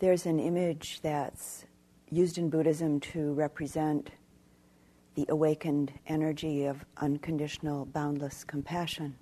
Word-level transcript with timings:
There's 0.00 0.26
an 0.26 0.38
image 0.38 1.00
that's 1.02 1.64
used 2.08 2.38
in 2.38 2.50
Buddhism 2.50 3.00
to 3.00 3.32
represent 3.32 4.10
the 5.16 5.26
awakened 5.28 5.92
energy 6.06 6.66
of 6.66 6.84
unconditional, 6.98 7.84
boundless 7.84 8.44
compassion. 8.44 9.16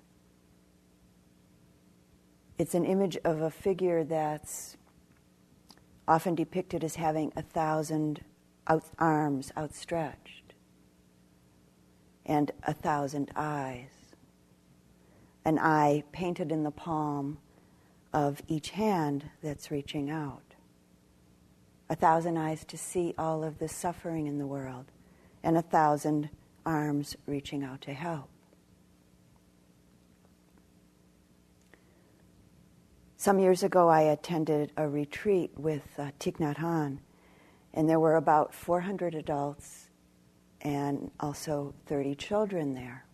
It's 2.59 2.75
an 2.75 2.85
image 2.85 3.17
of 3.23 3.41
a 3.41 3.49
figure 3.49 4.03
that's 4.03 4.77
often 6.07 6.35
depicted 6.35 6.83
as 6.83 6.95
having 6.95 7.33
a 7.35 7.41
thousand 7.41 8.23
out- 8.67 8.85
arms 8.99 9.51
outstretched 9.57 10.53
and 12.23 12.51
a 12.63 12.73
thousand 12.73 13.31
eyes. 13.35 14.15
An 15.43 15.57
eye 15.57 16.03
painted 16.11 16.51
in 16.51 16.61
the 16.61 16.71
palm 16.71 17.39
of 18.13 18.43
each 18.47 18.71
hand 18.71 19.31
that's 19.41 19.71
reaching 19.71 20.11
out. 20.11 20.46
A 21.89 21.95
thousand 21.95 22.37
eyes 22.37 22.65
to 22.65 22.77
see 22.77 23.13
all 23.17 23.43
of 23.43 23.59
the 23.59 23.69
suffering 23.69 24.27
in 24.27 24.37
the 24.37 24.47
world, 24.47 24.85
and 25.43 25.57
a 25.57 25.61
thousand 25.61 26.29
arms 26.65 27.15
reaching 27.25 27.63
out 27.63 27.81
to 27.81 27.93
help. 27.93 28.29
Some 33.15 33.39
years 33.39 33.63
ago, 33.63 33.87
I 33.87 34.01
attended 34.01 34.71
a 34.77 34.87
retreat 34.87 35.51
with 35.57 35.83
uh, 35.97 36.11
Thich 36.19 36.37
Nhat 36.37 36.57
Hanh, 36.57 36.99
and 37.73 37.89
there 37.89 37.99
were 37.99 38.15
about 38.15 38.53
400 38.53 39.15
adults 39.15 39.87
and 40.61 41.09
also 41.19 41.73
30 41.85 42.15
children 42.15 42.73
there. 42.73 43.05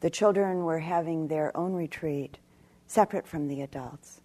The 0.00 0.10
children 0.10 0.64
were 0.64 0.80
having 0.80 1.28
their 1.28 1.56
own 1.56 1.74
retreat, 1.74 2.38
separate 2.86 3.26
from 3.26 3.48
the 3.48 3.62
adults. 3.62 4.20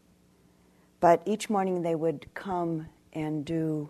But 1.00 1.22
each 1.26 1.50
morning 1.50 1.82
they 1.82 1.96
would 1.96 2.34
come 2.34 2.88
and 3.16 3.46
do 3.46 3.90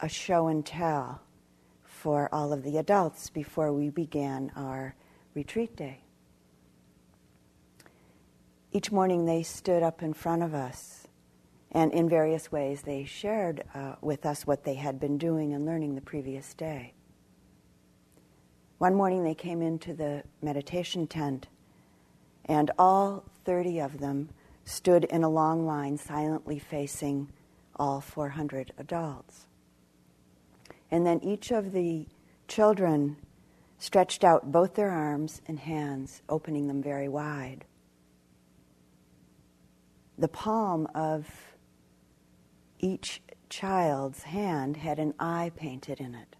a 0.00 0.08
show 0.08 0.48
and 0.48 0.64
tell 0.64 1.20
for 1.84 2.28
all 2.32 2.52
of 2.52 2.64
the 2.64 2.78
adults 2.78 3.28
before 3.28 3.72
we 3.72 3.90
began 3.90 4.50
our 4.56 4.94
retreat 5.34 5.76
day. 5.76 6.00
Each 8.72 8.90
morning 8.90 9.26
they 9.26 9.42
stood 9.42 9.82
up 9.82 10.02
in 10.02 10.14
front 10.14 10.42
of 10.42 10.54
us, 10.54 11.06
and 11.70 11.92
in 11.92 12.08
various 12.08 12.50
ways 12.50 12.82
they 12.82 13.04
shared 13.04 13.64
uh, 13.74 13.96
with 14.00 14.24
us 14.24 14.46
what 14.46 14.64
they 14.64 14.74
had 14.74 14.98
been 14.98 15.18
doing 15.18 15.52
and 15.52 15.66
learning 15.66 15.94
the 15.94 16.00
previous 16.00 16.54
day. 16.54 16.94
One 18.78 18.94
morning 18.94 19.22
they 19.22 19.34
came 19.34 19.60
into 19.60 19.92
the 19.92 20.22
meditation 20.40 21.06
tent, 21.06 21.48
and 22.46 22.70
all 22.78 23.24
30 23.44 23.80
of 23.80 23.98
them 23.98 24.30
stood 24.64 25.04
in 25.04 25.22
a 25.22 25.28
long 25.28 25.66
line 25.66 25.98
silently 25.98 26.58
facing 26.58 27.28
all 27.80 28.00
400 28.00 28.72
adults. 28.78 29.48
And 30.92 31.04
then 31.04 31.18
each 31.24 31.50
of 31.50 31.72
the 31.72 32.06
children 32.46 33.16
stretched 33.78 34.22
out 34.22 34.52
both 34.52 34.74
their 34.74 34.90
arms 34.90 35.42
and 35.48 35.58
hands, 35.58 36.22
opening 36.28 36.68
them 36.68 36.80
very 36.82 37.08
wide 37.08 37.64
the 40.20 40.28
palm 40.28 40.86
of 40.94 41.26
each 42.78 43.22
child's 43.48 44.22
hand 44.22 44.76
had 44.76 44.98
an 44.98 45.14
eye 45.18 45.50
painted 45.56 45.98
in 45.98 46.14
it. 46.14 46.36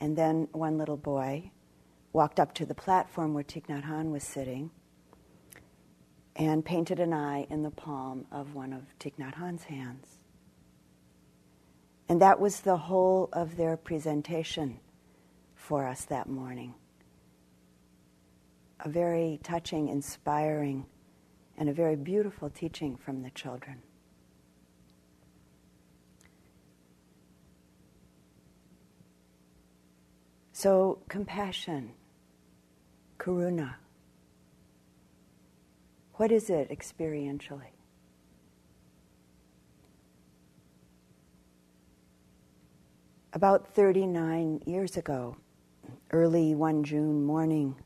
And 0.00 0.16
then 0.16 0.48
one 0.52 0.78
little 0.78 0.96
boy 0.96 1.50
walked 2.12 2.40
up 2.40 2.54
to 2.54 2.64
the 2.64 2.74
platform 2.74 3.34
where 3.34 3.44
Thich 3.44 3.66
Nhat 3.66 3.84
Hanh 3.84 4.10
was 4.10 4.24
sitting 4.24 4.70
and 6.36 6.64
painted 6.64 7.00
an 7.00 7.12
eye 7.12 7.46
in 7.50 7.62
the 7.62 7.70
palm 7.70 8.26
of 8.30 8.54
one 8.54 8.72
of 8.72 8.82
Thich 9.00 9.14
Nhat 9.18 9.34
Hanh's 9.34 9.64
hands. 9.64 10.20
And 12.08 12.20
that 12.20 12.38
was 12.38 12.60
the 12.60 12.76
whole 12.76 13.28
of 13.32 13.56
their 13.56 13.76
presentation 13.76 14.78
for 15.54 15.86
us 15.86 16.04
that 16.04 16.28
morning. 16.28 16.74
A 18.80 18.88
very 18.88 19.40
touching, 19.42 19.88
inspiring 19.88 20.86
and 21.58 21.68
a 21.68 21.72
very 21.72 21.96
beautiful 21.96 22.50
teaching 22.50 22.96
from 22.96 23.22
the 23.22 23.30
children. 23.30 23.82
So, 30.52 31.00
compassion, 31.08 31.92
karuna, 33.18 33.74
what 36.16 36.32
is 36.32 36.48
it 36.48 36.70
experientially? 36.70 37.72
About 43.34 43.74
39 43.74 44.62
years 44.64 44.96
ago, 44.96 45.36
early 46.10 46.54
one 46.54 46.84
June 46.84 47.22
morning, 47.22 47.76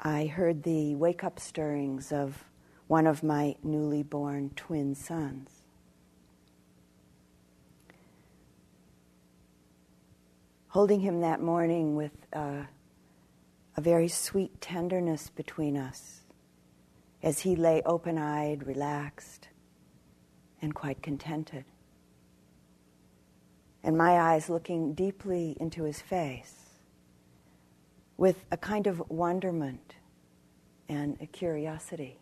I 0.00 0.26
heard 0.26 0.64
the 0.64 0.96
wake 0.96 1.22
up 1.22 1.38
stirrings 1.38 2.10
of 2.10 2.44
one 2.88 3.06
of 3.06 3.22
my 3.22 3.54
newly 3.62 4.02
born 4.02 4.50
twin 4.56 4.96
sons. 4.96 5.50
Holding 10.68 11.00
him 11.00 11.20
that 11.20 11.40
morning 11.40 11.94
with 11.94 12.26
uh, 12.32 12.64
a 13.76 13.80
very 13.80 14.08
sweet 14.08 14.60
tenderness 14.60 15.30
between 15.30 15.76
us 15.76 16.22
as 17.26 17.40
he 17.40 17.56
lay 17.56 17.82
open 17.84 18.16
eyed, 18.16 18.64
relaxed, 18.68 19.48
and 20.62 20.72
quite 20.72 21.02
contented. 21.02 21.64
And 23.82 23.98
my 23.98 24.12
eyes 24.12 24.48
looking 24.48 24.94
deeply 24.94 25.56
into 25.58 25.82
his 25.82 26.00
face 26.00 26.54
with 28.16 28.44
a 28.52 28.56
kind 28.56 28.86
of 28.86 29.02
wonderment 29.10 29.96
and 30.88 31.18
a 31.20 31.26
curiosity. 31.26 32.20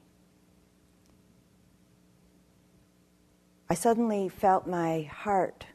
I 3.69 3.75
suddenly 3.75 4.31
felt 4.31 4.66
my 4.66 5.03
heart 5.03 5.66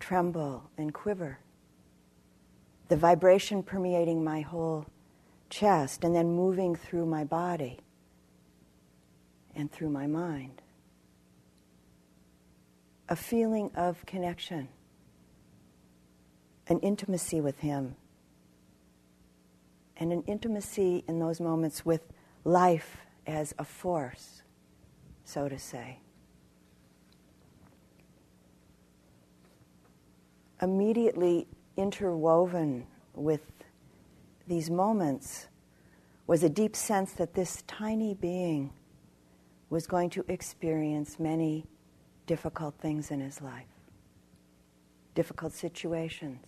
tremble 0.00 0.68
and 0.76 0.92
quiver, 0.92 1.38
the 2.88 2.96
vibration 2.96 3.62
permeating 3.62 4.22
my 4.22 4.42
whole 4.42 4.84
chest 5.48 6.04
and 6.04 6.14
then 6.14 6.36
moving 6.36 6.76
through 6.76 7.06
my 7.06 7.24
body 7.24 7.78
and 9.54 9.70
through 9.70 9.90
my 9.90 10.06
mind. 10.06 10.62
A 13.08 13.16
feeling 13.16 13.70
of 13.74 14.04
connection, 14.06 14.68
an 16.68 16.78
intimacy 16.80 17.40
with 17.40 17.58
Him 17.58 17.96
and 20.00 20.12
an 20.14 20.22
intimacy 20.26 21.04
in 21.06 21.20
those 21.20 21.40
moments 21.40 21.84
with 21.84 22.00
life 22.44 22.96
as 23.26 23.54
a 23.58 23.64
force, 23.64 24.42
so 25.24 25.46
to 25.46 25.58
say. 25.58 26.00
Immediately 30.62 31.46
interwoven 31.76 32.86
with 33.14 33.42
these 34.46 34.70
moments 34.70 35.46
was 36.26 36.42
a 36.42 36.48
deep 36.48 36.74
sense 36.74 37.12
that 37.12 37.34
this 37.34 37.62
tiny 37.66 38.14
being 38.14 38.72
was 39.70 39.86
going 39.86 40.10
to 40.10 40.24
experience 40.28 41.18
many 41.18 41.64
difficult 42.26 42.74
things 42.80 43.12
in 43.12 43.20
his 43.20 43.40
life, 43.40 43.68
difficult 45.14 45.52
situations, 45.52 46.44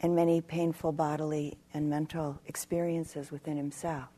and 0.00 0.16
many 0.16 0.40
painful 0.40 0.90
bodily 0.90 1.56
and 1.74 1.88
mental 1.88 2.40
experiences 2.46 3.30
within 3.30 3.56
himself. 3.56 4.08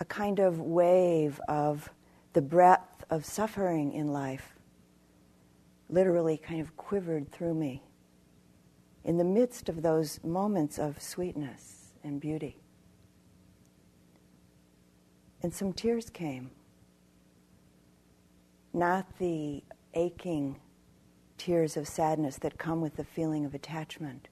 A 0.00 0.04
kind 0.04 0.38
of 0.38 0.60
wave 0.60 1.40
of 1.46 1.90
the 2.32 2.42
breadth 2.42 3.04
of 3.10 3.24
suffering 3.24 3.92
in 3.92 4.08
life 4.08 4.54
literally 5.90 6.36
kind 6.36 6.60
of 6.60 6.76
quivered 6.76 7.30
through 7.30 7.54
me 7.54 7.82
in 9.04 9.16
the 9.16 9.24
midst 9.24 9.68
of 9.68 9.82
those 9.82 10.22
moments 10.22 10.78
of 10.78 11.00
sweetness 11.00 11.77
and 12.02 12.20
beauty. 12.20 12.60
And 15.42 15.54
some 15.54 15.72
tears 15.72 16.10
came. 16.10 16.50
Not 18.72 19.06
the 19.18 19.62
aching 19.94 20.60
tears 21.38 21.76
of 21.76 21.86
sadness 21.86 22.38
that 22.38 22.58
come 22.58 22.80
with 22.80 22.96
the 22.96 23.04
feeling 23.04 23.44
of 23.44 23.54
attachment. 23.54 24.28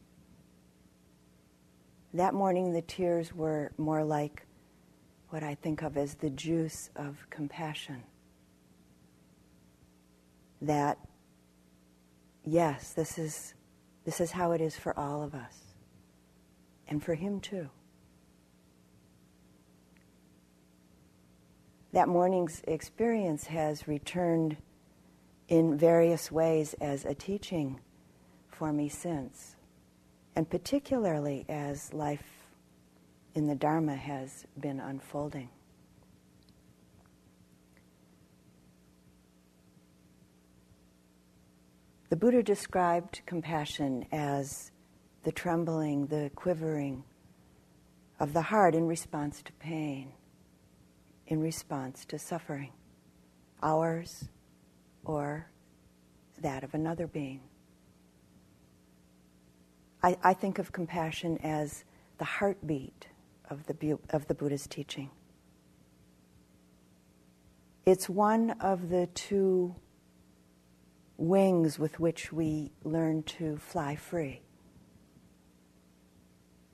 That 2.13 2.35
morning, 2.35 2.73
the 2.73 2.83
tears 2.83 3.35
were 3.35 3.73
more 3.79 4.05
like 4.05 4.47
what 5.31 5.43
I 5.43 5.55
think 5.55 5.83
of 5.83 5.97
as 5.97 6.15
the 6.15 6.31
juice 6.31 6.91
of 6.97 7.27
compassion. 7.31 8.03
That, 10.63 10.99
yes, 12.45 12.93
this 12.95 13.19
is, 13.19 13.55
this 14.05 14.21
is 14.21 14.31
how 14.33 14.53
it 14.53 14.61
is 14.61 14.77
for 14.77 14.99
all 14.99 15.23
of 15.23 15.35
us, 15.35 15.66
and 16.89 17.03
for 17.03 17.15
him 17.15 17.41
too. 17.41 17.69
That 21.93 22.09
morning's 22.09 22.63
experience 22.67 23.47
has 23.47 23.89
returned 23.89 24.57
in 25.49 25.79
various 25.79 26.31
ways 26.31 26.75
as 26.81 27.05
a 27.05 27.15
teaching 27.15 27.81
for 28.49 28.73
me 28.73 28.89
since, 28.89 29.57
and 30.35 30.49
particularly 30.49 31.45
as 31.49 31.93
life 31.95 32.25
in 33.35 33.47
the 33.47 33.55
Dharma 33.55 33.95
has 33.95 34.47
been 34.59 34.81
unfolding. 34.81 35.49
The 42.09 42.17
Buddha 42.17 42.43
described 42.43 43.21
compassion 43.27 44.07
as 44.13 44.71
the 45.27 45.33
trembling, 45.33 46.07
the 46.07 46.31
quivering 46.37 47.03
of 48.21 48.33
the 48.33 48.43
heart 48.43 48.77
in 48.77 48.87
response 48.87 49.43
to 49.43 49.53
pain, 49.55 50.13
in 51.27 51.41
response 51.41 52.05
to 52.05 52.17
suffering, 52.17 52.73
ours 53.61 54.29
or 55.05 55.51
that 56.41 56.63
of 56.63 56.75
another 56.75 57.09
being. 57.09 57.41
I, 60.01 60.17
I 60.23 60.33
think 60.33 60.61
of 60.61 60.71
compassion 60.71 61.39
as 61.43 61.83
the 62.19 62.25
heartbeat 62.25 63.09
of 63.51 63.67
the, 63.67 63.99
of 64.11 64.29
the 64.29 64.35
Buddha's 64.35 64.69
teaching. 64.69 65.11
It's 67.85 68.09
one 68.09 68.53
of 68.61 68.91
the 68.91 69.09
two 69.09 69.75
wings 71.17 71.81
with 71.81 71.99
which 71.99 72.33
we 72.33 72.71
learn 72.85 73.25
to 73.25 73.57
fly 73.57 73.97
free 73.97 74.43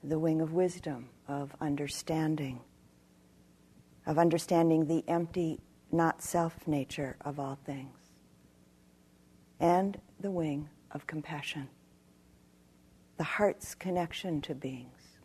the 0.03 0.19
wing 0.19 0.41
of 0.41 0.53
wisdom, 0.53 1.09
of 1.27 1.55
understanding, 1.61 2.59
of 4.05 4.17
understanding 4.19 4.85
the 4.85 5.03
empty, 5.07 5.59
not 5.91 6.21
self 6.21 6.67
nature 6.67 7.15
of 7.21 7.39
all 7.39 7.57
things, 7.65 7.97
and 9.59 9.99
the 10.19 10.31
wing 10.31 10.69
of 10.91 11.07
compassion, 11.07 11.69
the 13.17 13.23
heart's 13.23 13.75
connection 13.75 14.41
to 14.41 14.53
beings 14.53 15.19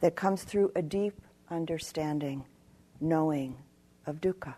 that 0.00 0.14
comes 0.14 0.44
through 0.44 0.70
a 0.76 0.82
deep 0.82 1.18
understanding, 1.50 2.44
knowing 3.00 3.56
of 4.06 4.20
dukkha, 4.20 4.54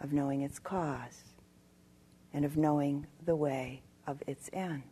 of 0.00 0.12
knowing 0.12 0.42
its 0.42 0.58
cause, 0.58 1.22
and 2.34 2.44
of 2.44 2.58
knowing 2.58 3.06
the 3.24 3.36
way 3.36 3.82
of 4.06 4.22
its 4.26 4.50
end. 4.52 4.91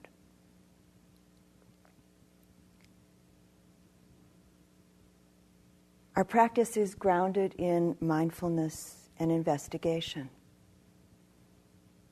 Our 6.20 6.24
practice 6.24 6.76
is 6.76 6.94
grounded 6.94 7.54
in 7.56 7.96
mindfulness 7.98 9.08
and 9.18 9.32
investigation, 9.32 10.28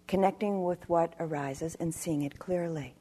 connecting 0.06 0.64
with 0.64 0.88
what 0.88 1.12
arises 1.20 1.74
and 1.74 1.94
seeing 1.94 2.22
it 2.22 2.38
clearly. 2.38 2.94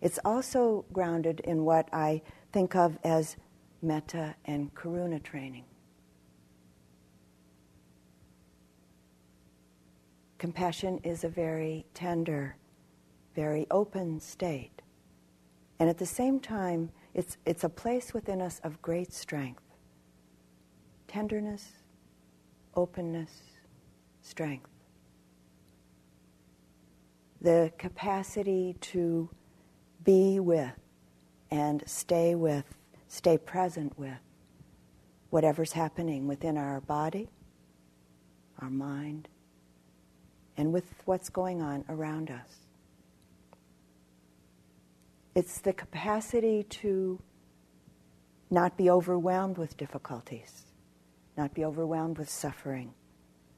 It's 0.00 0.18
also 0.24 0.86
grounded 0.94 1.40
in 1.40 1.62
what 1.62 1.90
I 1.92 2.22
think 2.52 2.74
of 2.74 2.96
as 3.04 3.36
metta 3.82 4.34
and 4.46 4.74
karuna 4.74 5.22
training. 5.22 5.66
Compassion 10.38 11.00
is 11.04 11.22
a 11.22 11.28
very 11.28 11.84
tender, 11.92 12.56
very 13.34 13.66
open 13.70 14.20
state. 14.20 14.80
And 15.78 15.90
at 15.90 15.98
the 15.98 16.06
same 16.06 16.40
time, 16.40 16.92
it's, 17.12 17.36
it's 17.44 17.64
a 17.64 17.68
place 17.68 18.14
within 18.14 18.40
us 18.40 18.58
of 18.64 18.80
great 18.80 19.12
strength 19.12 19.67
tenderness, 21.08 21.72
openness, 22.76 23.30
strength. 24.22 24.68
The 27.40 27.72
capacity 27.78 28.76
to 28.80 29.28
be 30.04 30.38
with 30.38 30.70
and 31.50 31.82
stay 31.86 32.34
with, 32.34 32.64
stay 33.08 33.38
present 33.38 33.98
with 33.98 34.18
whatever's 35.30 35.72
happening 35.72 36.26
within 36.26 36.56
our 36.56 36.80
body, 36.80 37.28
our 38.60 38.70
mind, 38.70 39.28
and 40.56 40.72
with 40.72 40.84
what's 41.04 41.28
going 41.28 41.62
on 41.62 41.84
around 41.88 42.30
us. 42.30 42.66
It's 45.34 45.60
the 45.60 45.72
capacity 45.72 46.64
to 46.64 47.20
not 48.50 48.76
be 48.76 48.90
overwhelmed 48.90 49.56
with 49.56 49.76
difficulties 49.76 50.67
not 51.38 51.54
be 51.54 51.64
overwhelmed 51.64 52.18
with 52.18 52.28
suffering, 52.28 52.92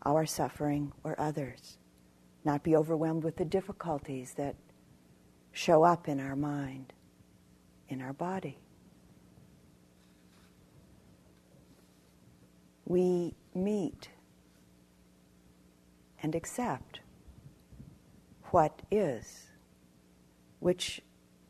our 0.05 0.27
suffering 0.27 0.93
or 1.03 1.19
others, 1.19 1.79
not 2.45 2.63
be 2.63 2.77
overwhelmed 2.77 3.25
with 3.25 3.37
the 3.37 3.45
difficulties 3.45 4.35
that 4.35 4.55
show 5.53 5.83
up 5.83 6.07
in 6.07 6.21
our 6.21 6.37
mind, 6.37 6.93
in 7.89 8.03
our 8.03 8.13
body. 8.13 8.59
We 12.85 13.35
meet 13.55 14.11
and 16.23 16.35
accept 16.35 17.01
what 18.51 18.83
is, 18.91 19.47
which 20.59 21.01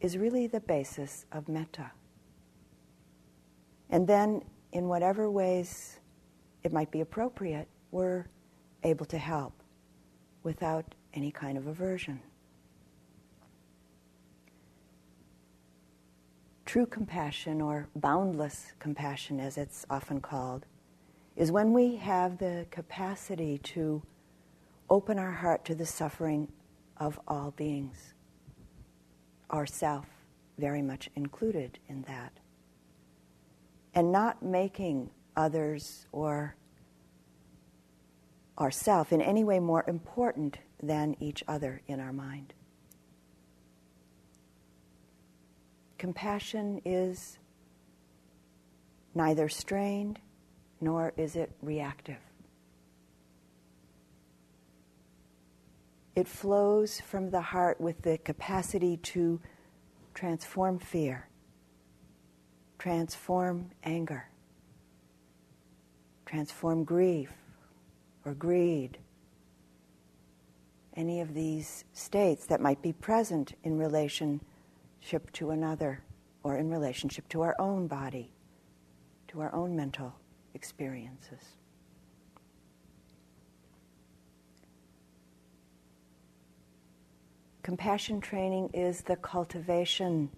is 0.00 0.17
really 0.17 0.47
the 0.47 0.61
basis 0.61 1.26
of 1.33 1.49
metta. 1.49 1.91
And 3.88 4.06
then, 4.06 4.43
in 4.73 4.87
whatever 4.87 5.29
ways 5.29 6.00
it 6.62 6.73
might 6.73 6.91
be 6.91 7.01
appropriate, 7.01 7.69
we're 7.91 8.27
able 8.83 9.07
to 9.07 9.19
help 9.19 9.53
without 10.43 10.95
any 11.15 11.31
kind 11.31 11.59
of 11.59 11.67
aversion. 11.67 12.21
True 16.65 16.87
compassion, 16.87 17.61
or 17.61 17.89
boundless 17.97 18.73
compassion 18.79 19.41
as 19.41 19.59
it's 19.59 19.85
often 19.91 20.21
called, 20.21 20.67
is 21.35 21.51
when 21.51 21.73
we 21.73 21.97
have 21.97 22.39
the 22.39 22.67
capacity 22.71 23.59
to 23.59 24.03
open 24.89 25.19
our 25.19 25.33
heart 25.33 25.65
to 25.65 25.75
the 25.75 25.87
suffering 25.87 26.47
of 26.99 27.19
all 27.27 27.51
beings, 27.53 28.15
ourself 29.53 30.07
very 30.59 30.83
much 30.83 31.09
included 31.17 31.79
in 31.89 32.03
that, 32.03 32.33
and 33.95 34.12
not 34.12 34.43
making 34.43 35.11
others 35.40 36.06
or 36.12 36.54
ourself 38.59 39.11
in 39.11 39.23
any 39.23 39.42
way 39.42 39.59
more 39.59 39.82
important 39.88 40.59
than 40.82 41.16
each 41.18 41.42
other 41.49 41.80
in 41.88 41.99
our 41.99 42.12
mind. 42.12 42.52
Compassion 45.97 46.80
is 46.85 47.38
neither 49.14 49.49
strained 49.49 50.18
nor 50.80 51.12
is 51.16 51.37
it 51.37 51.50
reactive. 51.62 52.18
It 56.14 56.28
flows 56.28 57.00
from 57.00 57.30
the 57.30 57.40
heart 57.40 57.80
with 57.80 58.02
the 58.02 58.18
capacity 58.18 58.99
to 58.99 59.40
transform 60.12 60.78
fear, 60.78 61.28
transform 62.78 63.70
anger, 63.85 64.29
transform 66.30 66.84
grief 66.84 67.32
or 68.25 68.34
greed, 68.34 68.99
any 70.94 71.20
of 71.20 71.34
these 71.34 71.84
states 71.92 72.46
that 72.46 72.60
might 72.60 72.80
be 72.80 72.92
present 72.92 73.54
in 73.64 73.76
relationship 73.76 75.32
to 75.32 75.50
another 75.50 76.04
or 76.44 76.56
in 76.56 76.70
relationship 76.70 77.28
to 77.28 77.40
our 77.40 77.56
own 77.58 77.88
body, 77.88 78.30
to 79.26 79.40
our 79.40 79.52
own 79.52 79.75
mental 79.75 80.14
experiences. 80.54 81.42
Compassion 87.64 88.20
training 88.20 88.70
is 88.72 89.02
the 89.02 89.16
cultivation 89.16 90.30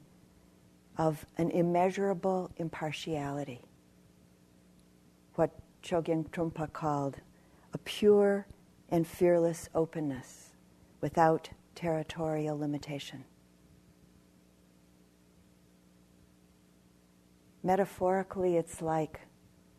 of 0.96 1.26
an 1.36 1.50
immeasurable 1.50 2.50
impartiality. 2.56 3.60
What 5.34 5.50
Chogyam 5.82 6.28
Trungpa 6.30 6.72
called 6.72 7.16
a 7.72 7.78
pure 7.78 8.46
and 8.88 9.06
fearless 9.06 9.68
openness 9.74 10.52
without 11.00 11.50
territorial 11.74 12.58
limitation. 12.58 13.24
Metaphorically, 17.62 18.56
it's 18.56 18.82
like 18.82 19.20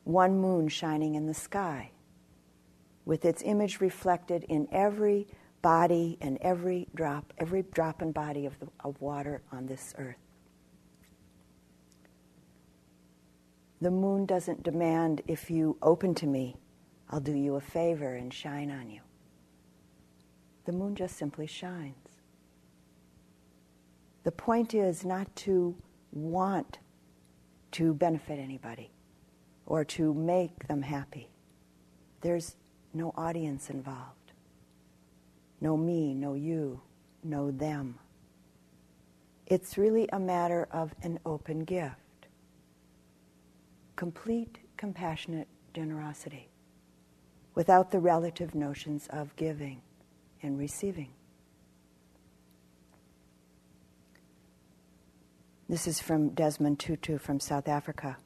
one 0.04 0.40
moon 0.40 0.68
shining 0.68 1.16
in 1.16 1.28
the 1.28 1.34
sky, 1.34 1.92
with 3.06 3.26
its 3.26 3.42
image 3.44 3.82
reflected 3.82 4.44
in 4.46 4.68
every 4.72 5.28
body 5.62 6.18
and 6.22 6.38
every 6.42 6.88
drop, 6.96 7.34
every 7.38 7.64
drop 7.74 8.02
and 8.02 8.14
body 8.14 8.46
of, 8.46 8.58
the, 8.60 8.68
of 8.84 9.00
water 9.02 9.42
on 9.52 9.66
this 9.66 9.94
earth. 9.98 10.23
The 13.84 13.92
moon 13.92 14.26
doesn't 14.26 14.64
demand 14.64 15.24
if 15.28 15.52
you 15.52 15.76
open 15.82 16.16
to 16.16 16.26
me, 16.26 16.56
I'll 17.10 17.20
do 17.20 17.34
you 17.34 17.56
a 17.56 17.60
favor 17.60 18.16
and 18.16 18.34
shine 18.34 18.72
on 18.72 18.90
you. 18.90 19.02
The 20.64 20.72
moon 20.72 20.96
just 20.96 21.18
simply 21.18 21.48
shines. 21.48 22.22
The 24.24 24.32
point 24.32 24.74
is 24.74 25.04
not 25.04 25.36
to 25.36 25.76
want 26.14 26.80
to 27.72 27.94
benefit 27.94 28.40
anybody 28.40 28.90
or 29.66 29.84
to 29.84 30.14
make 30.14 30.66
them 30.70 30.82
happy. 30.82 31.28
There's 32.22 32.56
no 32.94 33.14
audience 33.18 33.70
involved. 33.70 34.32
No 35.60 35.76
me, 35.76 36.14
no 36.14 36.36
you, 36.36 36.80
no 37.22 37.52
them. 37.52 38.00
It's 39.46 39.78
really 39.78 40.08
a 40.14 40.20
matter 40.22 40.70
of 40.72 40.96
an 41.04 41.20
open 41.26 41.66
gift. 41.66 41.98
Complete, 43.96 44.60
compassionate 44.78 45.48
generosity 45.74 46.50
without 47.56 47.92
the 47.92 48.00
relative 48.00 48.56
notions 48.56 49.08
of 49.12 49.36
giving 49.36 49.82
and 50.42 50.58
receiving. 50.58 51.12
This 55.70 55.88
is 55.88 56.02
from 56.02 56.30
Desmond 56.30 56.80
Tutu 56.80 57.18
from 57.18 57.40
South 57.40 57.68
Africa. 57.68 58.18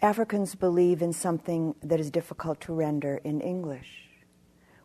Africans 0.00 0.54
believe 0.54 1.02
in 1.02 1.12
something 1.12 1.74
that 1.82 1.98
is 1.98 2.10
difficult 2.10 2.60
to 2.62 2.72
render 2.72 3.20
in 3.24 3.40
English. 3.40 4.10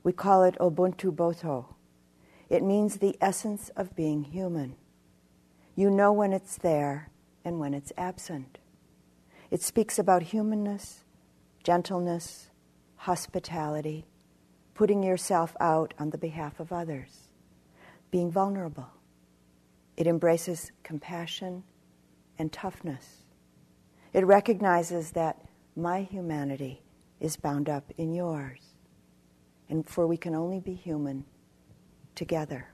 We 0.04 0.14
call 0.14 0.44
it 0.44 0.56
Ubuntu 0.60 1.14
Botho. 1.14 1.76
It 2.50 2.64
means 2.64 2.98
the 2.98 3.16
essence 3.22 3.70
of 3.76 3.96
being 3.96 4.24
human. 4.24 4.76
You 5.76 5.90
know 5.90 6.12
when 6.12 6.34
it's 6.34 6.58
there 6.58 7.11
and 7.44 7.60
when 7.60 7.74
it's 7.74 7.92
absent. 7.98 8.58
It 9.50 9.62
speaks 9.62 10.00
about 10.00 10.24
humanness, 10.24 11.04
gentleness, 11.64 12.50
hospitality, 12.96 14.06
putting 14.74 15.04
yourself 15.04 15.56
out 15.60 15.94
on 16.00 16.12
the 16.12 16.18
behalf 16.18 16.60
of 16.60 16.72
others, 16.72 17.30
being 18.10 18.32
vulnerable. 18.32 18.90
It 19.98 20.08
embraces 20.08 20.72
compassion 20.84 21.64
and 22.40 22.52
toughness. 22.52 23.24
It 24.14 24.26
recognizes 24.26 25.12
that 25.12 25.42
my 25.76 26.02
humanity 26.02 26.82
is 27.20 27.38
bound 27.38 27.70
up 27.70 27.92
in 27.98 28.14
yours, 28.14 28.60
and 29.70 29.88
for 29.88 30.08
we 30.08 30.18
can 30.18 30.36
only 30.36 30.60
be 30.60 30.74
human 30.74 31.26
together. 32.16 32.70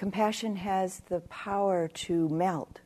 Compassion 0.00 0.56
has 0.56 1.00
the 1.10 1.20
power 1.20 1.86
to 1.86 2.26
melt, 2.30 2.80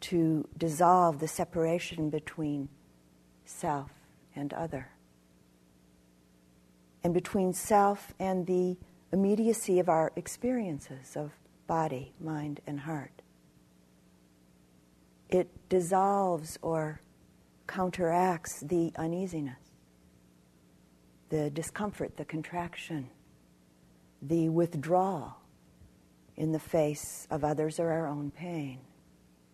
to 0.00 0.48
dissolve 0.58 1.20
the 1.20 1.28
separation 1.28 2.10
between 2.10 2.68
self 3.44 3.92
and 4.34 4.52
other, 4.52 4.90
and 7.04 7.14
between 7.14 7.52
self 7.52 8.12
and 8.18 8.48
the 8.48 8.76
immediacy 9.12 9.78
of 9.78 9.88
our 9.88 10.10
experiences 10.16 11.14
of 11.14 11.30
body, 11.68 12.12
mind, 12.18 12.60
and 12.66 12.80
heart. 12.80 13.22
It 15.28 15.68
dissolves 15.68 16.58
or 16.62 17.00
counteracts 17.68 18.58
the 18.58 18.90
uneasiness, 18.96 19.70
the 21.28 21.48
discomfort, 21.48 22.16
the 22.16 22.24
contraction, 22.24 23.08
the 24.20 24.48
withdrawal 24.48 25.36
in 26.42 26.52
the 26.52 26.58
face 26.58 27.26
of 27.30 27.44
others 27.44 27.80
or 27.80 27.90
our 27.90 28.06
own 28.06 28.30
pain, 28.30 28.78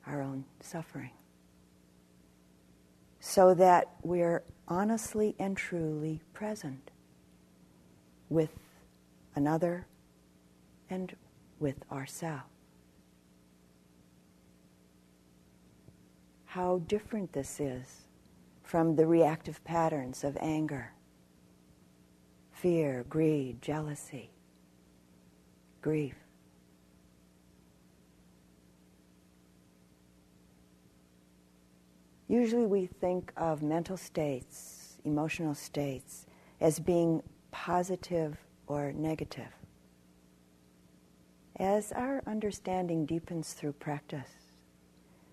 our 0.07 0.23
own 0.23 0.45
suffering 0.61 1.11
so 3.21 3.53
that 3.53 3.89
we're 4.03 4.43
honestly 4.69 5.35
and 5.39 5.57
truly 5.57 6.21
present 6.33 6.91
with 8.31 8.59
another 9.35 9.87
and 10.89 11.15
with 11.59 11.77
ourselves. 11.93 12.45
How 16.47 16.79
different 16.87 17.33
this 17.35 17.61
is 17.61 18.07
from 18.63 18.97
the 18.97 19.07
reactive 19.07 19.63
patterns 19.65 20.25
of 20.25 20.37
anger, 20.41 20.93
fear, 22.53 23.05
greed, 23.09 23.61
jealousy, 23.61 24.31
grief. 25.83 26.15
Usually 32.29 32.67
we 32.67 32.87
think 32.87 33.33
of 33.39 33.63
mental 33.63 33.97
states, 33.97 34.99
emotional 35.05 35.55
states, 35.55 36.27
as 36.61 36.79
being 36.79 37.23
positive 37.51 38.37
or 38.67 38.93
negative. 38.93 39.53
As 41.57 41.91
our 41.93 42.23
understanding 42.27 43.07
deepens 43.07 43.55
through 43.55 43.73
practice, 43.73 44.53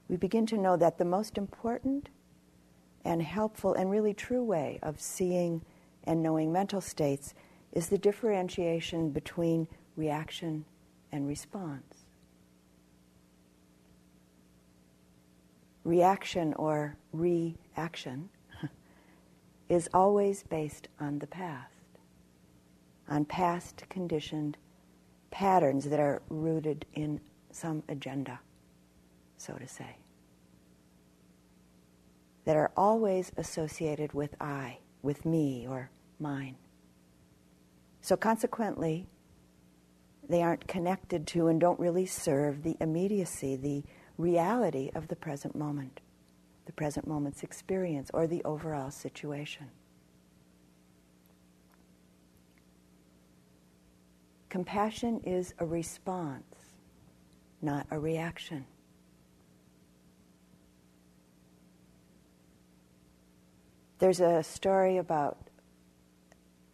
we 0.08 0.16
begin 0.16 0.46
to 0.48 0.58
know 0.58 0.78
that 0.78 0.98
the 0.98 1.06
most 1.06 1.38
important 1.38 2.10
and 3.04 3.22
helpful 3.22 3.74
and 3.74 3.92
really 3.92 4.14
true 4.14 4.44
way 4.44 4.80
of 4.82 5.02
seeing 5.02 5.62
and 6.06 6.24
knowing 6.24 6.52
mental 6.52 6.82
states 6.82 7.34
is 7.74 7.90
the 7.90 7.98
differentiation 7.98 9.10
between 9.10 9.68
reaction 9.98 10.66
and 11.12 11.28
response. 11.28 11.95
Reaction 15.86 16.54
or 16.56 16.98
reaction 17.14 18.28
is 19.70 19.88
always 19.94 20.44
based 20.44 20.90
on 21.00 21.20
the 21.20 21.28
past, 21.28 21.72
on 23.08 23.24
past 23.24 23.84
conditioned 23.88 24.58
patterns 25.32 25.86
that 25.86 26.00
are 26.00 26.22
rooted 26.28 26.86
in 26.96 27.22
some 27.52 27.84
agenda, 27.88 28.40
so 29.38 29.54
to 29.54 29.68
say, 29.68 29.96
that 32.46 32.58
are 32.58 32.72
always 32.76 33.32
associated 33.38 34.12
with 34.14 34.36
I, 34.42 34.80
with 35.04 35.26
me, 35.26 35.68
or 35.70 35.90
mine. 36.20 36.56
So 38.02 38.18
consequently, 38.18 39.08
they 40.28 40.42
aren't 40.42 40.68
connected 40.68 41.28
to 41.28 41.48
and 41.48 41.60
don't 41.60 41.80
really 41.80 42.06
serve 42.06 42.64
the 42.64 42.76
immediacy, 42.80 43.56
the 43.56 43.84
reality 44.18 44.92
of 44.96 45.08
the 45.08 45.16
present 45.16 45.56
moment, 45.56 46.00
the 46.66 46.72
present 46.72 47.08
moment's 47.08 47.44
experience, 47.44 48.10
or 48.14 48.28
the 48.28 48.44
overall 48.44 48.92
situation. 48.92 49.68
Compassion 54.50 55.20
is 55.26 55.54
a 55.60 55.66
response, 55.66 56.56
not 57.62 57.86
a 57.92 58.00
reaction. 58.00 58.66
There's 64.00 64.20
a 64.20 64.44
story 64.44 64.98
about 64.98 65.38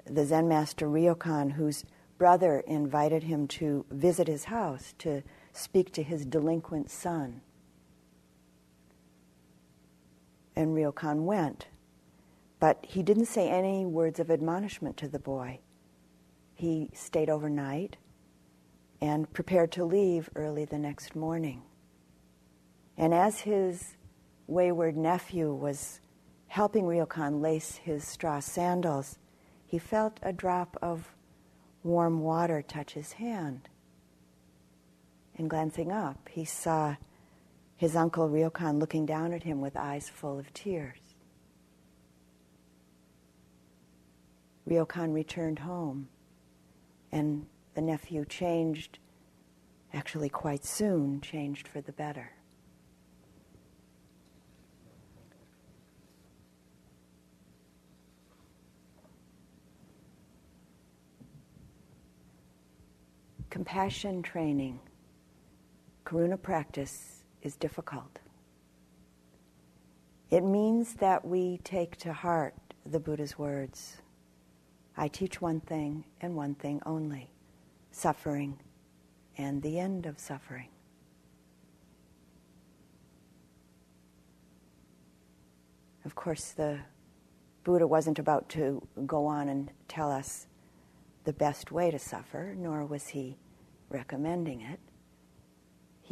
the 0.06 0.26
Zen 0.26 0.48
master 0.48 0.88
Ryokan, 0.88 1.54
whose 1.54 1.86
brother 2.18 2.60
invited 2.68 3.24
him 3.24 3.48
to 3.48 3.86
visit 3.90 4.28
his 4.28 4.46
house 4.46 4.94
to 5.00 5.24
speak 5.54 5.92
to 5.94 6.04
his 6.04 6.26
delinquent 6.26 6.90
son. 6.90 7.42
And 10.56 10.76
Ryokan 10.76 11.24
went, 11.24 11.68
but 12.60 12.86
he 12.88 13.02
didn't 13.02 13.26
say 13.26 13.50
any 13.50 13.86
words 13.86 14.20
of 14.20 14.30
admonishment 14.30 14.98
to 14.98 15.08
the 15.08 15.20
boy. 15.20 15.60
He 16.54 16.90
stayed 16.94 17.30
overnight 17.30 17.98
and 19.02 19.32
prepared 19.34 19.72
to 19.74 19.86
leave 19.86 20.30
early 20.36 20.66
the 20.66 20.78
next 20.78 21.16
morning. 21.16 21.64
And 22.98 23.14
as 23.14 23.40
his 23.40 23.96
wayward 24.46 24.96
nephew 24.96 25.54
was 25.54 26.02
helping 26.48 26.84
Ryokan 26.84 27.42
lace 27.42 27.78
his 27.78 28.08
straw 28.08 28.40
sandals, 28.40 29.18
he 29.66 29.80
felt 29.80 30.20
a 30.22 30.34
drop 30.34 30.78
of 30.82 31.16
warm 31.84 32.22
water 32.22 32.62
touch 32.62 32.94
his 32.94 33.14
hand 33.14 33.70
and 35.38 35.50
glancing 35.50 35.92
up, 35.92 36.30
he 36.30 36.46
saw 36.46 36.96
his 37.76 37.96
uncle 37.96 38.30
Ryokan 38.30 38.80
looking 38.80 39.06
down 39.06 39.34
at 39.34 39.44
him 39.44 39.62
with 39.62 39.76
eyes 39.76 40.10
full 40.10 40.38
of 40.38 40.54
tears. 40.54 41.00
Ryokan 44.70 45.14
returned 45.14 45.60
home, 45.60 46.08
and 47.12 47.46
the 47.74 47.82
nephew 47.82 48.26
changed, 48.26 49.00
actually 49.94 50.30
quite 50.30 50.64
soon, 50.64 51.22
changed 51.22 51.68
for 51.68 51.82
the 51.82 51.92
better. 51.92 52.32
compassion 63.52 64.24
training, 64.24 64.80
karuna 66.12 66.42
practice 66.42 67.24
is 67.42 67.56
difficult. 67.56 68.20
It 70.30 70.44
means 70.44 70.96
that 70.96 71.24
we 71.24 71.60
take 71.64 71.96
to 71.98 72.12
heart 72.12 72.54
the 72.86 73.00
Buddha's 73.00 73.38
words 73.38 73.98
I 74.98 75.08
teach 75.08 75.40
one 75.40 75.62
thing 75.62 76.04
and 76.20 76.36
one 76.36 76.54
thing 76.54 76.82
only 76.86 77.32
suffering 77.92 78.60
and 79.38 79.62
the 79.62 79.80
end 79.80 80.06
of 80.06 80.20
suffering. 80.20 80.68
Of 86.04 86.14
course, 86.14 86.52
the 86.52 86.80
Buddha 87.64 87.88
wasn't 87.88 88.20
about 88.20 88.50
to 88.50 88.86
go 89.06 89.26
on 89.26 89.48
and 89.48 89.72
tell 89.88 90.12
us 90.12 90.48
the 91.24 91.34
best 91.34 91.72
way 91.72 91.90
to 91.90 92.00
suffer, 92.00 92.54
nor 92.58 92.86
was 92.86 93.08
he 93.08 93.38
recommending 93.90 94.60
it. 94.60 94.80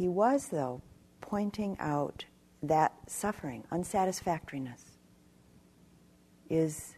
He 0.00 0.08
was, 0.08 0.48
though, 0.48 0.80
pointing 1.20 1.76
out 1.78 2.24
that 2.62 2.94
suffering, 3.06 3.64
unsatisfactoriness, 3.70 4.96
is 6.48 6.96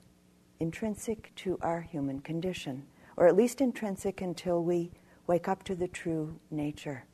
intrinsic 0.61 1.33
to 1.35 1.59
our 1.63 1.81
human 1.81 2.21
condition, 2.21 2.87
or 3.17 3.27
at 3.27 3.35
least 3.35 3.61
intrinsic 3.61 4.21
until 4.21 4.63
we 4.63 4.93
wake 5.27 5.49
up 5.49 5.65
to 5.65 5.75
the 5.75 5.89
true 5.89 6.39
nature 6.53 7.05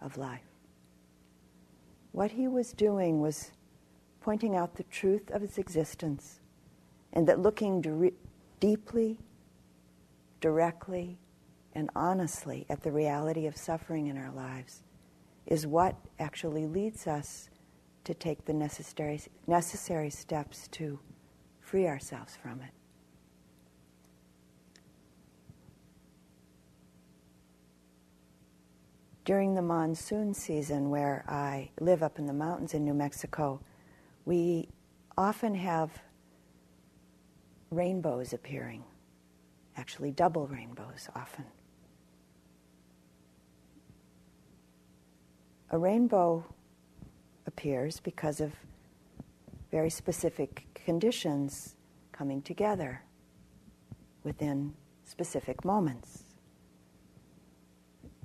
of 0.00 0.16
life. 0.16 0.48
What 2.12 2.30
he 2.30 2.48
was 2.48 2.72
doing 2.72 3.20
was 3.20 3.52
pointing 4.22 4.56
out 4.56 4.76
the 4.76 4.84
truth 4.84 5.30
of 5.30 5.42
its 5.42 5.58
existence, 5.58 6.40
and 7.12 7.28
that 7.28 7.38
looking 7.38 7.82
deeply, 8.60 9.18
directly, 10.40 11.18
and 11.74 11.90
honestly 11.94 12.64
at 12.70 12.82
the 12.82 12.90
reality 12.90 13.46
of 13.46 13.58
suffering 13.58 14.06
in 14.06 14.16
our 14.16 14.32
lives 14.32 14.84
is 15.48 15.66
what 15.66 15.96
actually 16.18 16.66
leads 16.66 17.06
us 17.06 17.48
to 18.04 18.14
take 18.14 18.44
the 18.44 18.52
necessary, 18.52 19.20
necessary 19.46 20.10
steps 20.10 20.68
to 20.68 20.98
free 21.60 21.86
ourselves 21.86 22.36
from 22.40 22.60
it. 22.60 22.70
During 29.24 29.54
the 29.54 29.62
monsoon 29.62 30.32
season, 30.32 30.90
where 30.90 31.24
I 31.28 31.70
live 31.80 32.02
up 32.02 32.18
in 32.18 32.26
the 32.26 32.32
mountains 32.32 32.72
in 32.72 32.84
New 32.84 32.94
Mexico, 32.94 33.60
we 34.24 34.68
often 35.18 35.54
have 35.54 35.90
rainbows 37.70 38.32
appearing, 38.32 38.84
actually, 39.76 40.12
double 40.12 40.46
rainbows 40.46 41.08
often. 41.14 41.44
A 45.70 45.78
rainbow 45.78 46.44
appears 47.46 48.00
because 48.00 48.40
of 48.40 48.52
very 49.70 49.90
specific 49.90 50.64
conditions 50.74 51.76
coming 52.10 52.40
together 52.40 53.02
within 54.24 54.74
specific 55.04 55.64
moments. 55.64 56.24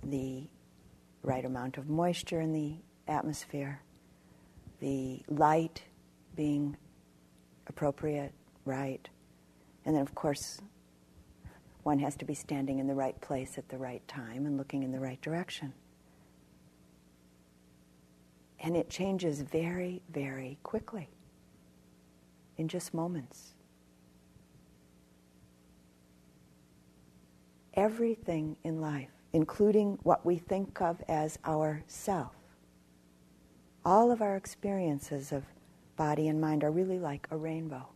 The 0.04 0.48
right 1.22 1.44
amount 1.44 1.78
of 1.78 1.90
moisture 1.90 2.40
in 2.40 2.54
the 2.54 2.76
atmosphere, 3.08 3.82
the 4.80 5.22
light 5.28 5.84
being 6.36 6.78
appropriate, 7.68 8.32
right, 8.66 9.10
and 9.86 9.96
then, 9.96 10.02
of 10.02 10.16
course, 10.16 10.62
one 11.84 12.00
has 12.00 12.16
to 12.18 12.26
be 12.26 12.34
standing 12.34 12.80
in 12.80 12.88
the 12.88 12.96
right 12.96 13.20
place 13.20 13.58
at 13.58 13.68
the 13.68 13.78
right 13.78 14.06
time 14.08 14.46
and 14.46 14.58
looking 14.58 14.84
in 14.84 14.92
the 14.92 15.00
right 15.00 15.22
direction. 15.22 15.74
And 18.64 18.78
it 18.78 18.90
changes 18.90 19.42
very, 19.42 20.02
very 20.10 20.58
quickly 20.64 21.10
in 22.58 22.70
just 22.70 22.94
moments. 22.94 23.54
Everything 27.74 28.56
in 28.64 28.80
life, 28.80 29.10
including 29.34 30.00
what 30.04 30.26
we 30.26 30.38
think 30.38 30.80
of 30.82 31.02
as 31.10 31.38
our 31.44 31.84
self, 31.88 32.36
all 33.84 34.12
of 34.12 34.22
our 34.22 34.38
experiences 34.38 35.34
of 35.34 35.44
body 35.98 36.30
and 36.30 36.40
mind 36.40 36.64
are 36.64 36.72
really 36.72 37.00
like 37.00 37.28
a 37.32 37.38
rainbow. 37.38 37.90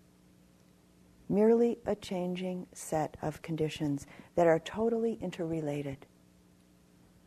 Merely 1.29 1.77
a 1.85 1.95
changing 1.95 2.67
set 2.73 3.15
of 3.21 3.41
conditions 3.41 4.05
that 4.35 4.47
are 4.47 4.59
totally 4.59 5.17
interrelated, 5.21 6.05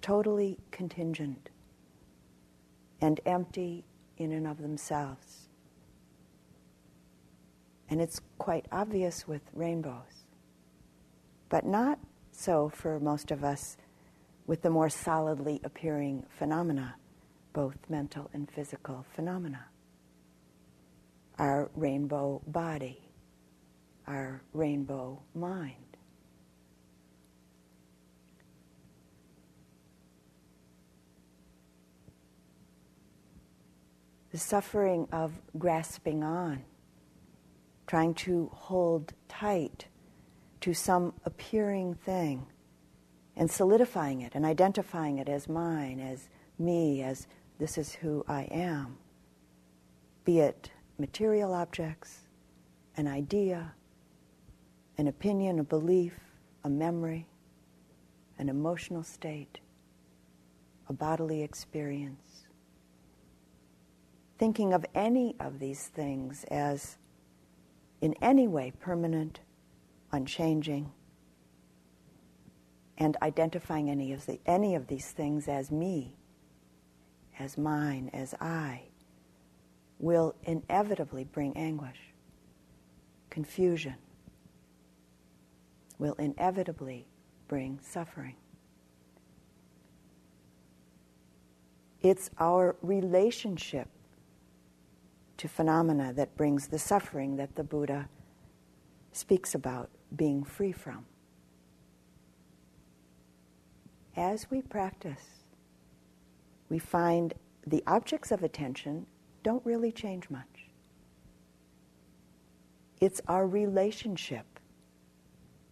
totally 0.02 0.58
contingent, 0.70 1.48
and 3.00 3.20
empty 3.26 3.84
in 4.16 4.32
and 4.32 4.46
of 4.46 4.60
themselves. 4.60 5.48
And 7.88 8.00
it's 8.00 8.20
quite 8.38 8.66
obvious 8.70 9.26
with 9.26 9.42
rainbows. 9.52 10.26
But 11.48 11.66
not 11.66 11.98
so 12.30 12.68
for 12.68 13.00
most 13.00 13.30
of 13.30 13.42
us 13.42 13.76
with 14.46 14.62
the 14.62 14.70
more 14.70 14.88
solidly 14.88 15.60
appearing 15.64 16.24
phenomena, 16.38 16.96
both 17.52 17.76
mental 17.88 18.30
and 18.32 18.50
physical 18.50 19.04
phenomena. 19.14 19.66
Our 21.38 21.70
rainbow 21.74 22.42
body, 22.46 23.00
our 24.06 24.42
rainbow 24.52 25.22
mind. 25.34 25.89
The 34.32 34.38
suffering 34.38 35.08
of 35.12 35.32
grasping 35.58 36.22
on 36.22 36.64
trying 37.90 38.14
to 38.14 38.48
hold 38.52 39.12
tight 39.28 39.86
to 40.60 40.72
some 40.72 41.12
appearing 41.24 41.94
thing 41.94 42.46
and 43.34 43.50
solidifying 43.50 44.20
it 44.20 44.36
and 44.36 44.44
identifying 44.44 45.18
it 45.18 45.28
as 45.28 45.48
mine, 45.48 45.98
as 45.98 46.28
me, 46.56 47.02
as 47.02 47.26
this 47.58 47.76
is 47.76 47.92
who 47.94 48.24
I 48.28 48.42
am. 48.52 48.96
Be 50.24 50.38
it 50.38 50.70
material 50.98 51.52
objects, 51.52 52.20
an 52.96 53.08
idea, 53.08 53.74
an 54.96 55.08
opinion, 55.08 55.58
a 55.58 55.64
belief, 55.64 56.14
a 56.62 56.68
memory, 56.68 57.26
an 58.38 58.48
emotional 58.48 59.02
state, 59.02 59.58
a 60.88 60.92
bodily 60.92 61.42
experience. 61.42 62.29
Thinking 64.40 64.72
of 64.72 64.86
any 64.94 65.36
of 65.38 65.58
these 65.58 65.88
things 65.88 66.46
as 66.50 66.96
in 68.00 68.14
any 68.22 68.48
way 68.48 68.72
permanent, 68.80 69.40
unchanging, 70.12 70.90
and 72.96 73.18
identifying 73.20 73.90
any 73.90 74.14
of, 74.14 74.24
the, 74.24 74.40
any 74.46 74.74
of 74.74 74.86
these 74.86 75.10
things 75.10 75.46
as 75.46 75.70
me, 75.70 76.16
as 77.38 77.58
mine, 77.58 78.08
as 78.14 78.34
I, 78.40 78.84
will 79.98 80.34
inevitably 80.44 81.24
bring 81.24 81.54
anguish, 81.54 82.00
confusion, 83.28 83.96
will 85.98 86.14
inevitably 86.14 87.06
bring 87.46 87.78
suffering. 87.82 88.36
It's 92.00 92.30
our 92.38 92.76
relationship 92.80 93.90
to 95.40 95.48
phenomena 95.48 96.12
that 96.12 96.36
brings 96.36 96.68
the 96.68 96.78
suffering 96.78 97.36
that 97.36 97.54
the 97.54 97.64
Buddha 97.64 98.10
speaks 99.10 99.54
about 99.54 99.88
being 100.14 100.44
free 100.44 100.70
from. 100.70 101.06
As 104.18 104.50
we 104.50 104.60
practice, 104.60 105.46
we 106.68 106.78
find 106.78 107.32
the 107.66 107.82
objects 107.86 108.30
of 108.30 108.42
attention 108.42 109.06
don't 109.42 109.64
really 109.64 109.90
change 109.90 110.28
much. 110.28 110.68
It's 113.00 113.22
our 113.26 113.46
relationship. 113.46 114.44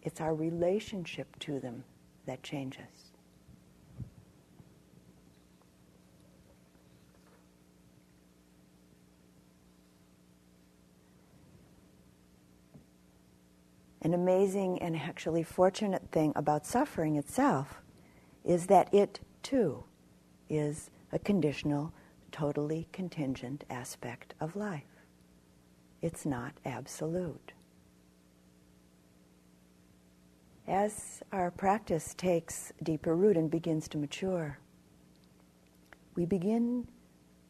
It's 0.01 0.19
our 0.19 0.33
relationship 0.33 1.37
to 1.41 1.59
them 1.59 1.83
that 2.25 2.41
changes. 2.41 3.08
An 14.01 14.13
amazing 14.13 14.81
and 14.81 14.95
actually 14.95 15.43
fortunate 15.43 16.11
thing 16.11 16.33
about 16.35 16.65
suffering 16.65 17.15
itself 17.15 17.81
is 18.45 18.67
that 18.67 18.93
it 18.93 19.19
too 19.43 19.83
is 20.49 20.89
a 21.11 21.19
conditional, 21.19 21.93
totally 22.31 22.87
contingent 22.91 23.63
aspect 23.69 24.33
of 24.39 24.55
life. 24.55 24.83
It's 26.01 26.25
not 26.25 26.53
absolute. 26.65 27.53
as 30.69 31.23
our 31.31 31.49
practice 31.49 32.13
takes 32.13 32.71
deeper 32.83 33.15
root 33.15 33.35
and 33.35 33.49
begins 33.49 33.87
to 33.87 33.97
mature, 33.97 34.59
we 36.15 36.25
begin 36.25 36.87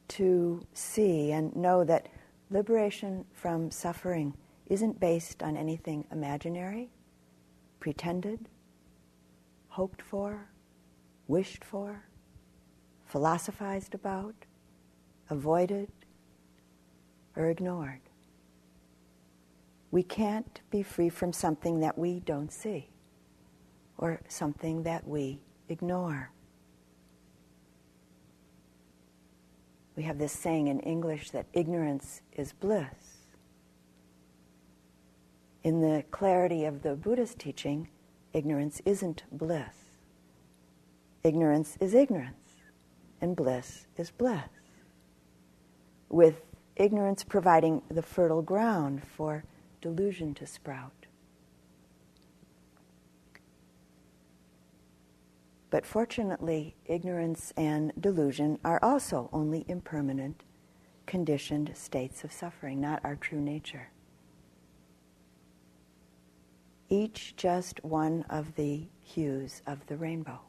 to 0.07 0.65
see 0.73 1.31
and 1.31 1.53
know 1.55 1.83
that 1.83 2.07
liberation 2.49 3.25
from 3.33 3.69
suffering 3.69 4.33
isn't 4.69 4.99
based 4.99 5.41
on 5.41 5.58
anything 5.58 6.05
imaginary, 6.12 6.91
pretended, 7.79 8.47
hoped 9.67 10.01
for, 10.01 10.49
wished 11.27 11.65
for, 11.65 12.05
philosophized 13.05 13.95
about, 13.95 14.36
avoided, 15.29 15.91
or 17.36 17.49
ignored. 17.49 18.01
We 19.91 20.03
can't 20.03 20.62
be 20.69 20.84
free 20.84 21.10
from 21.10 21.34
something 21.34 21.79
that 21.79 21.97
we 21.97 22.19
don't 22.19 22.51
see 22.51 22.89
or 23.97 24.21
something 24.27 24.84
that 24.84 25.08
we 25.08 25.41
ignore. 25.67 26.32
We 29.95 30.03
have 30.03 30.19
this 30.19 30.32
saying 30.32 30.67
in 30.67 30.79
English 30.82 31.32
that 31.32 31.47
ignorance 31.53 32.21
is 32.32 32.53
bliss. 32.53 33.09
In 35.69 35.82
the 35.82 36.03
clarity 36.10 36.65
of 36.65 36.82
the 36.82 36.95
Buddha's 36.95 37.36
teaching, 37.36 37.89
ignorance 38.34 38.82
isn't 38.86 39.21
bliss. 39.32 39.99
Ignorance 41.23 41.77
is 41.79 41.93
ignorance, 41.93 42.55
and 43.21 43.36
bliss 43.36 43.86
is 43.95 44.10
bliss. 44.10 44.49
With 46.10 46.41
ignorance 46.75 47.23
providing 47.23 47.84
the 47.88 48.01
fertile 48.01 48.41
ground 48.41 49.03
for 49.15 49.43
delusion 49.79 50.34
to 50.34 50.47
sprout. 50.47 51.05
But 55.69 55.86
fortunately, 55.86 56.73
ignorance 56.86 57.53
and 57.55 57.93
delusion 57.99 58.58
are 58.65 58.79
also 58.82 59.29
only 59.32 59.65
impermanent, 59.67 60.41
conditioned 61.05 61.73
states 61.75 62.23
of 62.23 62.34
suffering, 62.34 62.82
not 62.82 63.01
our 63.05 63.15
true 63.15 63.39
nature. 63.39 63.89
Each 66.89 67.36
just 67.36 67.84
one 67.84 68.25
of 68.30 68.56
the 68.56 68.88
hues 69.02 69.62
of 69.67 69.86
the 69.88 69.95
rainbow. 69.95 70.39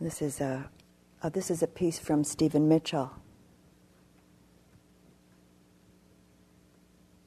This 0.00 0.20
is 0.20 0.40
a, 0.40 0.68
uh, 1.22 1.28
this 1.28 1.50
is 1.50 1.62
a 1.62 1.66
piece 1.66 1.98
from 1.98 2.24
Stephen 2.24 2.68
Mitchell. 2.68 3.12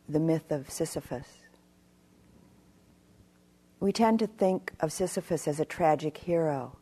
the 0.08 0.20
myth 0.20 0.52
of 0.52 0.70
Sisyphus. 0.70 1.28
We 3.80 3.92
tend 3.92 4.20
to 4.20 4.28
think 4.28 4.72
of 4.80 4.92
Sisyphus 4.92 5.48
as 5.48 5.60
a 5.60 5.66
tragic 5.66 6.18
hero, 6.18 6.78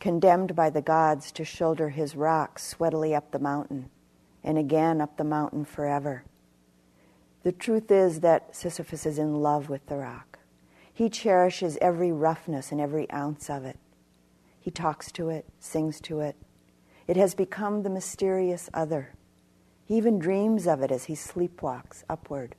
condemned 0.00 0.54
by 0.54 0.70
the 0.70 0.82
gods 0.82 1.32
to 1.32 1.44
shoulder 1.44 1.88
his 1.88 2.14
rocks 2.14 2.62
sweatily 2.62 3.14
up 3.14 3.30
the 3.30 3.38
mountain, 3.38 3.90
and 4.44 4.56
again 4.56 5.00
up 5.00 5.16
the 5.16 5.24
mountain 5.24 5.64
forever. 5.64 6.24
The 7.42 7.52
truth 7.52 7.90
is 7.90 8.20
that 8.20 8.54
Sisyphus 8.54 9.06
is 9.06 9.18
in 9.18 9.40
love 9.40 9.68
with 9.68 9.86
the 9.86 9.96
rock. 9.96 10.38
He 10.92 11.08
cherishes 11.08 11.78
every 11.80 12.12
roughness 12.12 12.72
and 12.72 12.80
every 12.80 13.10
ounce 13.10 13.48
of 13.48 13.64
it. 13.64 13.78
He 14.60 14.70
talks 14.70 15.10
to 15.12 15.30
it, 15.30 15.46
sings 15.58 16.00
to 16.02 16.20
it. 16.20 16.36
It 17.06 17.16
has 17.16 17.34
become 17.34 17.82
the 17.82 17.90
mysterious 17.90 18.68
other. 18.74 19.14
He 19.84 19.96
even 19.96 20.18
dreams 20.18 20.66
of 20.66 20.82
it 20.82 20.90
as 20.90 21.04
he 21.04 21.14
sleepwalks 21.14 22.04
upward. 22.08 22.54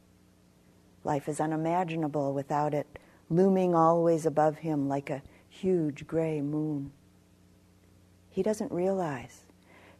Life 1.03 1.29
is 1.29 1.39
unimaginable 1.39 2.33
without 2.33 2.73
it, 2.73 2.97
looming 3.29 3.75
always 3.75 4.25
above 4.25 4.57
him 4.57 4.87
like 4.87 5.09
a 5.09 5.21
huge 5.47 6.07
gray 6.07 6.41
moon. 6.41 6.91
He 8.39 8.43
doesn't 8.43 8.71
realize 8.71 9.43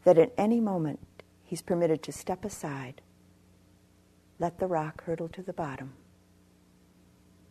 that 0.06 0.18
at 0.18 0.32
any 0.38 0.62
moment 0.62 1.24
he's 1.44 1.62
permitted 1.62 2.02
to 2.04 2.14
step 2.14 2.46
aside, 2.46 3.02
let 4.40 4.60
the 4.60 4.66
rock 4.66 5.04
hurtle 5.04 5.28
to 5.28 5.42
the 5.42 5.52
bottom, 5.52 5.92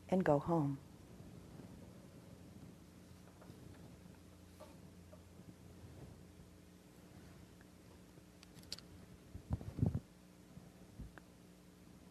and 0.09 0.25
go 0.25 0.39
home. 0.39 0.79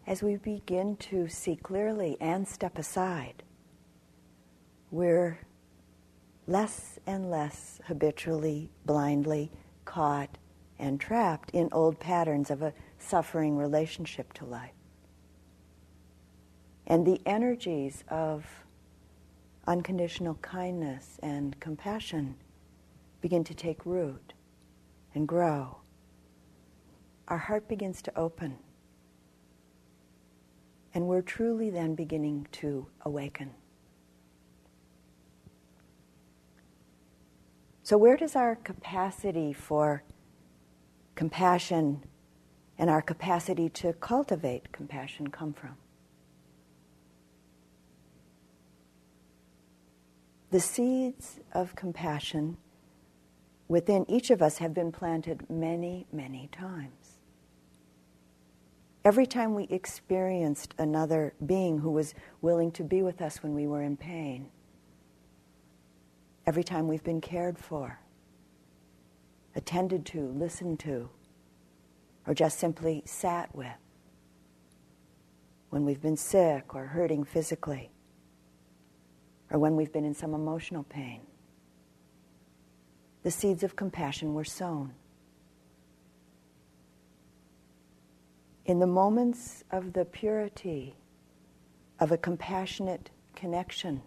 as 0.05 0.21
we 0.21 0.35
begin 0.35 0.95
to 0.97 1.27
see 1.27 1.55
clearly 1.55 2.15
and 2.21 2.47
step 2.47 2.77
aside, 2.77 3.41
we're 4.91 5.39
less 6.47 6.97
and 7.05 7.29
less 7.29 7.79
habitually, 7.85 8.69
blindly 8.85 9.51
caught 9.85 10.37
and 10.79 10.99
trapped 10.99 11.51
in 11.51 11.69
old 11.71 11.99
patterns 11.99 12.49
of 12.49 12.61
a 12.61 12.73
suffering 12.97 13.57
relationship 13.57 14.33
to 14.33 14.45
life. 14.45 14.71
And 16.85 17.05
the 17.05 17.21
energies 17.25 18.03
of 18.09 18.45
unconditional 19.67 20.35
kindness 20.35 21.19
and 21.21 21.59
compassion 21.59 22.35
begin 23.19 23.43
to 23.43 23.53
take 23.53 23.85
root 23.85 24.33
and 25.13 25.27
grow. 25.27 25.77
Our 27.27 27.37
heart 27.37 27.67
begins 27.67 28.01
to 28.03 28.17
open 28.17 28.57
and 30.97 31.07
we're 31.07 31.21
truly 31.21 31.69
then 31.69 31.93
beginning 31.93 32.47
to 32.51 32.87
awaken. 33.01 33.51
So, 37.87 37.97
where 37.97 38.17
does 38.17 38.35
our 38.35 38.57
capacity 38.57 39.53
for 39.53 40.03
compassion 41.15 42.03
and 42.77 42.89
our 42.89 43.01
capacity 43.01 43.69
to 43.69 43.93
cultivate 43.93 44.73
compassion 44.73 45.29
come 45.29 45.53
from? 45.53 45.77
The 50.51 50.59
seeds 50.59 51.39
of 51.53 51.77
compassion 51.77 52.57
within 53.69 54.03
each 54.11 54.31
of 54.31 54.41
us 54.41 54.57
have 54.57 54.73
been 54.73 54.91
planted 54.91 55.49
many, 55.49 56.07
many 56.11 56.49
times. 56.51 57.19
Every 59.05 59.25
time 59.25 59.55
we 59.55 59.63
experienced 59.69 60.73
another 60.77 61.35
being 61.45 61.77
who 61.77 61.91
was 61.91 62.13
willing 62.41 62.73
to 62.73 62.83
be 62.83 63.01
with 63.01 63.21
us 63.21 63.41
when 63.41 63.55
we 63.55 63.65
were 63.65 63.81
in 63.81 63.95
pain, 63.95 64.49
every 66.47 66.63
time 66.63 66.87
we've 66.87 67.03
been 67.03 67.21
cared 67.21 67.59
for, 67.59 67.99
attended 69.55 70.03
to, 70.07 70.29
listened 70.29 70.79
to, 70.79 71.07
or 72.25 72.33
just 72.33 72.57
simply 72.57 73.03
sat 73.05 73.53
with, 73.53 73.67
when 75.69 75.85
we've 75.85 76.01
been 76.01 76.17
sick 76.17 76.73
or 76.73 76.85
hurting 76.87 77.23
physically, 77.23 77.91
or 79.51 79.59
when 79.59 79.75
we've 79.75 79.93
been 79.93 80.05
in 80.05 80.15
some 80.15 80.33
emotional 80.33 80.83
pain, 80.83 81.21
the 83.21 83.29
seeds 83.29 83.61
of 83.61 83.75
compassion 83.75 84.33
were 84.33 84.43
sown. 84.43 84.93
in 88.67 88.79
the 88.79 88.87
moments 88.87 89.63
of 89.71 89.93
the 89.93 90.03
purity 90.03 90.93
of 91.99 92.11
a 92.11 92.17
compassionate 92.17 93.09
connection, 93.33 94.01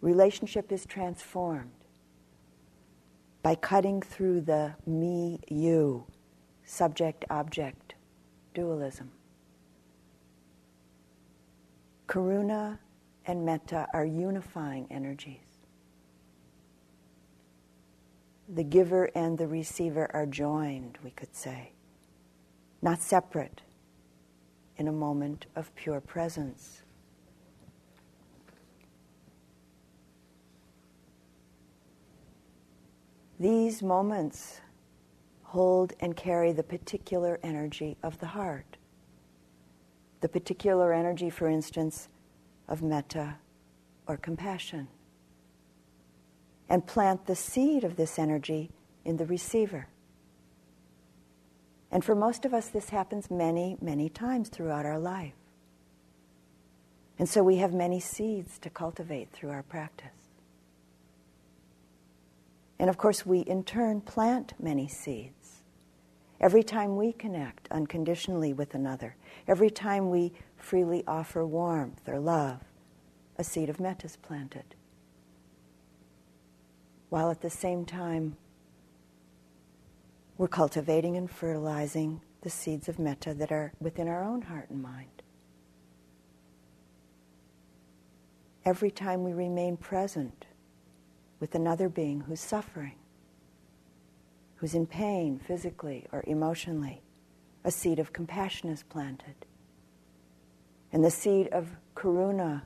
relationship 0.00 0.72
is 0.72 0.86
transformed 0.86 1.70
by 3.42 3.54
cutting 3.54 4.02
through 4.02 4.40
the 4.42 4.74
me 4.86 5.40
you, 5.48 6.04
subject 6.64 7.24
object 7.30 7.94
dualism. 8.54 9.10
Karuna 12.06 12.78
and 13.26 13.44
metta 13.44 13.86
are 13.92 14.04
unifying 14.04 14.86
energies. 14.90 15.36
The 18.48 18.64
giver 18.64 19.10
and 19.14 19.36
the 19.36 19.46
receiver 19.46 20.10
are 20.14 20.26
joined, 20.26 20.98
we 21.04 21.10
could 21.10 21.34
say 21.34 21.72
not 22.80 23.00
separate, 23.00 23.62
in 24.76 24.86
a 24.86 24.92
moment 24.92 25.46
of 25.56 25.74
pure 25.74 26.00
presence. 26.00 26.82
These 33.40 33.82
moments 33.82 34.60
hold 35.44 35.92
and 36.00 36.16
carry 36.16 36.52
the 36.52 36.62
particular 36.62 37.38
energy 37.42 37.96
of 38.02 38.18
the 38.18 38.26
heart. 38.26 38.76
The 40.20 40.28
particular 40.28 40.92
energy, 40.92 41.30
for 41.30 41.48
instance, 41.48 42.08
of 42.68 42.82
metta 42.82 43.36
or 44.06 44.16
compassion. 44.16 44.88
And 46.68 46.86
plant 46.86 47.26
the 47.26 47.36
seed 47.36 47.84
of 47.84 47.96
this 47.96 48.18
energy 48.18 48.70
in 49.04 49.16
the 49.16 49.24
receiver. 49.24 49.88
And 51.90 52.04
for 52.04 52.14
most 52.14 52.44
of 52.44 52.52
us, 52.52 52.68
this 52.68 52.90
happens 52.90 53.30
many, 53.30 53.78
many 53.80 54.08
times 54.08 54.48
throughout 54.48 54.84
our 54.84 54.98
life. 54.98 55.32
And 57.18 57.28
so 57.28 57.42
we 57.42 57.56
have 57.56 57.72
many 57.72 58.00
seeds 58.00 58.58
to 58.58 58.70
cultivate 58.70 59.30
through 59.32 59.50
our 59.50 59.62
practice. 59.62 60.17
And 62.78 62.88
of 62.88 62.96
course, 62.96 63.26
we 63.26 63.40
in 63.40 63.64
turn 63.64 64.00
plant 64.00 64.54
many 64.60 64.88
seeds. 64.88 65.62
Every 66.40 66.62
time 66.62 66.96
we 66.96 67.12
connect 67.12 67.66
unconditionally 67.70 68.52
with 68.52 68.74
another, 68.74 69.16
every 69.48 69.70
time 69.70 70.10
we 70.10 70.32
freely 70.56 71.02
offer 71.06 71.44
warmth 71.44 72.08
or 72.08 72.20
love, 72.20 72.60
a 73.36 73.44
seed 73.44 73.68
of 73.68 73.80
metta 73.80 74.06
is 74.06 74.16
planted. 74.16 74.76
While 77.08 77.30
at 77.30 77.40
the 77.40 77.50
same 77.50 77.84
time, 77.84 78.36
we're 80.36 80.46
cultivating 80.46 81.16
and 81.16 81.28
fertilizing 81.28 82.20
the 82.42 82.50
seeds 82.50 82.88
of 82.88 82.98
metta 82.98 83.34
that 83.34 83.50
are 83.50 83.72
within 83.80 84.06
our 84.06 84.22
own 84.22 84.42
heart 84.42 84.70
and 84.70 84.80
mind. 84.80 85.22
Every 88.64 88.90
time 88.90 89.24
we 89.24 89.32
remain 89.32 89.76
present 89.76 90.46
with 91.40 91.54
another 91.54 91.88
being 91.88 92.20
who's 92.20 92.40
suffering, 92.40 92.96
who's 94.56 94.74
in 94.74 94.86
pain 94.86 95.38
physically 95.38 96.06
or 96.12 96.24
emotionally, 96.26 97.02
a 97.64 97.70
seed 97.70 97.98
of 97.98 98.12
compassion 98.12 98.68
is 98.68 98.82
planted. 98.82 99.46
And 100.92 101.04
the 101.04 101.10
seed 101.10 101.48
of 101.48 101.76
karuna 101.94 102.62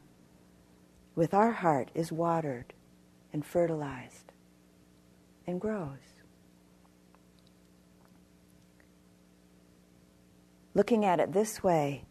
with 1.14 1.34
our 1.34 1.52
heart 1.52 1.90
is 1.94 2.12
watered 2.12 2.72
and 3.32 3.44
fertilized 3.44 4.32
and 5.46 5.60
grows. 5.60 5.98
Looking 10.74 11.04
at 11.04 11.20
it 11.20 11.32
this 11.32 11.62
way, 11.62 12.04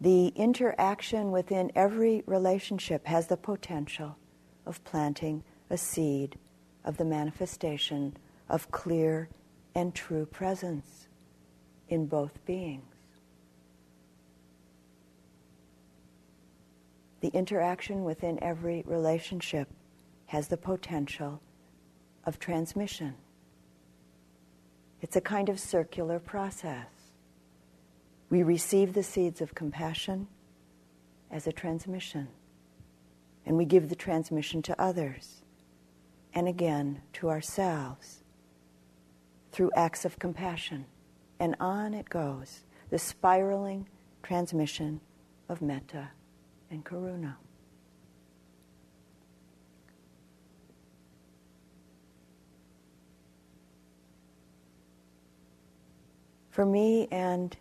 the 0.00 0.28
interaction 0.28 1.30
within 1.30 1.70
every 1.76 2.24
relationship 2.26 3.06
has 3.06 3.28
the 3.28 3.36
potential 3.36 4.16
of 4.66 4.82
planting 4.84 5.44
a 5.74 5.76
seed 5.76 6.38
of 6.84 6.96
the 6.98 7.04
manifestation 7.04 8.16
of 8.48 8.70
clear 8.70 9.28
and 9.74 9.92
true 9.92 10.24
presence 10.24 11.08
in 11.88 12.06
both 12.06 12.46
beings. 12.46 12.94
The 17.22 17.28
interaction 17.30 18.04
within 18.04 18.40
every 18.40 18.84
relationship 18.86 19.68
has 20.26 20.46
the 20.46 20.56
potential 20.56 21.42
of 22.24 22.38
transmission. 22.38 23.14
It's 25.00 25.16
a 25.16 25.20
kind 25.20 25.48
of 25.48 25.58
circular 25.58 26.20
process. 26.20 26.86
We 28.30 28.44
receive 28.44 28.92
the 28.92 29.02
seeds 29.02 29.40
of 29.40 29.56
compassion 29.56 30.28
as 31.32 31.48
a 31.48 31.52
transmission, 31.52 32.28
and 33.44 33.56
we 33.56 33.64
give 33.64 33.88
the 33.88 33.96
transmission 33.96 34.62
to 34.62 34.80
others 34.80 35.43
and 36.34 36.48
again 36.48 37.00
to 37.14 37.30
ourselves 37.30 38.22
through 39.52 39.70
acts 39.76 40.04
of 40.04 40.18
compassion. 40.18 40.84
And 41.38 41.56
on 41.60 41.94
it 41.94 42.08
goes, 42.08 42.64
the 42.90 42.98
spiraling 42.98 43.88
transmission 44.22 45.00
of 45.48 45.62
metta 45.62 46.10
and 46.70 46.84
karuna. 46.84 47.36
For 56.50 56.64
me 56.64 57.08
and 57.10 57.56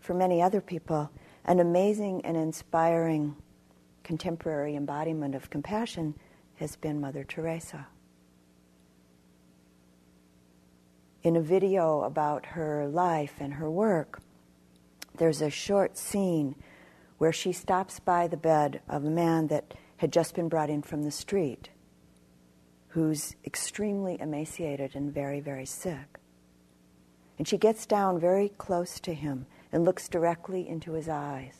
for 0.00 0.12
many 0.12 0.42
other 0.42 0.60
people, 0.60 1.10
an 1.44 1.60
amazing 1.60 2.24
and 2.24 2.36
inspiring 2.36 3.36
contemporary 4.02 4.74
embodiment 4.74 5.34
of 5.34 5.50
compassion 5.50 6.14
has 6.58 6.76
been 6.76 7.00
Mother 7.00 7.24
Teresa. 7.24 7.86
In 11.22 11.36
a 11.36 11.40
video 11.40 12.02
about 12.02 12.46
her 12.46 12.88
life 12.88 13.34
and 13.40 13.54
her 13.54 13.70
work, 13.70 14.20
there's 15.16 15.42
a 15.42 15.50
short 15.50 15.96
scene 15.96 16.54
where 17.18 17.32
she 17.32 17.52
stops 17.52 18.00
by 18.00 18.28
the 18.28 18.36
bed 18.36 18.80
of 18.88 19.04
a 19.04 19.10
man 19.10 19.48
that 19.48 19.74
had 19.98 20.12
just 20.12 20.34
been 20.34 20.48
brought 20.48 20.70
in 20.70 20.82
from 20.82 21.02
the 21.02 21.10
street, 21.10 21.70
who's 22.88 23.34
extremely 23.44 24.16
emaciated 24.20 24.94
and 24.94 25.12
very, 25.12 25.40
very 25.40 25.66
sick. 25.66 26.18
And 27.36 27.46
she 27.46 27.58
gets 27.58 27.86
down 27.86 28.18
very 28.20 28.48
close 28.48 29.00
to 29.00 29.14
him 29.14 29.46
and 29.72 29.84
looks 29.84 30.08
directly 30.08 30.68
into 30.68 30.92
his 30.92 31.08
eyes 31.08 31.56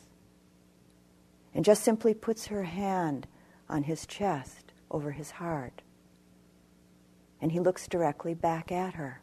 and 1.53 1.65
just 1.65 1.83
simply 1.83 2.13
puts 2.13 2.47
her 2.47 2.63
hand 2.63 3.27
on 3.69 3.83
his 3.83 4.05
chest 4.05 4.68
over 4.91 5.11
his 5.11 5.31
heart. 5.31 5.81
And 7.41 7.51
he 7.51 7.59
looks 7.59 7.87
directly 7.87 8.33
back 8.33 8.71
at 8.71 8.95
her. 8.95 9.21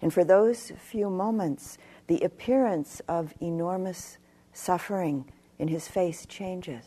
And 0.00 0.12
for 0.12 0.24
those 0.24 0.72
few 0.76 1.08
moments, 1.08 1.78
the 2.08 2.20
appearance 2.22 3.00
of 3.08 3.34
enormous 3.40 4.18
suffering 4.52 5.30
in 5.58 5.68
his 5.68 5.86
face 5.86 6.26
changes. 6.26 6.84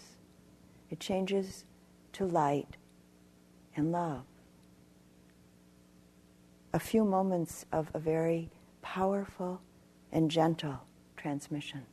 It 0.89 0.99
changes 0.99 1.63
to 2.13 2.25
light 2.25 2.77
and 3.75 3.91
love. 3.91 4.25
A 6.73 6.79
few 6.79 7.05
moments 7.05 7.65
of 7.71 7.89
a 7.93 7.99
very 7.99 8.51
powerful 8.81 9.61
and 10.11 10.29
gentle 10.29 10.81
transmission. 11.15 11.85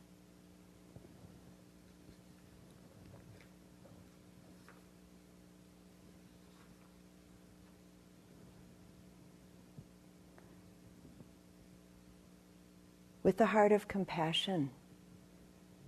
With 13.23 13.37
the 13.37 13.45
heart 13.45 13.71
of 13.71 13.87
compassion, 13.87 14.69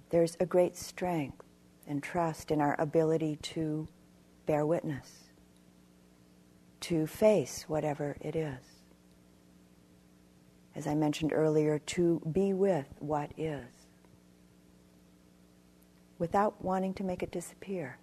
there's 0.10 0.38
a 0.40 0.46
great 0.46 0.78
strength 0.78 1.44
and 1.86 2.02
trust 2.02 2.50
in 2.50 2.62
our 2.62 2.80
ability 2.80 3.36
to 3.42 3.90
bear 4.46 4.66
witness, 4.66 5.26
to 6.80 7.06
face 7.06 7.66
whatever 7.68 8.16
it 8.22 8.38
is. 8.38 8.64
As 10.76 10.88
I 10.88 10.96
mentioned 10.96 11.34
earlier, 11.34 11.78
to 11.80 12.22
be 12.32 12.54
with 12.54 12.88
what 13.00 13.32
is 13.38 13.66
without 16.18 16.64
wanting 16.64 16.94
to 16.94 17.04
make 17.04 17.22
it 17.22 17.32
disappear, 17.32 17.98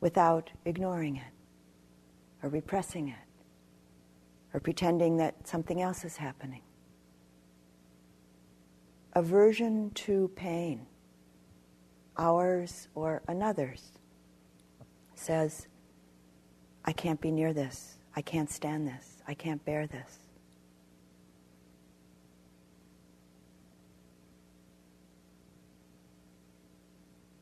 without 0.00 0.50
ignoring 0.66 1.16
it 1.16 1.32
or 2.42 2.50
repressing 2.50 3.08
it 3.08 3.16
or 4.52 4.60
pretending 4.60 5.16
that 5.16 5.48
something 5.48 5.80
else 5.80 6.04
is 6.04 6.18
happening 6.18 6.60
aversion 9.16 9.90
to 9.94 10.30
pain, 10.36 10.86
ours 12.18 12.88
or 12.94 13.22
another's, 13.28 13.92
says, 15.14 15.68
I 16.84 16.92
can't 16.92 17.18
be 17.18 17.30
near 17.30 17.54
this. 17.54 17.96
I 18.14 18.20
can't 18.20 18.50
stand 18.50 18.86
this. 18.86 19.22
I 19.26 19.32
can't 19.32 19.64
bear 19.64 19.86
this. 19.86 20.18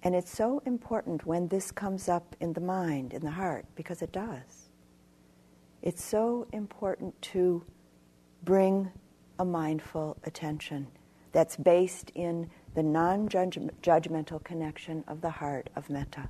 And 0.04 0.14
it's 0.14 0.30
so 0.30 0.62
important 0.66 1.26
when 1.26 1.48
this 1.48 1.72
comes 1.72 2.08
up 2.08 2.36
in 2.38 2.52
the 2.52 2.60
mind, 2.60 3.12
in 3.12 3.22
the 3.22 3.32
heart, 3.32 3.66
because 3.74 4.00
it 4.00 4.12
does. 4.12 4.70
It's 5.82 6.04
so 6.04 6.46
important 6.52 7.20
to 7.32 7.64
bring 8.44 8.92
a 9.40 9.44
mindful 9.44 10.16
attention 10.22 10.86
that's 11.34 11.56
based 11.56 12.10
in 12.14 12.48
the 12.74 12.82
non 12.82 13.28
judgmental 13.28 14.42
connection 14.42 15.04
of 15.06 15.20
the 15.20 15.30
heart 15.30 15.68
of 15.76 15.90
metta, 15.90 16.28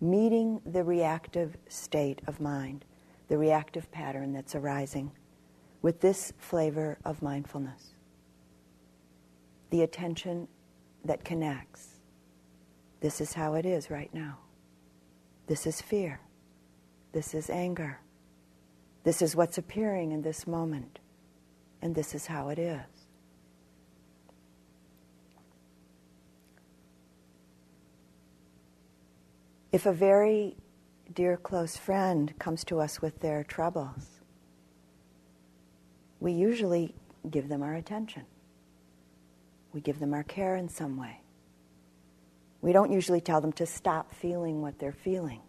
meeting 0.00 0.60
the 0.64 0.82
reactive 0.82 1.56
state 1.68 2.22
of 2.26 2.40
mind, 2.40 2.84
the 3.28 3.38
reactive 3.38 3.92
pattern 3.92 4.32
that's 4.32 4.54
arising, 4.54 5.12
with 5.82 6.00
this 6.00 6.32
flavor 6.38 6.98
of 7.04 7.22
mindfulness. 7.22 7.94
The 9.68 9.82
attention 9.82 10.48
that 11.04 11.24
connects. 11.24 12.00
This 13.00 13.20
is 13.20 13.34
how 13.34 13.54
it 13.54 13.66
is 13.66 13.90
right 13.90 14.12
now. 14.12 14.38
This 15.46 15.66
is 15.66 15.80
fear. 15.80 16.20
This 17.12 17.34
is 17.34 17.50
anger. 17.50 18.00
This 19.04 19.20
is 19.20 19.36
what's 19.36 19.58
appearing 19.58 20.12
in 20.12 20.22
this 20.22 20.46
moment. 20.46 21.00
And 21.82 21.94
this 21.94 22.14
is 22.14 22.26
how 22.26 22.48
it 22.48 22.58
is. 22.58 22.99
If 29.72 29.86
a 29.86 29.92
very 29.92 30.56
dear 31.12 31.36
close 31.36 31.76
friend 31.76 32.36
comes 32.38 32.64
to 32.64 32.80
us 32.80 33.00
with 33.00 33.20
their 33.20 33.44
troubles, 33.44 34.20
we 36.18 36.32
usually 36.32 36.94
give 37.28 37.48
them 37.48 37.62
our 37.62 37.74
attention. 37.74 38.24
We 39.72 39.80
give 39.80 40.00
them 40.00 40.12
our 40.12 40.24
care 40.24 40.56
in 40.56 40.68
some 40.68 40.96
way. 40.96 41.20
We 42.60 42.72
don't 42.72 42.92
usually 42.92 43.20
tell 43.20 43.40
them 43.40 43.52
to 43.52 43.66
stop 43.66 44.12
feeling 44.14 44.60
what 44.60 44.78
they're 44.78 44.92
feeling, 44.92 45.40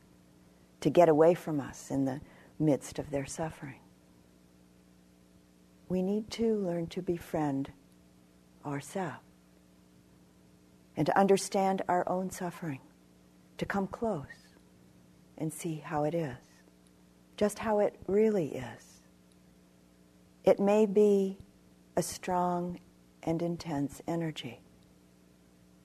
to 0.82 0.90
get 0.90 1.10
away 1.10 1.34
from 1.34 1.60
us 1.60 1.90
in 1.90 2.06
the 2.06 2.22
midst 2.60 3.00
of 3.00 3.10
their 3.10 3.26
suffering. 3.26 3.80
We 5.90 6.02
need 6.02 6.30
to 6.32 6.56
learn 6.56 6.88
to 6.88 7.02
befriend 7.02 7.72
ourselves 8.66 9.20
and 10.96 11.06
to 11.08 11.18
understand 11.18 11.82
our 11.90 12.08
own 12.08 12.30
suffering, 12.30 12.80
to 13.58 13.66
come 13.66 13.88
close 13.88 14.26
and 15.38 15.52
see 15.52 15.82
how 15.84 16.04
it 16.04 16.14
is, 16.14 16.38
just 17.38 17.60
how 17.60 17.80
it 17.80 17.96
really 18.08 18.56
is. 18.56 19.02
It 20.44 20.60
may 20.60 20.86
be 20.86 21.38
a 21.96 22.02
strong 22.02 22.80
and 23.24 23.42
intense 23.42 24.02
energy, 24.08 24.62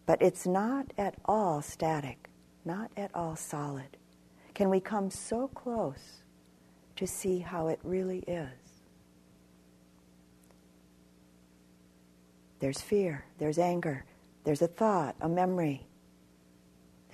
but 0.07 0.21
it's 0.23 0.47
not 0.47 0.93
at 0.97 1.15
all 1.25 1.61
static, 1.63 2.31
not 2.65 2.91
at 2.97 3.11
all 3.15 3.37
solid. 3.37 3.97
Can 4.55 4.71
we 4.71 4.81
come 4.81 5.11
so 5.11 5.49
close 5.49 6.23
to 6.97 7.07
see 7.07 7.39
how 7.41 7.69
it 7.69 7.79
really 7.83 8.21
is? 8.21 8.49
There's 12.59 12.81
fear, 12.81 13.27
there's 13.39 13.59
anger, 13.59 14.05
there's 14.45 14.63
a 14.63 14.67
thought, 14.67 15.15
a 15.21 15.29
memory. 15.29 15.86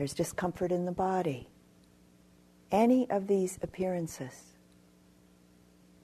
There's 0.02 0.14
discomfort 0.14 0.72
in 0.72 0.84
the 0.84 0.90
body. 0.90 1.48
Any 2.72 3.08
of 3.08 3.28
these 3.28 3.56
appearances, 3.62 4.56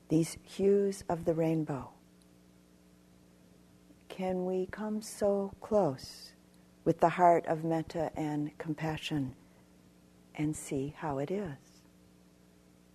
these 0.08 0.36
hues 0.44 1.02
of 1.08 1.24
the 1.24 1.34
rainbow, 1.34 1.90
can 4.08 4.46
we 4.46 4.66
come 4.66 5.02
so 5.02 5.50
close 5.60 6.30
with 6.84 7.00
the 7.00 7.08
heart 7.08 7.44
of 7.48 7.64
metta 7.64 8.12
and 8.14 8.56
compassion 8.56 9.34
and 10.36 10.54
see 10.54 10.94
how 10.96 11.18
it 11.18 11.32
is? 11.32 11.82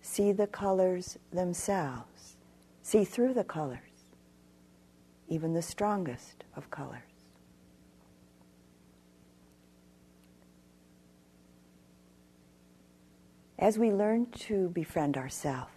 See 0.00 0.32
the 0.32 0.46
colors 0.46 1.18
themselves, 1.30 2.38
see 2.80 3.04
through 3.04 3.34
the 3.34 3.44
colors, 3.44 4.14
even 5.28 5.52
the 5.52 5.60
strongest 5.60 6.44
of 6.56 6.70
colors. 6.70 7.13
As 13.58 13.78
we 13.78 13.92
learn 13.92 14.26
to 14.40 14.68
befriend 14.70 15.16
ourselves 15.16 15.70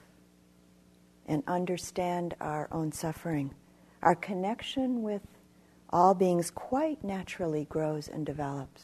and 1.28 1.44
understand 1.46 2.36
our 2.42 2.68
own 2.72 2.92
suffering, 2.92 3.54
our 4.02 4.16
connection 4.16 5.04
with 5.04 5.22
all 5.92 6.16
beings 6.16 6.50
quite 6.50 7.04
naturally 7.04 7.66
grows 7.66 8.08
and 8.08 8.26
develops. 8.26 8.84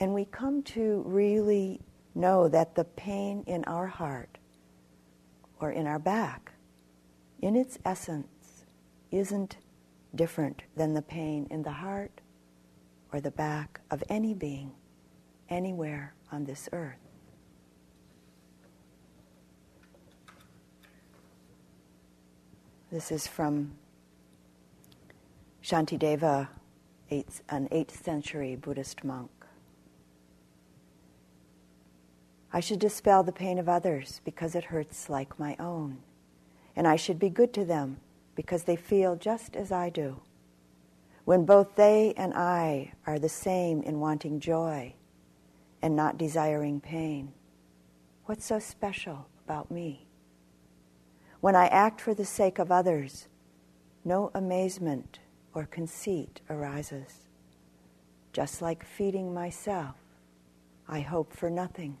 And 0.00 0.12
we 0.12 0.24
come 0.24 0.62
to 0.64 1.02
really 1.06 1.80
know 2.14 2.48
that 2.48 2.74
the 2.74 2.84
pain 2.84 3.44
in 3.46 3.62
our 3.64 3.86
heart 3.86 4.38
or 5.60 5.70
in 5.70 5.86
our 5.86 6.00
back, 6.00 6.52
in 7.40 7.54
its 7.54 7.78
essence, 7.84 8.64
isn't 9.12 9.56
different 10.14 10.64
than 10.76 10.94
the 10.94 11.02
pain 11.02 11.46
in 11.50 11.62
the 11.62 11.72
heart 11.72 12.20
or 13.12 13.20
the 13.20 13.30
back 13.30 13.80
of 13.90 14.02
any 14.08 14.34
being 14.34 14.72
anywhere 15.48 16.15
on 16.30 16.44
this 16.44 16.68
earth. 16.72 16.98
This 22.90 23.10
is 23.10 23.26
from 23.26 23.72
Shantideva, 25.62 26.48
an 27.10 27.68
8th 27.68 28.02
century 28.04 28.56
Buddhist 28.56 29.02
monk. 29.02 29.30
I 32.52 32.60
should 32.60 32.78
dispel 32.78 33.22
the 33.22 33.32
pain 33.32 33.58
of 33.58 33.68
others 33.68 34.20
because 34.24 34.54
it 34.54 34.64
hurts 34.64 35.10
like 35.10 35.38
my 35.38 35.56
own. 35.58 35.98
And 36.74 36.86
I 36.86 36.96
should 36.96 37.18
be 37.18 37.28
good 37.28 37.52
to 37.54 37.64
them 37.64 37.98
because 38.34 38.64
they 38.64 38.76
feel 38.76 39.16
just 39.16 39.56
as 39.56 39.72
I 39.72 39.90
do. 39.90 40.20
When 41.24 41.44
both 41.44 41.74
they 41.74 42.14
and 42.16 42.32
I 42.32 42.92
are 43.06 43.18
the 43.18 43.28
same 43.28 43.82
in 43.82 43.98
wanting 43.98 44.38
joy 44.38 44.94
and 45.82 45.94
not 45.94 46.18
desiring 46.18 46.80
pain. 46.80 47.32
What's 48.24 48.44
so 48.44 48.58
special 48.58 49.28
about 49.44 49.70
me? 49.70 50.06
When 51.40 51.54
I 51.54 51.66
act 51.66 52.00
for 52.00 52.14
the 52.14 52.24
sake 52.24 52.58
of 52.58 52.72
others, 52.72 53.28
no 54.04 54.30
amazement 54.34 55.20
or 55.54 55.66
conceit 55.66 56.40
arises. 56.50 57.28
Just 58.32 58.60
like 58.60 58.84
feeding 58.84 59.32
myself, 59.32 59.94
I 60.88 61.00
hope 61.00 61.32
for 61.32 61.50
nothing 61.50 61.98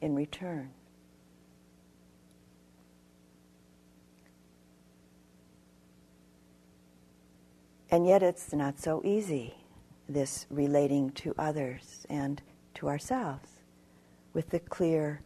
in 0.00 0.14
return. 0.14 0.70
And 7.90 8.06
yet 8.06 8.22
it's 8.22 8.52
not 8.52 8.78
so 8.78 9.00
easy, 9.04 9.54
this 10.08 10.46
relating 10.50 11.10
to 11.12 11.34
others 11.38 12.06
and 12.10 12.42
to 12.78 12.88
ourselves 12.88 13.50
with 14.32 14.50
the 14.50 14.60
clear, 14.60 15.20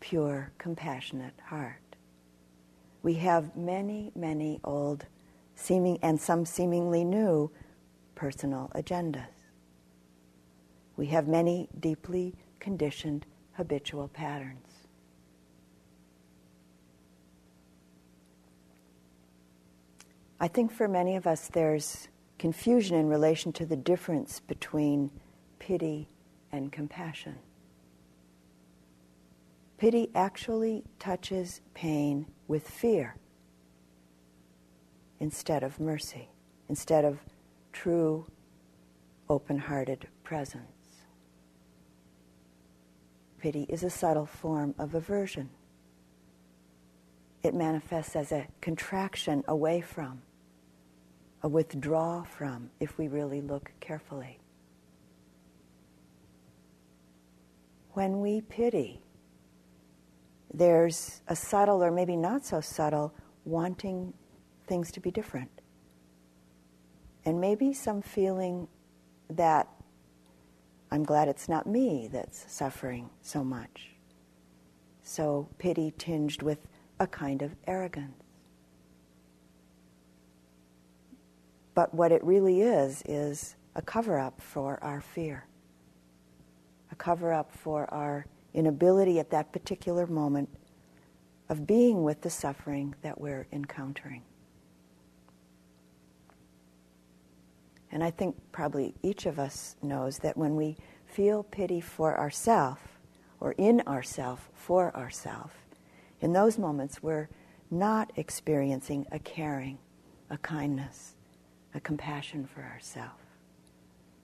pure, 0.00 0.50
compassionate 0.58 1.34
heart. 1.44 1.96
We 3.04 3.14
have 3.14 3.56
many, 3.56 4.10
many 4.16 4.58
old, 4.64 5.06
seeming 5.54 6.00
and 6.02 6.20
some 6.20 6.44
seemingly 6.44 7.04
new 7.04 7.52
personal 8.16 8.72
agendas. 8.74 9.28
We 10.96 11.06
have 11.06 11.28
many 11.28 11.68
deeply 11.78 12.34
conditioned 12.58 13.24
habitual 13.52 14.08
patterns. 14.08 14.66
I 20.40 20.48
think 20.48 20.72
for 20.72 20.88
many 20.88 21.14
of 21.14 21.28
us 21.28 21.46
there's 21.46 22.08
confusion 22.40 22.96
in 22.96 23.08
relation 23.08 23.52
to 23.52 23.64
the 23.64 23.76
difference 23.76 24.40
between 24.40 25.12
pity 25.60 26.08
and 26.52 26.72
compassion. 26.72 27.36
Pity 29.78 30.10
actually 30.14 30.84
touches 30.98 31.60
pain 31.74 32.26
with 32.48 32.68
fear 32.68 33.16
instead 35.20 35.62
of 35.62 35.78
mercy, 35.78 36.30
instead 36.68 37.04
of 37.04 37.18
true, 37.72 38.26
open 39.28 39.58
hearted 39.58 40.08
presence. 40.24 40.62
Pity 43.38 43.66
is 43.68 43.82
a 43.82 43.90
subtle 43.90 44.26
form 44.26 44.74
of 44.78 44.94
aversion. 44.94 45.50
It 47.42 47.54
manifests 47.54 48.16
as 48.16 48.32
a 48.32 48.46
contraction 48.60 49.44
away 49.46 49.82
from, 49.82 50.22
a 51.42 51.48
withdrawal 51.48 52.24
from, 52.24 52.70
if 52.80 52.96
we 52.96 53.08
really 53.08 53.42
look 53.42 53.72
carefully. 53.78 54.38
When 57.96 58.20
we 58.20 58.42
pity, 58.42 59.00
there's 60.52 61.22
a 61.28 61.34
subtle 61.34 61.82
or 61.82 61.90
maybe 61.90 62.14
not 62.14 62.44
so 62.44 62.60
subtle 62.60 63.14
wanting 63.46 64.12
things 64.66 64.92
to 64.92 65.00
be 65.00 65.10
different. 65.10 65.50
And 67.24 67.40
maybe 67.40 67.72
some 67.72 68.02
feeling 68.02 68.68
that 69.30 69.66
I'm 70.90 71.04
glad 71.04 71.28
it's 71.28 71.48
not 71.48 71.66
me 71.66 72.10
that's 72.12 72.44
suffering 72.52 73.08
so 73.22 73.42
much. 73.42 73.92
So 75.02 75.48
pity 75.56 75.94
tinged 75.96 76.42
with 76.42 76.68
a 77.00 77.06
kind 77.06 77.40
of 77.40 77.56
arrogance. 77.66 78.22
But 81.74 81.94
what 81.94 82.12
it 82.12 82.22
really 82.22 82.60
is, 82.60 83.02
is 83.06 83.56
a 83.74 83.80
cover 83.80 84.18
up 84.18 84.42
for 84.42 84.78
our 84.84 85.00
fear 85.00 85.46
cover 86.98 87.32
up 87.32 87.52
for 87.52 87.92
our 87.92 88.26
inability 88.54 89.18
at 89.18 89.30
that 89.30 89.52
particular 89.52 90.06
moment 90.06 90.48
of 91.48 91.66
being 91.66 92.02
with 92.02 92.22
the 92.22 92.30
suffering 92.30 92.94
that 93.02 93.20
we're 93.20 93.46
encountering. 93.52 94.22
And 97.92 98.02
I 98.02 98.10
think 98.10 98.36
probably 98.52 98.94
each 99.02 99.26
of 99.26 99.38
us 99.38 99.76
knows 99.82 100.18
that 100.18 100.36
when 100.36 100.56
we 100.56 100.76
feel 101.06 101.42
pity 101.44 101.80
for 101.80 102.18
ourself 102.18 102.98
or 103.40 103.52
in 103.52 103.80
ourself 103.82 104.50
for 104.54 104.94
ourself, 104.96 105.52
in 106.20 106.32
those 106.32 106.58
moments 106.58 107.02
we're 107.02 107.28
not 107.70 108.12
experiencing 108.16 109.06
a 109.12 109.18
caring, 109.18 109.78
a 110.30 110.38
kindness, 110.38 111.14
a 111.74 111.80
compassion 111.80 112.46
for 112.46 112.62
ourself. 112.62 113.20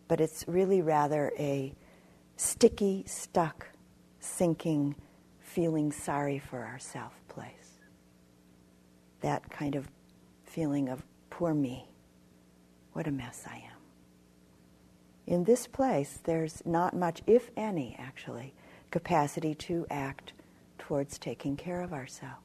But 0.08 0.20
it's 0.20 0.44
really 0.48 0.82
rather 0.82 1.32
a 1.38 1.74
sticky, 2.42 3.04
stuck, 3.06 3.68
sinking, 4.18 4.96
feeling 5.40 5.92
sorry 5.92 6.38
for 6.38 6.64
ourself 6.64 7.12
place. 7.28 7.78
That 9.20 9.48
kind 9.50 9.76
of 9.76 9.88
feeling 10.44 10.88
of 10.88 11.04
poor 11.30 11.54
me. 11.54 11.86
What 12.92 13.06
a 13.06 13.12
mess 13.12 13.44
I 13.48 13.56
am. 13.56 13.78
In 15.26 15.44
this 15.44 15.66
place, 15.66 16.18
there's 16.24 16.62
not 16.66 16.96
much, 16.96 17.22
if 17.26 17.50
any, 17.56 17.96
actually, 17.98 18.54
capacity 18.90 19.54
to 19.54 19.86
act 19.88 20.32
towards 20.78 21.18
taking 21.18 21.56
care 21.56 21.80
of 21.80 21.92
ourselves. 21.92 22.42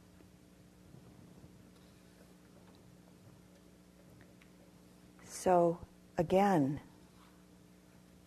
So, 5.25 5.79
again, 6.17 6.81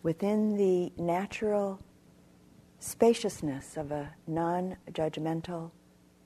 within 0.03 0.57
the 0.57 0.91
natural 0.97 1.79
spaciousness 2.79 3.77
of 3.77 3.91
a 3.91 4.13
non 4.27 4.75
judgmental, 4.91 5.71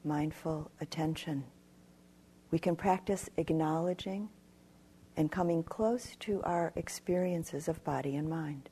mindful 0.04 0.72
attention, 0.80 1.44
we 2.52 2.60
can 2.60 2.76
practice 2.76 3.30
acknowledging 3.38 4.30
and 5.18 5.32
coming 5.32 5.64
close 5.64 6.16
to 6.20 6.42
our 6.44 6.72
experiences 6.76 7.68
of 7.68 7.84
body 7.84 8.16
and 8.16 8.30
mind. 8.30 8.70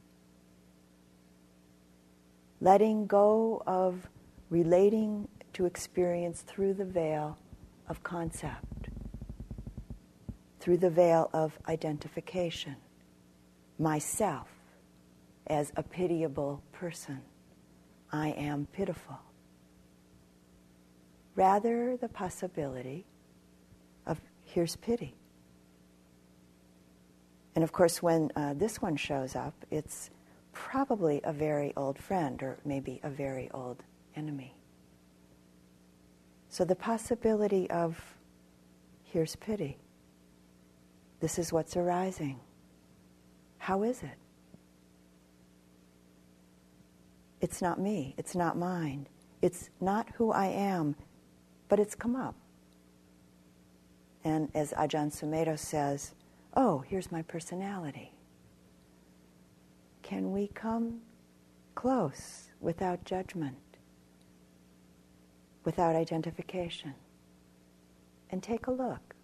Letting 2.62 3.08
go 3.08 3.62
of 3.68 4.08
relating 4.50 5.28
to 5.54 5.66
experience 5.66 6.42
through 6.42 6.76
the 6.76 6.86
veil 6.86 7.38
of 7.90 8.04
concept, 8.04 8.90
through 10.60 10.78
the 10.78 10.90
veil 10.90 11.30
of 11.34 11.58
identification, 11.68 12.78
myself 13.78 14.53
as 15.48 15.72
a 15.76 15.84
pitiable 15.84 16.62
person. 16.72 17.22
I 18.12 18.30
am 18.30 18.68
pitiful. 18.72 19.20
Rather, 21.36 21.98
the 21.98 22.10
possibility 22.10 23.06
of 24.06 24.22
here's 24.46 24.76
pity. 24.76 25.16
And 27.56 27.64
of 27.64 27.72
course, 27.72 28.02
when 28.02 28.32
uh, 28.36 28.54
this 28.54 28.82
one 28.82 28.96
shows 28.96 29.36
up, 29.36 29.54
it's 29.72 30.10
probably 30.52 31.22
a 31.24 31.34
very 31.34 31.74
old 31.76 31.98
friend 31.98 32.42
or 32.44 32.60
maybe 32.66 33.00
a 33.04 33.10
very 33.10 33.50
old 33.54 33.84
enemy. 34.16 34.56
So 36.50 36.64
the 36.64 36.76
possibility 36.76 37.70
of 37.72 38.00
here's 39.04 39.36
pity. 39.36 39.78
This 41.20 41.40
is 41.40 41.52
what's 41.52 41.76
arising. 41.76 42.40
How 43.58 43.84
is 43.84 44.04
it? 44.04 44.18
It's 47.44 47.62
not 47.62 47.78
me. 47.78 48.16
It's 48.18 48.36
not 48.36 48.58
mine. 48.58 49.06
It's 49.42 49.70
not 49.82 50.08
who 50.16 50.32
I 50.32 50.46
am, 50.46 50.96
but 51.68 51.78
it's 51.78 51.94
come 51.94 52.16
up. 52.16 52.36
And 54.24 54.50
as 54.56 54.72
Ajahn 54.72 55.12
Sumedho 55.14 55.60
says, 55.60 56.14
oh, 56.56 56.86
here's 56.88 57.12
my 57.12 57.22
personality. 57.22 58.14
Can 60.04 60.32
we 60.32 60.48
come 60.48 61.02
close 61.76 62.48
without 62.62 63.04
judgment, 63.04 63.58
without 65.66 65.98
identification, 65.98 66.94
and 68.30 68.42
take 68.42 68.68
a 68.68 68.72
look? 68.72 69.16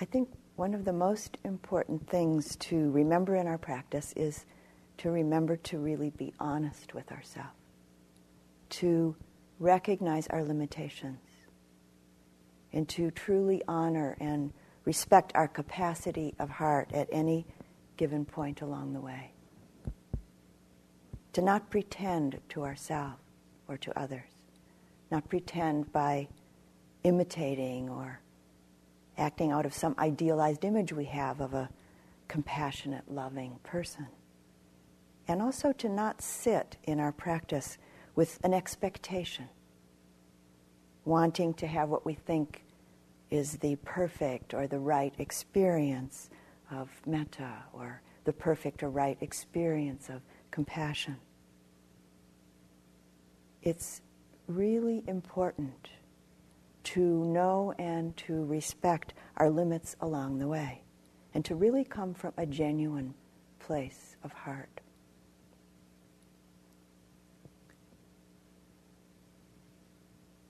I 0.00 0.06
think 0.06 0.30
one 0.58 0.74
of 0.74 0.84
the 0.84 0.92
most 0.92 1.38
important 1.44 2.10
things 2.10 2.56
to 2.56 2.90
remember 2.90 3.36
in 3.36 3.46
our 3.46 3.56
practice 3.56 4.12
is 4.16 4.44
to 4.96 5.08
remember 5.08 5.56
to 5.56 5.78
really 5.78 6.10
be 6.10 6.34
honest 6.40 6.94
with 6.94 7.12
ourselves, 7.12 7.54
to 8.68 9.14
recognize 9.60 10.26
our 10.26 10.42
limitations 10.42 11.20
and 12.72 12.88
to 12.88 13.08
truly 13.12 13.62
honor 13.68 14.16
and 14.18 14.52
respect 14.84 15.30
our 15.36 15.46
capacity 15.46 16.34
of 16.40 16.50
heart 16.50 16.90
at 16.92 17.08
any 17.12 17.46
given 17.96 18.24
point 18.24 18.60
along 18.60 18.92
the 18.92 19.00
way. 19.00 19.30
To 21.34 21.40
not 21.40 21.70
pretend 21.70 22.40
to 22.48 22.64
ourselves 22.64 23.22
or 23.68 23.76
to 23.76 23.96
others, 23.96 24.32
not 25.08 25.28
pretend 25.28 25.92
by 25.92 26.26
imitating 27.04 27.88
or 27.88 28.18
acting 29.18 29.50
out 29.50 29.66
of 29.66 29.74
some 29.74 29.94
idealized 29.98 30.64
image 30.64 30.92
we 30.92 31.04
have 31.06 31.40
of 31.40 31.52
a 31.52 31.68
compassionate, 32.28 33.10
loving 33.10 33.58
person. 33.62 34.06
And 35.26 35.42
also 35.42 35.72
to 35.72 35.88
not 35.88 36.22
sit 36.22 36.76
in 36.84 37.00
our 37.00 37.12
practice 37.12 37.76
with 38.14 38.38
an 38.44 38.54
expectation, 38.54 39.48
wanting 41.04 41.52
to 41.54 41.66
have 41.66 41.88
what 41.88 42.06
we 42.06 42.14
think 42.14 42.64
is 43.30 43.58
the 43.58 43.76
perfect 43.76 44.54
or 44.54 44.66
the 44.66 44.78
right 44.78 45.14
experience 45.18 46.30
of 46.70 46.88
metta 47.06 47.64
or 47.72 48.00
the 48.24 48.32
perfect 48.32 48.82
or 48.82 48.90
right 48.90 49.18
experience 49.20 50.08
of 50.08 50.22
compassion. 50.50 51.16
It's 53.62 54.00
really 54.46 55.04
important 55.06 55.90
to 56.88 57.22
know 57.26 57.74
and 57.78 58.16
to 58.16 58.46
respect 58.46 59.12
our 59.36 59.50
limits 59.50 59.94
along 60.00 60.38
the 60.38 60.48
way 60.48 60.80
and 61.34 61.44
to 61.44 61.54
really 61.54 61.84
come 61.84 62.14
from 62.14 62.32
a 62.38 62.46
genuine 62.46 63.12
place 63.58 64.16
of 64.24 64.32
heart. 64.32 64.80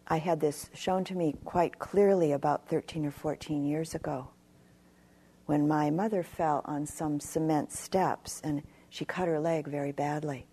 I 0.06 0.18
had 0.18 0.38
this 0.38 0.70
shown 0.74 1.02
to 1.06 1.16
me 1.16 1.34
quite 1.44 1.80
clearly 1.80 2.30
about 2.30 2.68
13 2.68 3.04
or 3.04 3.10
14 3.10 3.66
years 3.66 3.96
ago 3.96 4.28
when 5.46 5.66
my 5.66 5.90
mother 5.90 6.22
fell 6.22 6.62
on 6.66 6.86
some 6.86 7.18
cement 7.18 7.72
steps 7.72 8.40
and 8.44 8.62
she 8.90 9.04
cut 9.04 9.26
her 9.26 9.40
leg 9.40 9.66
very 9.66 9.90
badly. 9.90 10.46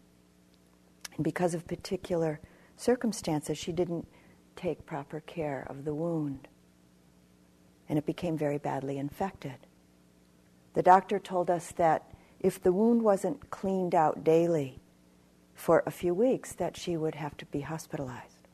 And 1.15 1.23
because 1.23 1.53
of 1.53 1.67
particular 1.67 2.39
circumstances, 2.75 3.59
she 3.59 3.71
didn't 3.71 4.07
take 4.55 4.85
proper 4.85 5.19
care 5.19 5.65
of 5.69 5.85
the 5.85 5.93
wound. 5.93 6.47
And 7.87 7.97
it 7.97 8.05
became 8.05 8.37
very 8.37 8.57
badly 8.57 8.97
infected. 8.97 9.57
The 10.73 10.83
doctor 10.83 11.19
told 11.19 11.49
us 11.49 11.71
that 11.73 12.11
if 12.39 12.61
the 12.61 12.71
wound 12.71 13.01
wasn't 13.01 13.49
cleaned 13.49 13.95
out 13.95 14.23
daily 14.23 14.79
for 15.53 15.83
a 15.85 15.91
few 15.91 16.13
weeks, 16.13 16.53
that 16.53 16.75
she 16.75 16.97
would 16.97 17.15
have 17.15 17.37
to 17.37 17.45
be 17.45 17.61
hospitalized. 17.61 18.47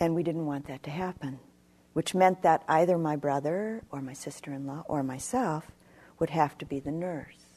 And 0.00 0.14
we 0.14 0.22
didn't 0.22 0.46
want 0.46 0.68
that 0.68 0.84
to 0.84 0.90
happen, 0.90 1.40
which 1.92 2.14
meant 2.14 2.42
that 2.42 2.62
either 2.68 2.96
my 2.96 3.16
brother 3.16 3.82
or 3.90 4.00
my 4.00 4.12
sister 4.12 4.52
in 4.52 4.66
law 4.66 4.84
or 4.86 5.02
myself 5.02 5.72
would 6.20 6.30
have 6.30 6.56
to 6.58 6.64
be 6.64 6.78
the 6.78 6.92
nurse. 6.92 7.47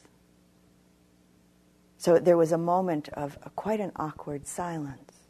So 2.02 2.18
there 2.18 2.36
was 2.36 2.50
a 2.50 2.58
moment 2.58 3.10
of 3.10 3.38
a, 3.44 3.50
quite 3.50 3.78
an 3.78 3.92
awkward 3.94 4.44
silence 4.44 5.28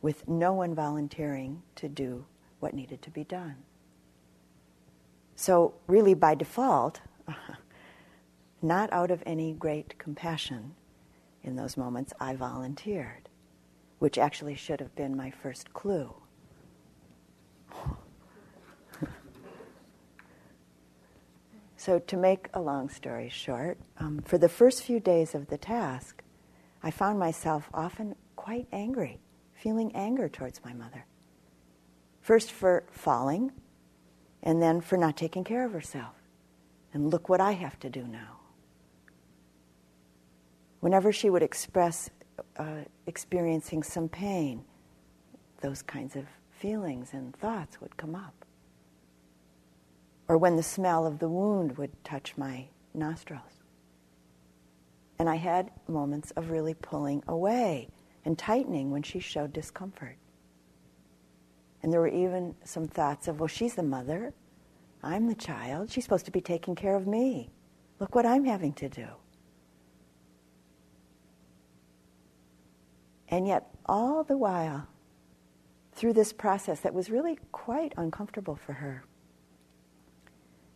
with 0.00 0.26
no 0.26 0.54
one 0.54 0.74
volunteering 0.74 1.60
to 1.74 1.90
do 1.90 2.24
what 2.58 2.72
needed 2.72 3.02
to 3.02 3.10
be 3.10 3.22
done. 3.22 3.56
So, 5.36 5.74
really, 5.86 6.14
by 6.14 6.36
default, 6.36 7.02
not 8.62 8.90
out 8.94 9.10
of 9.10 9.22
any 9.26 9.52
great 9.52 9.98
compassion 9.98 10.74
in 11.42 11.56
those 11.56 11.76
moments, 11.76 12.14
I 12.18 12.34
volunteered, 12.34 13.28
which 13.98 14.16
actually 14.16 14.54
should 14.54 14.80
have 14.80 14.96
been 14.96 15.14
my 15.14 15.30
first 15.30 15.74
clue. 15.74 16.14
So, 21.80 21.98
to 21.98 22.16
make 22.18 22.50
a 22.52 22.60
long 22.60 22.90
story 22.90 23.30
short, 23.30 23.78
um, 23.96 24.20
for 24.26 24.36
the 24.36 24.50
first 24.50 24.82
few 24.82 25.00
days 25.00 25.34
of 25.34 25.46
the 25.46 25.56
task, 25.56 26.22
I 26.82 26.90
found 26.90 27.18
myself 27.18 27.70
often 27.72 28.16
quite 28.36 28.66
angry, 28.70 29.18
feeling 29.54 29.90
anger 29.96 30.28
towards 30.28 30.60
my 30.62 30.74
mother. 30.74 31.06
First 32.20 32.52
for 32.52 32.84
falling, 32.90 33.52
and 34.42 34.60
then 34.60 34.82
for 34.82 34.98
not 34.98 35.16
taking 35.16 35.42
care 35.42 35.64
of 35.64 35.72
herself. 35.72 36.12
And 36.92 37.10
look 37.10 37.30
what 37.30 37.40
I 37.40 37.52
have 37.52 37.80
to 37.80 37.88
do 37.88 38.06
now. 38.06 38.40
Whenever 40.80 41.12
she 41.12 41.30
would 41.30 41.42
express 41.42 42.10
uh, 42.58 42.84
experiencing 43.06 43.84
some 43.84 44.10
pain, 44.10 44.66
those 45.62 45.80
kinds 45.80 46.14
of 46.14 46.26
feelings 46.50 47.14
and 47.14 47.34
thoughts 47.34 47.80
would 47.80 47.96
come 47.96 48.14
up 48.14 48.39
or 50.30 50.38
when 50.38 50.54
the 50.54 50.62
smell 50.62 51.08
of 51.08 51.18
the 51.18 51.28
wound 51.28 51.76
would 51.76 52.04
touch 52.04 52.34
my 52.36 52.64
nostrils. 52.94 53.64
And 55.18 55.28
I 55.28 55.34
had 55.34 55.72
moments 55.88 56.30
of 56.36 56.52
really 56.52 56.72
pulling 56.72 57.24
away 57.26 57.88
and 58.24 58.38
tightening 58.38 58.92
when 58.92 59.02
she 59.02 59.18
showed 59.18 59.52
discomfort. 59.52 60.16
And 61.82 61.92
there 61.92 61.98
were 61.98 62.06
even 62.06 62.54
some 62.62 62.86
thoughts 62.86 63.26
of, 63.26 63.40
well, 63.40 63.48
she's 63.48 63.74
the 63.74 63.82
mother, 63.82 64.32
I'm 65.02 65.26
the 65.26 65.34
child, 65.34 65.90
she's 65.90 66.04
supposed 66.04 66.26
to 66.26 66.30
be 66.30 66.40
taking 66.40 66.76
care 66.76 66.94
of 66.94 67.08
me. 67.08 67.50
Look 67.98 68.14
what 68.14 68.24
I'm 68.24 68.44
having 68.44 68.74
to 68.74 68.88
do. 68.88 69.08
And 73.30 73.48
yet, 73.48 73.68
all 73.84 74.22
the 74.22 74.38
while, 74.38 74.86
through 75.92 76.12
this 76.12 76.32
process 76.32 76.78
that 76.80 76.94
was 76.94 77.10
really 77.10 77.36
quite 77.50 77.94
uncomfortable 77.96 78.54
for 78.54 78.74
her, 78.74 79.02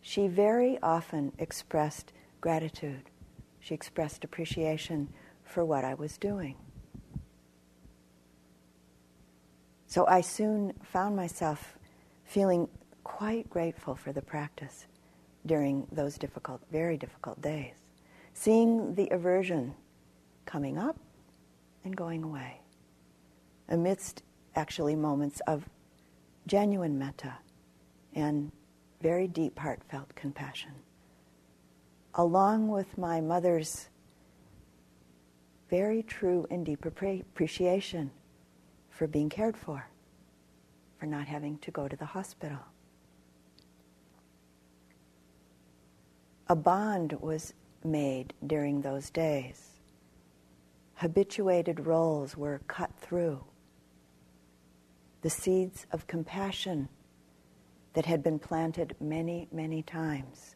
she 0.07 0.27
very 0.27 0.77
often 0.83 1.31
expressed 1.39 2.13
gratitude. 2.39 3.09
She 3.59 3.73
expressed 3.73 4.23
appreciation 4.23 5.09
for 5.43 5.65
what 5.65 5.83
I 5.83 5.95
was 5.95 6.19
doing. 6.19 6.57
So 9.87 10.05
I 10.05 10.21
soon 10.21 10.73
found 10.83 11.15
myself 11.15 11.75
feeling 12.23 12.67
quite 13.03 13.49
grateful 13.49 13.95
for 13.95 14.13
the 14.13 14.21
practice 14.21 14.85
during 15.43 15.87
those 15.91 16.19
difficult, 16.19 16.61
very 16.71 16.97
difficult 16.97 17.41
days. 17.41 17.73
Seeing 18.31 18.93
the 18.93 19.09
aversion 19.09 19.73
coming 20.45 20.77
up 20.77 20.99
and 21.83 21.95
going 21.95 22.21
away 22.21 22.61
amidst 23.69 24.21
actually 24.55 24.95
moments 24.95 25.41
of 25.47 25.67
genuine 26.45 26.99
metta 26.99 27.33
and 28.13 28.51
very 29.01 29.27
deep, 29.27 29.59
heartfelt 29.59 30.15
compassion, 30.15 30.71
along 32.13 32.69
with 32.69 32.97
my 32.97 33.21
mother's 33.21 33.89
very 35.69 36.03
true 36.03 36.45
and 36.49 36.65
deep 36.65 36.85
appreciation 36.85 38.11
for 38.89 39.07
being 39.07 39.29
cared 39.29 39.57
for, 39.57 39.89
for 40.97 41.05
not 41.05 41.27
having 41.27 41.57
to 41.59 41.71
go 41.71 41.87
to 41.87 41.95
the 41.95 42.05
hospital. 42.05 42.59
A 46.47 46.55
bond 46.55 47.13
was 47.13 47.53
made 47.83 48.33
during 48.45 48.81
those 48.81 49.09
days. 49.09 49.71
Habituated 50.95 51.85
roles 51.85 52.37
were 52.37 52.61
cut 52.67 52.91
through. 52.99 53.43
The 55.21 55.29
seeds 55.29 55.87
of 55.91 56.07
compassion 56.07 56.87
that 57.95 58.05
had 58.05 58.21
been 58.21 58.37
planted 58.37 58.93
many, 58.99 59.47
many 59.53 59.81
times 59.81 60.55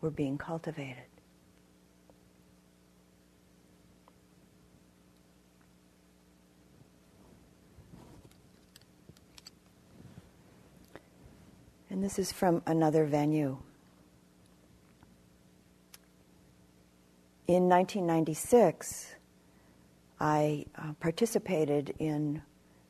were 0.00 0.10
being 0.10 0.38
cultivated. 0.38 1.02
And 11.90 12.02
this 12.02 12.18
is 12.18 12.30
from 12.30 12.62
another 12.66 13.06
venue. 13.06 13.58
In 17.48 17.68
1996, 17.68 19.16
I 20.20 20.66
uh, 20.76 20.92
participated 21.00 21.94
in 21.98 22.42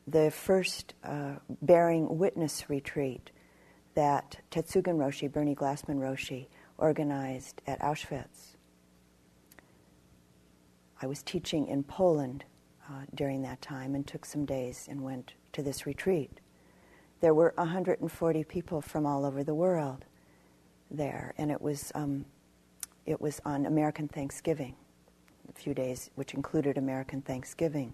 the 0.05 0.29
first 0.29 0.93
uh, 1.03 1.35
bearing 1.61 2.19
witness 2.19 2.69
retreat 2.69 3.31
that 3.95 4.37
Tetsugen 4.51 4.97
Roshi, 4.97 5.31
Bernie 5.31 5.55
Glassman 5.55 5.97
Roshi, 5.97 6.47
organized 6.77 7.61
at 7.67 7.79
Auschwitz. 7.81 8.55
I 11.01 11.07
was 11.07 11.23
teaching 11.23 11.67
in 11.67 11.83
Poland 11.83 12.43
uh, 12.89 13.03
during 13.15 13.41
that 13.43 13.61
time 13.61 13.95
and 13.95 14.05
took 14.05 14.25
some 14.25 14.45
days 14.45 14.87
and 14.89 15.01
went 15.01 15.33
to 15.53 15.61
this 15.61 15.85
retreat. 15.85 16.39
There 17.21 17.33
were 17.33 17.53
140 17.57 18.43
people 18.45 18.81
from 18.81 19.05
all 19.05 19.25
over 19.25 19.43
the 19.43 19.53
world 19.53 20.05
there, 20.89 21.33
and 21.37 21.51
it 21.51 21.61
was 21.61 21.91
um, 21.95 22.25
it 23.05 23.19
was 23.19 23.41
on 23.45 23.65
American 23.65 24.07
Thanksgiving, 24.07 24.75
a 25.49 25.53
few 25.53 25.73
days 25.73 26.09
which 26.15 26.33
included 26.33 26.77
American 26.77 27.21
Thanksgiving. 27.21 27.93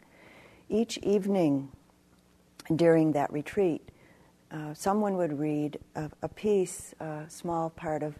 Each 0.69 0.97
evening 0.99 1.71
during 2.75 3.11
that 3.13 3.31
retreat, 3.31 3.89
uh, 4.55 4.73
someone 4.73 5.17
would 5.17 5.37
read 5.37 5.77
a, 5.95 6.09
a, 6.21 6.29
piece, 6.29 6.93
a 7.01 7.25
small 7.27 7.69
part 7.69 8.03
of 8.03 8.17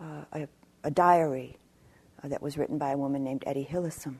uh, 0.00 0.24
a, 0.32 0.48
a, 0.84 0.90
diary 0.90 1.58
uh, 2.22 2.28
that 2.28 2.40
was 2.40 2.56
written 2.56 2.78
by 2.78 2.92
a 2.92 2.96
woman 2.96 3.22
named 3.22 3.44
Etty 3.46 3.68
Hillesum. 3.70 4.16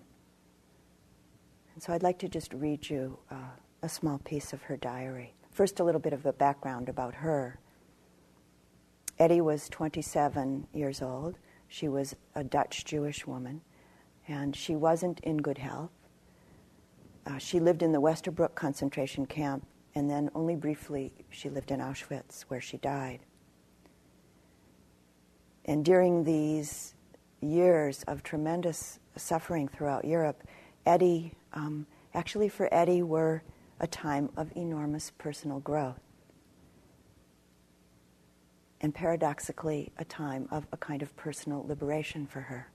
And 1.75 1.83
so 1.83 1.95
I'd 1.95 2.03
like 2.03 2.19
to 2.19 2.29
just 2.29 2.53
read 2.53 2.89
you 2.91 3.19
uh, 3.31 3.55
a 3.83 3.89
small 3.89 4.19
piece 4.19 4.53
of 4.53 4.63
her 4.63 4.77
diary. 4.77 5.33
First, 5.51 5.81
a 5.81 5.85
little 5.85 6.01
bit 6.01 6.13
of 6.13 6.27
a 6.27 6.33
background 6.33 6.91
about 6.91 7.15
her. 7.15 7.59
Etty 9.19 9.41
was 9.41 9.71
27 9.71 10.67
years 10.75 11.01
old. 11.01 11.39
She 11.69 11.89
was 11.89 12.15
a 12.35 12.45
Dutch 12.45 12.85
Jewish 12.85 13.27
woman, 13.27 13.63
and 14.29 14.55
she 14.55 14.77
wasn't 14.77 15.21
in 15.21 15.39
good 15.39 15.59
health. 15.59 15.91
Uh, 17.27 17.39
she 17.39 17.61
lived 17.61 17.83
in 17.83 17.93
the 17.93 18.01
Westerbork 18.01 18.55
concentration 18.55 19.25
camp, 19.25 19.67
and 19.97 20.11
then 20.11 20.31
only 20.35 20.55
briefly 20.55 21.11
she 21.31 21.49
lived 21.49 21.71
in 21.71 21.81
Auschwitz, 21.81 22.43
where 22.43 22.61
she 22.61 22.77
died. 22.77 23.21
And 25.65 25.83
during 25.85 26.23
these 26.23 26.95
years 27.41 28.05
of 28.07 28.23
tremendous 28.23 29.01
suffering 29.17 29.67
throughout 29.67 30.05
Europe, 30.05 30.45
Etty, 30.85 31.33
um, 31.55 31.87
actually 32.13 32.51
for 32.51 32.73
Etty, 32.73 33.03
were 33.03 33.43
a 33.81 33.87
time 33.87 34.29
of 34.37 34.53
enormous 34.55 35.11
personal 35.17 35.61
growth 35.61 35.99
and 38.83 38.95
paradoxically, 38.95 39.91
a 39.97 40.05
time 40.05 40.47
of 40.51 40.67
a 40.73 40.77
kind 40.77 41.01
of 41.01 41.17
personal 41.17 41.65
liberation 41.67 42.27
for 42.27 42.43
her. 42.43 42.71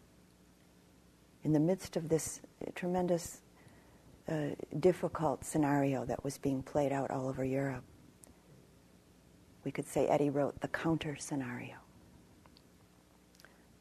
In 1.43 1.53
the 1.53 1.59
midst 1.59 1.95
of 1.95 2.09
this 2.09 2.41
tremendous, 2.73 3.41
uh, 4.29 4.55
difficult 4.79 5.43
scenario 5.45 6.05
that 6.05 6.23
was 6.23 6.37
being 6.37 6.61
played 6.63 6.91
out 6.91 7.11
all 7.11 7.27
over 7.27 7.43
Europe, 7.43 7.83
we 9.63 9.71
could 9.71 9.87
say 9.87 10.07
Etty 10.07 10.29
wrote 10.29 10.59
the 10.61 10.67
counter 10.67 11.15
scenario. 11.19 11.75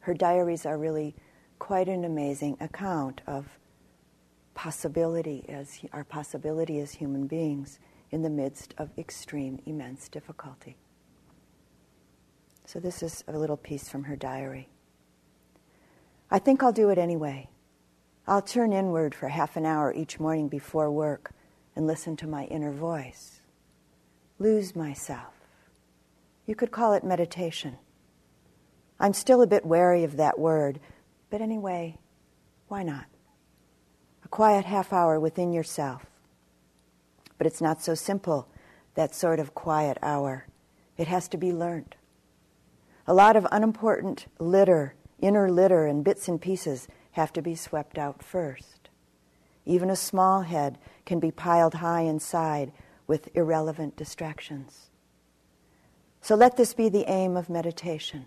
Her 0.01 0.14
diaries 0.14 0.66
are 0.66 0.78
really 0.78 1.14
quite 1.59 1.88
an 1.88 2.05
amazing 2.05 2.57
account 2.61 3.20
of 3.26 3.59
possibility 4.55 5.45
as 5.49 5.80
our 5.93 6.05
possibility 6.05 6.80
as 6.80 6.93
human 6.93 7.26
beings 7.26 7.78
in 8.11 8.22
the 8.22 8.30
midst 8.30 8.74
of 8.78 8.91
extreme, 8.99 9.61
immense 9.66 10.09
difficulty. 10.09 10.76
So, 12.64 12.80
this 12.80 13.03
is 13.03 13.24
a 13.28 13.38
little 13.38 13.57
piece 13.57 13.88
from 13.88 14.05
her 14.05 14.16
diary. 14.16 14.68
I 16.30 16.38
think 16.38 16.62
I'll 16.62 16.72
do 16.72 16.91
it 16.91 16.99
anyway. 16.99 17.49
I'll 18.31 18.41
turn 18.41 18.72
inward 18.72 19.12
for 19.12 19.26
half 19.26 19.57
an 19.57 19.66
hour 19.66 19.93
each 19.93 20.20
morning 20.20 20.47
before 20.47 20.89
work 20.89 21.33
and 21.74 21.85
listen 21.85 22.16
to 22.18 22.28
my 22.28 22.45
inner 22.45 22.70
voice. 22.70 23.41
Lose 24.39 24.76
myself. 24.76 25.35
You 26.47 26.55
could 26.55 26.70
call 26.70 26.93
it 26.93 27.03
meditation. 27.03 27.76
I'm 29.01 29.14
still 29.14 29.43
a 29.43 29.49
bit 29.49 29.66
wary 29.66 30.05
of 30.05 30.16
that 30.16 30.39
word, 30.39 30.78
but 31.28 31.41
anyway, 31.41 31.99
why 32.68 32.85
not? 32.85 33.07
A 34.24 34.28
quiet 34.28 34.64
half 34.64 34.93
hour 34.93 35.18
within 35.18 35.53
yourself. 35.53 36.07
But 37.37 37.49
it's 37.49 37.61
not 37.61 37.83
so 37.83 37.97
simple, 37.97 38.47
that 38.95 39.12
sort 39.12 39.41
of 39.41 39.55
quiet 39.55 39.99
hour. 40.03 40.47
It 40.97 41.09
has 41.09 41.26
to 41.31 41.37
be 41.37 41.53
learned. 41.53 41.97
A 43.09 43.12
lot 43.12 43.35
of 43.35 43.45
unimportant 43.51 44.26
litter, 44.39 44.95
inner 45.18 45.51
litter, 45.51 45.89
and 45.89 46.05
bits 46.05 46.28
and 46.28 46.41
pieces 46.41 46.87
have 47.13 47.33
to 47.33 47.43
be 47.43 47.55
swept 47.55 47.99
out 47.99 48.23
first. 48.23 48.89
Even 49.67 49.91
a 49.91 49.97
small 49.97 50.43
head 50.43 50.79
can 51.05 51.21
be 51.21 51.31
piled 51.31 51.75
high 51.75 52.03
inside 52.03 52.73
with 53.07 53.35
irrelevant 53.37 53.97
distractions. 53.97 54.91
So 56.21 56.35
let 56.35 56.57
this 56.57 56.75
be 56.75 56.89
the 56.89 57.11
aim 57.11 57.37
of 57.37 57.51
meditation 57.51 58.27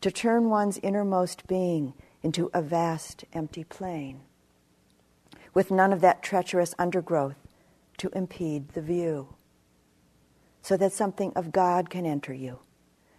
to 0.00 0.10
turn 0.10 0.50
one's 0.50 0.78
innermost 0.78 1.46
being 1.46 1.94
into 2.22 2.50
a 2.52 2.60
vast 2.60 3.24
empty 3.32 3.64
plain, 3.64 4.20
with 5.54 5.70
none 5.70 5.92
of 5.92 6.00
that 6.00 6.22
treacherous 6.22 6.74
undergrowth 6.78 7.36
to 7.96 8.10
impede 8.10 8.70
the 8.70 8.82
view, 8.82 9.34
so 10.60 10.76
that 10.76 10.92
something 10.92 11.32
of 11.36 11.52
God 11.52 11.88
can 11.88 12.04
enter 12.04 12.34
you 12.34 12.58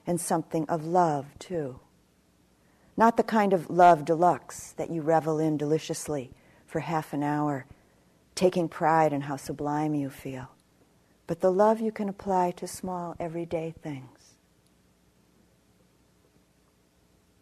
and 0.05 0.19
something 0.21 0.67
of 0.69 0.85
love, 0.85 1.25
too. 1.39 1.79
Not 2.97 3.17
the 3.17 3.23
kind 3.23 3.53
of 3.53 3.69
love 3.69 4.05
deluxe 4.05 4.71
that 4.73 4.89
you 4.89 5.01
revel 5.01 5.39
in 5.39 5.57
deliciously 5.57 6.31
for 6.65 6.79
half 6.79 7.13
an 7.13 7.23
hour, 7.23 7.65
taking 8.35 8.69
pride 8.69 9.11
in 9.11 9.21
how 9.21 9.35
sublime 9.35 9.93
you 9.93 10.09
feel, 10.09 10.49
but 11.27 11.41
the 11.41 11.51
love 11.51 11.81
you 11.81 11.91
can 11.91 12.07
apply 12.07 12.51
to 12.51 12.67
small, 12.67 13.15
everyday 13.19 13.73
things. 13.81 14.35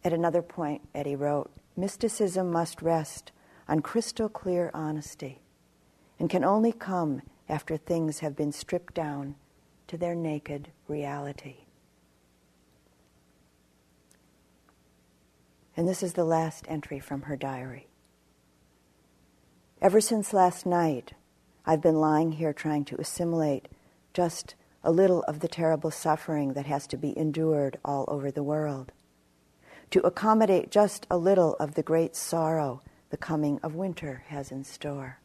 At 0.03 0.13
another 0.13 0.41
point, 0.41 0.81
Etty 0.93 1.15
wrote, 1.15 1.51
Mysticism 1.77 2.51
must 2.51 2.81
rest 2.81 3.31
on 3.67 3.81
crystal 3.81 4.29
clear 4.29 4.69
honesty 4.73 5.41
and 6.19 6.29
can 6.29 6.43
only 6.43 6.71
come 6.71 7.21
after 7.49 7.77
things 7.77 8.19
have 8.19 8.35
been 8.35 8.51
stripped 8.51 8.93
down 8.93 9.35
to 9.87 9.97
their 9.97 10.15
naked 10.15 10.69
reality. 10.87 11.62
And 15.75 15.87
this 15.87 16.03
is 16.03 16.13
the 16.13 16.23
last 16.23 16.65
entry 16.67 16.99
from 16.99 17.23
her 17.23 17.35
diary. 17.35 17.87
Ever 19.81 19.99
since 19.99 20.33
last 20.33 20.65
night, 20.65 21.13
I've 21.65 21.81
been 21.81 21.99
lying 21.99 22.33
here 22.33 22.53
trying 22.53 22.85
to 22.85 22.99
assimilate 22.99 23.67
just 24.13 24.55
a 24.83 24.91
little 24.91 25.23
of 25.23 25.39
the 25.39 25.47
terrible 25.47 25.91
suffering 25.91 26.53
that 26.53 26.65
has 26.65 26.85
to 26.87 26.97
be 26.97 27.17
endured 27.17 27.79
all 27.83 28.05
over 28.07 28.29
the 28.31 28.43
world, 28.43 28.91
to 29.91 30.01
accommodate 30.01 30.69
just 30.69 31.07
a 31.09 31.17
little 31.17 31.55
of 31.55 31.75
the 31.75 31.83
great 31.83 32.15
sorrow 32.15 32.81
the 33.09 33.17
coming 33.17 33.59
of 33.63 33.75
winter 33.75 34.23
has 34.27 34.51
in 34.51 34.63
store. 34.63 35.19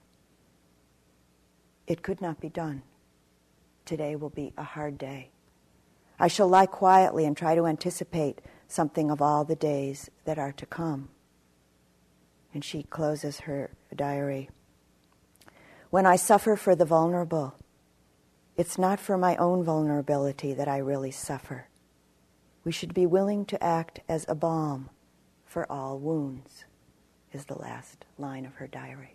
It 1.87 2.03
could 2.03 2.21
not 2.21 2.41
be 2.41 2.49
done. 2.49 2.83
Today 3.85 4.15
will 4.15 4.31
be 4.31 4.53
a 4.57 4.63
hard 4.63 4.99
day. 4.99 5.31
I 6.21 6.29
shall 6.29 6.49
lie 6.49 6.67
quietly 6.67 7.25
and 7.25 7.37
try 7.37 7.55
to 7.55 7.67
anticipate 7.67 8.41
something 8.69 9.11
of 9.11 9.21
all 9.21 9.45
the 9.45 9.57
days 9.57 10.11
that 10.25 10.39
are 10.39 10.53
to 10.53 10.67
come. 10.67 11.09
And 12.55 12.65
she 12.65 12.85
closes 12.85 13.41
her 13.41 13.71
diary. 13.95 14.51
When 15.91 16.07
I 16.07 16.17
suffer 16.17 16.55
for 16.55 16.77
the 16.77 16.85
vulnerable, 16.85 17.55
it's 18.57 18.79
not 18.79 19.01
for 19.01 19.17
my 19.17 19.37
own 19.37 19.65
vulnerability 19.65 20.53
that 20.53 20.69
I 20.69 20.79
really 20.79 21.11
suffer. 21.11 21.69
We 22.65 22.73
should 22.73 22.93
be 22.93 23.07
willing 23.07 23.47
to 23.47 23.65
act 23.65 24.01
as 24.09 24.27
a 24.29 24.35
balm 24.35 24.91
for 25.47 25.71
all 25.73 25.99
wounds, 25.99 26.65
is 27.33 27.47
the 27.47 27.59
last 27.59 28.05
line 28.19 28.45
of 28.45 28.57
her 28.57 28.67
diary. 28.67 29.15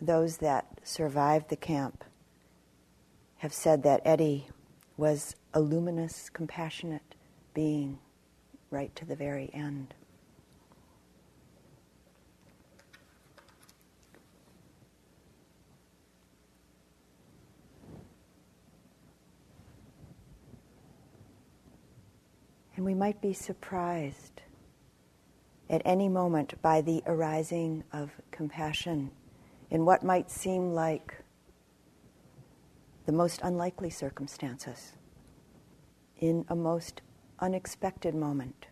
Those 0.00 0.38
that 0.38 0.66
survived 0.82 1.48
the 1.48 1.56
camp 1.56 2.04
have 3.38 3.52
said 3.52 3.82
that 3.84 4.00
Etty 4.04 4.48
was 4.98 5.36
a 5.54 5.60
luminous, 5.60 6.28
compassionate 6.28 7.14
being 7.54 7.98
right 8.70 8.94
to 8.96 9.06
the 9.06 9.16
very 9.16 9.48
end. 9.54 9.94
And 22.76 22.84
we 22.84 22.94
might 22.94 23.20
be 23.20 23.32
surprised 23.32 24.42
at 25.70 25.82
any 25.84 26.08
moment 26.08 26.60
by 26.60 26.80
the 26.80 27.02
arising 27.06 27.84
of 27.92 28.10
compassion 28.30 29.10
in 29.70 29.84
what 29.84 30.02
might 30.02 30.30
seem 30.30 30.72
like 30.72 31.22
the 33.08 33.12
most 33.12 33.40
unlikely 33.42 33.88
circumstances, 33.88 34.92
in 36.18 36.44
a 36.50 36.54
most 36.54 37.00
unexpected 37.38 38.14
moment. 38.14 38.66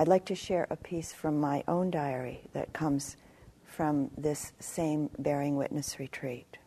I'd 0.00 0.08
like 0.08 0.24
to 0.24 0.34
share 0.34 0.66
a 0.68 0.74
piece 0.74 1.12
from 1.12 1.38
my 1.38 1.62
own 1.68 1.92
diary 1.92 2.40
that 2.54 2.72
comes 2.72 3.16
from 3.64 4.10
this 4.18 4.50
same 4.58 5.10
bearing 5.16 5.54
witness 5.54 6.00
retreat. 6.00 6.58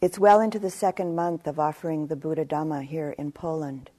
It's 0.00 0.18
well 0.18 0.40
into 0.40 0.58
the 0.58 0.70
second 0.70 1.14
month 1.14 1.46
of 1.46 1.60
offering 1.60 2.06
the 2.06 2.16
Buddha 2.16 2.46
Dhamma 2.46 2.86
here 2.86 3.14
in 3.18 3.32
Poland. 3.32 3.90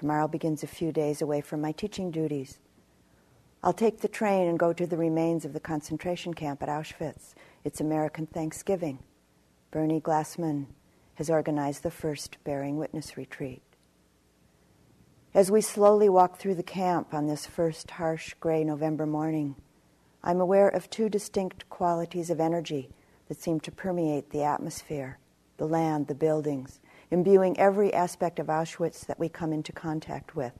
Tomorrow 0.00 0.28
begins 0.28 0.62
a 0.62 0.66
few 0.66 0.92
days 0.92 1.20
away 1.20 1.42
from 1.42 1.60
my 1.60 1.72
teaching 1.72 2.10
duties. 2.10 2.58
I'll 3.62 3.74
take 3.74 4.00
the 4.00 4.08
train 4.08 4.48
and 4.48 4.58
go 4.58 4.72
to 4.72 4.86
the 4.86 4.96
remains 4.96 5.44
of 5.44 5.52
the 5.52 5.60
concentration 5.60 6.32
camp 6.32 6.62
at 6.62 6.70
Auschwitz. 6.70 7.34
It's 7.64 7.82
American 7.82 8.26
Thanksgiving. 8.26 9.00
Bernie 9.70 10.00
Glassman 10.00 10.68
has 11.16 11.28
organized 11.28 11.82
the 11.82 11.90
first 11.90 12.38
Bearing 12.44 12.78
Witness 12.78 13.18
retreat. 13.18 13.60
As 15.34 15.50
we 15.50 15.60
slowly 15.60 16.08
walk 16.08 16.38
through 16.38 16.54
the 16.54 16.62
camp 16.62 17.12
on 17.12 17.26
this 17.26 17.44
first 17.44 17.90
harsh 17.90 18.32
gray 18.40 18.64
November 18.64 19.04
morning, 19.04 19.54
I'm 20.24 20.40
aware 20.40 20.70
of 20.70 20.88
two 20.88 21.10
distinct 21.10 21.68
qualities 21.68 22.30
of 22.30 22.40
energy 22.40 22.88
that 23.28 23.42
seem 23.42 23.60
to 23.60 23.70
permeate 23.70 24.30
the 24.30 24.44
atmosphere, 24.44 25.18
the 25.58 25.68
land, 25.68 26.06
the 26.06 26.14
buildings, 26.14 26.80
imbuing 27.10 27.58
every 27.58 27.92
aspect 27.92 28.38
of 28.38 28.46
Auschwitz 28.46 29.06
that 29.06 29.18
we 29.18 29.28
come 29.28 29.52
into 29.52 29.72
contact 29.72 30.36
with. 30.36 30.52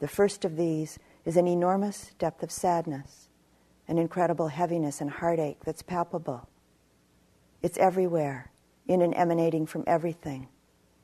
The 0.00 0.08
first 0.08 0.44
of 0.44 0.56
these 0.56 0.98
is 1.24 1.36
an 1.36 1.46
enormous 1.46 2.12
depth 2.18 2.42
of 2.42 2.50
sadness, 2.50 3.28
an 3.86 3.98
incredible 3.98 4.48
heaviness 4.48 5.00
and 5.00 5.10
heartache 5.10 5.64
that's 5.64 5.82
palpable. 5.82 6.48
It's 7.62 7.78
everywhere, 7.78 8.50
in 8.88 9.00
and 9.00 9.14
emanating 9.14 9.66
from 9.66 9.84
everything. 9.86 10.48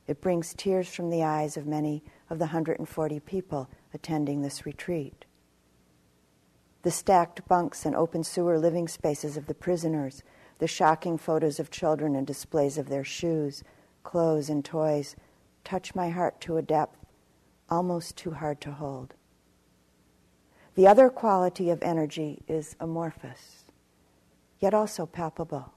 It 0.07 0.21
brings 0.21 0.55
tears 0.55 0.93
from 0.93 1.11
the 1.11 1.23
eyes 1.23 1.57
of 1.57 1.67
many 1.67 2.03
of 2.29 2.39
the 2.39 2.47
140 2.47 3.21
people 3.21 3.69
attending 3.95 4.43
this 4.43 4.67
retreat 4.67 5.25
the 6.83 6.91
stacked 6.93 7.47
bunks 7.49 7.85
and 7.85 7.95
open 7.95 8.23
sewer 8.23 8.59
living 8.59 8.89
spaces 8.89 9.37
of 9.37 9.47
the 9.47 9.55
prisoners, 9.55 10.23
the 10.59 10.67
shocking 10.67 11.19
photos 11.19 11.59
of 11.59 11.71
children 11.71 12.15
and 12.15 12.27
displays 12.27 12.79
of 12.79 12.89
their 12.89 13.05
shoes, 13.05 13.65
clothes, 14.09 14.49
and 14.49 14.65
toys 14.65 15.15
touch 15.65 15.95
my 15.95 16.09
heart 16.09 16.41
to 16.41 16.57
a 16.57 16.63
depth 16.63 16.97
almost 17.69 18.17
too 18.17 18.31
hard 18.31 18.59
to 18.63 18.73
hold. 18.73 19.13
The 20.77 20.87
other 20.87 21.11
quality 21.11 21.69
of 21.69 21.83
energy 21.83 22.43
is 22.49 22.75
amorphous, 22.81 23.67
yet 24.61 24.73
also 24.73 25.05
palpable. 25.05 25.75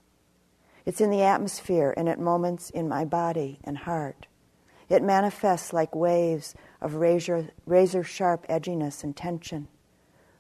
It's 0.86 1.02
in 1.02 1.10
the 1.10 1.24
atmosphere 1.24 1.94
and 1.98 2.08
at 2.08 2.20
moments 2.20 2.70
in 2.70 2.88
my 2.88 3.04
body 3.04 3.60
and 3.66 3.80
heart. 3.80 4.28
It 4.88 5.04
manifests 5.04 5.74
like 5.74 5.94
waves 5.94 6.56
of 6.80 6.96
razor, 6.96 7.50
razor 7.66 8.02
sharp 8.02 8.48
edginess 8.48 9.04
and 9.04 9.14
tension 9.14 9.68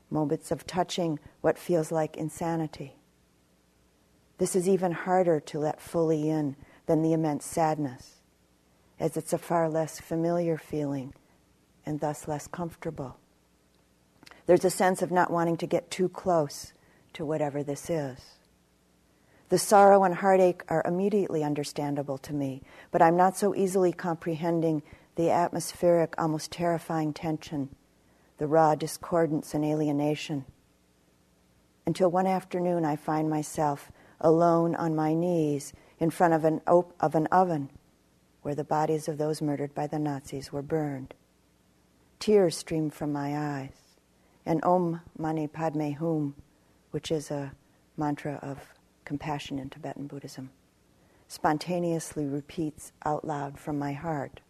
moments 0.09 0.49
of 0.49 0.65
touching 0.65 1.19
what 1.41 1.57
feels 1.57 1.91
like 1.91 2.15
insanity. 2.15 2.95
This 4.37 4.55
is 4.55 4.69
even 4.69 4.93
harder 4.93 5.41
to 5.41 5.59
let 5.59 5.81
fully 5.81 6.29
in 6.29 6.55
than 6.85 7.01
the 7.01 7.13
immense 7.13 7.45
sadness, 7.45 8.21
as 8.99 9.17
it's 9.17 9.33
a 9.33 9.37
far 9.37 9.69
less 9.69 9.99
familiar 9.99 10.57
feeling 10.57 11.13
and 11.85 11.99
thus 11.99 12.27
less 12.27 12.47
comfortable. 12.47 13.17
There's 14.45 14.65
a 14.65 14.69
sense 14.69 15.01
of 15.01 15.11
not 15.11 15.31
wanting 15.31 15.57
to 15.57 15.67
get 15.67 15.91
too 15.91 16.09
close 16.09 16.73
to 17.13 17.25
whatever 17.25 17.63
this 17.63 17.89
is. 17.89 18.19
The 19.49 19.59
sorrow 19.59 20.03
and 20.03 20.15
heartache 20.15 20.63
are 20.69 20.81
immediately 20.85 21.43
understandable 21.43 22.17
to 22.19 22.33
me, 22.33 22.61
but 22.89 23.01
I'm 23.01 23.17
not 23.17 23.35
so 23.35 23.53
easily 23.53 23.91
comprehending 23.91 24.81
the 25.15 25.29
atmospheric, 25.29 26.15
almost 26.17 26.51
terrifying 26.51 27.13
tension 27.13 27.69
the 28.37 28.47
raw 28.47 28.73
discordance 28.73 29.53
and 29.53 29.63
alienation. 29.63 30.43
Until 31.85 32.09
one 32.09 32.25
afternoon, 32.25 32.83
I 32.83 32.95
find 32.95 33.29
myself 33.29 33.91
alone 34.19 34.73
on 34.73 34.95
my 34.95 35.13
knees 35.13 35.73
in 36.01 36.09
front 36.11 36.33
of 36.33 36.43
an, 36.45 36.61
op- 36.67 36.93
of 36.99 37.15
an 37.15 37.27
oven 37.27 37.69
where 38.41 38.55
the 38.55 38.65
bodies 38.65 39.07
of 39.07 39.19
those 39.19 39.41
murdered 39.41 39.73
by 39.73 39.87
the 39.87 39.99
Nazis 39.99 40.51
were 40.51 40.63
burned. 40.63 41.13
Tears 42.19 42.57
stream 42.57 42.89
from 42.89 43.13
my 43.13 43.37
eyes, 43.37 43.97
and 44.45 44.63
Om 44.65 45.01
Mani 45.17 45.47
Padme 45.47 45.91
Hum, 45.93 46.35
which 46.91 47.11
is 47.11 47.31
a 47.31 47.53
mantra 47.97 48.39
of 48.43 48.59
compassion 49.05 49.59
in 49.59 49.69
Tibetan 49.69 50.07
Buddhism, 50.07 50.51
spontaneously 51.29 52.25
repeats 52.25 52.91
out 53.05 53.25
loud 53.25 53.59
from 53.59 53.79
my 53.79 53.93
heart 53.93 54.41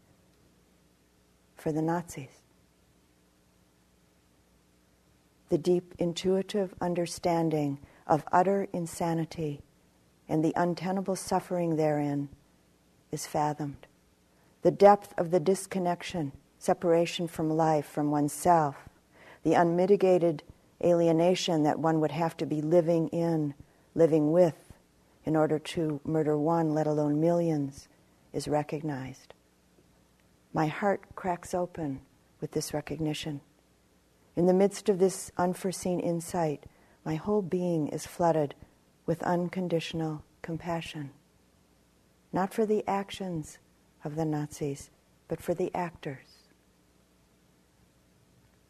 for 1.56 1.72
the 1.72 1.84
Nazis. 1.84 2.42
the 5.52 5.58
deep 5.58 5.94
intuitive 6.00 6.74
understanding 6.82 7.78
of 8.08 8.24
utter 8.32 8.68
insanity 8.74 9.62
and 10.32 10.46
the 10.46 10.54
untenable 10.56 11.18
suffering 11.18 11.76
therein 11.76 12.30
is 13.12 13.28
fathomed. 13.28 13.86
The 14.62 14.72
depth 14.72 15.14
of 15.18 15.30
the 15.30 15.42
disconnection, 15.42 16.32
separation 16.58 17.28
from 17.28 17.50
life, 17.50 17.86
from 17.86 18.12
oneself, 18.12 18.78
the 19.44 19.56
unmitigated 19.56 20.42
alienation 20.82 21.64
that 21.64 21.80
one 21.80 22.00
would 22.00 22.12
have 22.12 22.38
to 22.38 22.46
be 22.46 22.62
living 22.62 23.10
in, 23.10 23.54
living 23.94 24.32
with, 24.32 24.72
in 25.26 25.36
order 25.36 25.60
to 25.60 26.00
murder 26.06 26.38
one, 26.38 26.74
let 26.74 26.88
alone 26.88 27.20
millions, 27.20 27.90
is 28.32 28.48
recognized. 28.48 29.34
My 30.54 30.68
heart 30.68 31.02
cracks 31.14 31.54
open 31.54 32.00
with 32.40 32.52
this 32.52 32.74
recognition. 32.74 33.42
In 34.38 34.46
the 34.46 34.54
midst 34.54 34.88
of 34.88 34.98
this 34.98 35.30
unforeseen 35.36 36.00
insight, 36.00 36.64
my 37.04 37.16
whole 37.16 37.42
being 37.42 37.90
is 37.90 38.06
flooded 38.06 38.56
with 39.06 39.24
unconditional 39.24 40.24
compassion. 40.42 41.12
Not 42.34 42.54
for 42.54 42.66
the 42.66 42.84
actions 42.88 43.58
of 44.04 44.16
the 44.16 44.26
Nazis, 44.26 44.90
but 45.28 45.42
for 45.42 45.54
the 45.54 45.74
actors. 45.76 46.28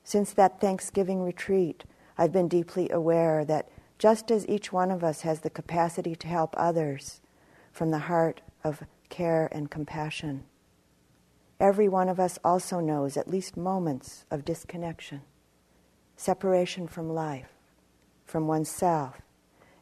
Since 0.03 0.33
that 0.33 0.59
Thanksgiving 0.59 1.21
retreat, 1.21 1.83
I've 2.17 2.31
been 2.31 2.47
deeply 2.47 2.89
aware 2.89 3.45
that 3.45 3.69
just 3.97 4.31
as 4.31 4.47
each 4.47 4.73
one 4.73 4.91
of 4.91 5.03
us 5.03 5.21
has 5.21 5.41
the 5.41 5.49
capacity 5.49 6.15
to 6.15 6.27
help 6.27 6.55
others 6.57 7.21
from 7.71 7.91
the 7.91 7.99
heart 7.99 8.41
of 8.63 8.83
care 9.09 9.47
and 9.51 9.69
compassion. 9.69 10.43
Every 11.59 11.87
one 11.87 12.09
of 12.09 12.19
us 12.19 12.39
also 12.43 12.79
knows 12.79 13.15
at 13.15 13.29
least 13.29 13.55
moments 13.55 14.25
of 14.31 14.43
disconnection, 14.43 15.21
separation 16.15 16.87
from 16.87 17.13
life, 17.13 17.53
from 18.25 18.47
oneself, 18.47 19.21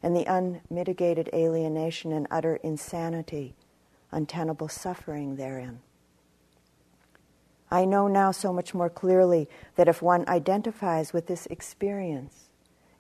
and 0.02 0.16
the 0.16 0.26
unmitigated 0.26 1.30
alienation 1.34 2.12
and 2.12 2.28
utter 2.32 2.56
insanity, 2.58 3.56
untenable 4.12 4.68
suffering 4.68 5.36
therein. 5.36 5.80
I 7.72 7.86
know 7.86 8.08
now 8.08 8.32
so 8.32 8.52
much 8.52 8.74
more 8.74 8.89
clearly 8.89 9.47
that 9.76 9.88
if 9.88 10.02
one 10.02 10.28
identifies 10.28 11.14
with 11.14 11.28
this 11.28 11.45
experience 11.47 12.50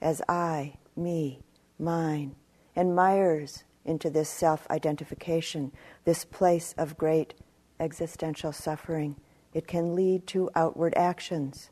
as 0.01 0.21
I, 0.29 0.75
me, 0.95 1.41
mine, 1.79 2.35
and 2.75 2.95
mires 2.95 3.63
into 3.83 4.09
this 4.09 4.29
self 4.29 4.69
identification, 4.69 5.71
this 6.05 6.23
place 6.23 6.75
of 6.77 6.97
great 6.97 7.33
existential 7.79 8.51
suffering, 8.51 9.15
it 9.53 9.65
can 9.65 9.95
lead 9.95 10.27
to 10.27 10.51
outward 10.53 10.93
actions 10.95 11.71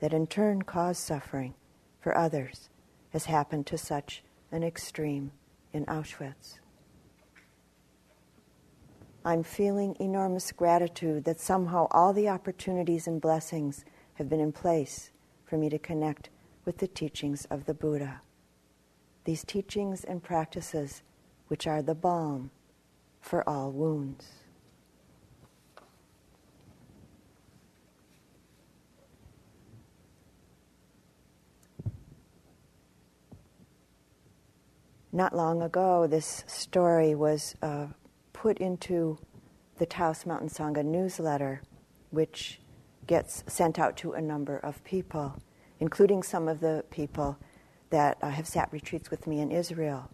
that 0.00 0.14
in 0.14 0.26
turn 0.26 0.62
cause 0.62 0.98
suffering 0.98 1.54
for 2.00 2.16
others, 2.16 2.70
as 3.12 3.26
happened 3.26 3.66
to 3.66 3.76
such 3.76 4.22
an 4.50 4.62
extreme 4.62 5.32
in 5.72 5.84
Auschwitz. 5.86 6.58
I'm 9.24 9.42
feeling 9.42 9.96
enormous 10.00 10.52
gratitude 10.52 11.24
that 11.24 11.40
somehow 11.40 11.86
all 11.90 12.12
the 12.12 12.28
opportunities 12.28 13.06
and 13.06 13.20
blessings 13.20 13.84
have 14.14 14.28
been 14.28 14.40
in 14.40 14.52
place 14.52 15.10
for 15.44 15.58
me 15.58 15.68
to 15.68 15.78
connect 15.78 16.30
with 16.64 16.78
the 16.78 16.88
teachings 16.88 17.44
of 17.50 17.66
the 17.66 17.74
Buddha. 17.74 18.22
These 19.24 19.44
teachings 19.44 20.04
and 20.04 20.22
practices, 20.22 21.02
which 21.48 21.66
are 21.66 21.82
the 21.82 21.94
balm 21.94 22.50
for 23.20 23.46
all 23.48 23.70
wounds. 23.70 24.37
Not 35.18 35.34
long 35.34 35.62
ago, 35.62 36.06
this 36.06 36.44
story 36.46 37.16
was 37.16 37.56
uh, 37.60 37.88
put 38.32 38.58
into 38.58 39.18
the 39.78 39.84
Taos 39.84 40.24
Mountain 40.24 40.48
Sangha 40.48 40.84
newsletter, 40.84 41.60
which 42.10 42.60
gets 43.08 43.42
sent 43.48 43.80
out 43.80 43.96
to 43.96 44.12
a 44.12 44.20
number 44.20 44.58
of 44.58 44.84
people, 44.84 45.36
including 45.80 46.22
some 46.22 46.46
of 46.46 46.60
the 46.60 46.84
people 46.90 47.36
that 47.90 48.16
uh, 48.22 48.28
have 48.28 48.46
sat 48.46 48.68
retreats 48.70 49.10
with 49.10 49.26
me 49.26 49.40
in 49.40 49.50
Israel. 49.50 50.08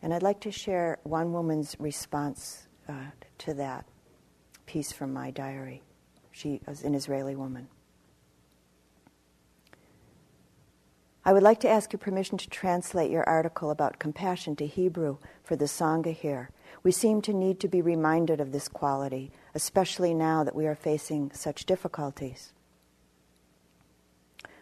And 0.00 0.14
I'd 0.14 0.22
like 0.22 0.40
to 0.40 0.50
share 0.50 0.98
one 1.02 1.30
woman's 1.34 1.76
response 1.78 2.66
uh, 2.88 3.10
to 3.40 3.52
that 3.52 3.84
piece 4.64 4.90
from 4.90 5.12
my 5.12 5.32
diary. 5.32 5.82
She 6.32 6.62
is 6.66 6.82
an 6.82 6.94
Israeli 6.94 7.36
woman. 7.36 7.68
I 11.22 11.34
would 11.34 11.42
like 11.42 11.60
to 11.60 11.68
ask 11.68 11.92
your 11.92 11.98
permission 11.98 12.38
to 12.38 12.48
translate 12.48 13.10
your 13.10 13.28
article 13.28 13.70
about 13.70 13.98
compassion 13.98 14.56
to 14.56 14.66
Hebrew 14.66 15.18
for 15.44 15.54
the 15.54 15.66
Sangha 15.66 16.14
here. 16.14 16.50
We 16.82 16.92
seem 16.92 17.20
to 17.22 17.34
need 17.34 17.60
to 17.60 17.68
be 17.68 17.82
reminded 17.82 18.40
of 18.40 18.52
this 18.52 18.68
quality, 18.68 19.30
especially 19.54 20.14
now 20.14 20.44
that 20.44 20.54
we 20.54 20.66
are 20.66 20.74
facing 20.74 21.30
such 21.32 21.66
difficulties. 21.66 22.54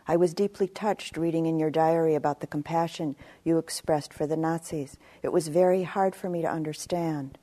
I 0.08 0.16
was 0.16 0.34
deeply 0.34 0.66
touched 0.66 1.16
reading 1.16 1.46
in 1.46 1.60
your 1.60 1.70
diary 1.70 2.16
about 2.16 2.40
the 2.40 2.46
compassion 2.46 3.14
you 3.44 3.58
expressed 3.58 4.12
for 4.12 4.26
the 4.26 4.36
Nazis. 4.38 4.96
It 5.22 5.32
was 5.32 5.48
very 5.48 5.84
hard 5.84 6.16
for 6.16 6.28
me 6.28 6.42
to 6.42 6.50
understand. 6.50 7.38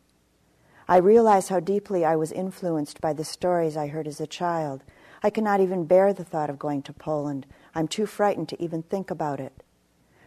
I 0.90 0.98
realize 0.98 1.48
how 1.48 1.62
deeply 1.62 2.04
I 2.04 2.18
was 2.18 2.32
influenced 2.32 3.00
by 3.00 3.14
the 3.14 3.24
stories 3.24 3.78
I 3.78 3.88
heard 3.88 4.08
as 4.08 4.20
a 4.20 4.28
child. 4.28 4.84
I 5.24 5.30
cannot 5.30 5.62
even 5.62 5.86
bear 5.86 6.12
the 6.12 6.26
thought 6.26 6.50
of 6.50 6.60
going 6.60 6.82
to 6.84 6.94
Poland 6.94 7.46
I'm 7.76 7.90
too 7.90 8.06
frightened 8.06 8.48
to 8.50 8.64
even 8.64 8.84
think 8.84 9.12
about 9.12 9.42
it. 9.42 9.62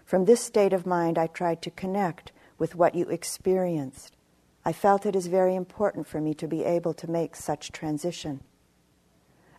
From 0.04 0.26
this 0.26 0.42
state 0.42 0.74
of 0.74 0.86
mind, 0.86 1.16
I 1.16 1.26
tried 1.26 1.62
to 1.62 1.70
connect 1.70 2.30
with 2.58 2.74
what 2.74 2.94
you 2.94 3.08
experienced. 3.08 4.14
I 4.64 4.72
felt 4.72 5.06
it 5.06 5.16
is 5.16 5.28
very 5.28 5.54
important 5.54 6.06
for 6.06 6.20
me 6.20 6.34
to 6.34 6.46
be 6.46 6.64
able 6.64 6.92
to 6.92 7.10
make 7.10 7.34
such 7.34 7.72
transition. 7.72 8.40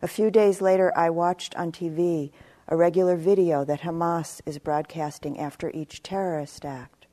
A 0.04 0.08
few 0.08 0.30
days 0.30 0.62
later, 0.62 0.96
I 0.96 1.10
watched 1.10 1.56
on 1.56 1.72
TV 1.72 2.32
a 2.68 2.78
regular 2.78 3.16
video 3.16 3.66
that 3.66 3.82
Hamas 3.82 4.40
is 4.46 4.60
broadcasting 4.60 5.40
after 5.40 5.72
each 5.72 6.04
terrorist 6.04 6.64
act. 6.64 7.08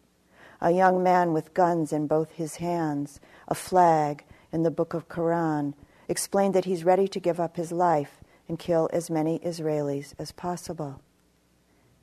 A 0.61 0.71
young 0.71 1.03
man 1.03 1.33
with 1.33 1.55
guns 1.55 1.93
in 1.93 2.07
both 2.07 2.33
his 2.33 2.57
hands, 2.57 3.19
a 3.49 3.55
flag, 3.55 4.25
and 4.53 4.65
the 4.65 4.71
book 4.71 4.93
of 4.93 5.09
Quran 5.09 5.73
explained 6.09 6.55
that 6.55 6.67
he's 6.67 6.85
ready 6.85 7.09
to 7.09 7.21
give 7.21 7.41
up 7.41 7.57
his 7.57 7.73
life 7.73 8.21
and 8.49 8.59
kill 8.59 8.89
as 8.93 9.11
many 9.11 9.39
Israelis 9.41 10.15
as 10.19 10.33
possible. 10.33 11.01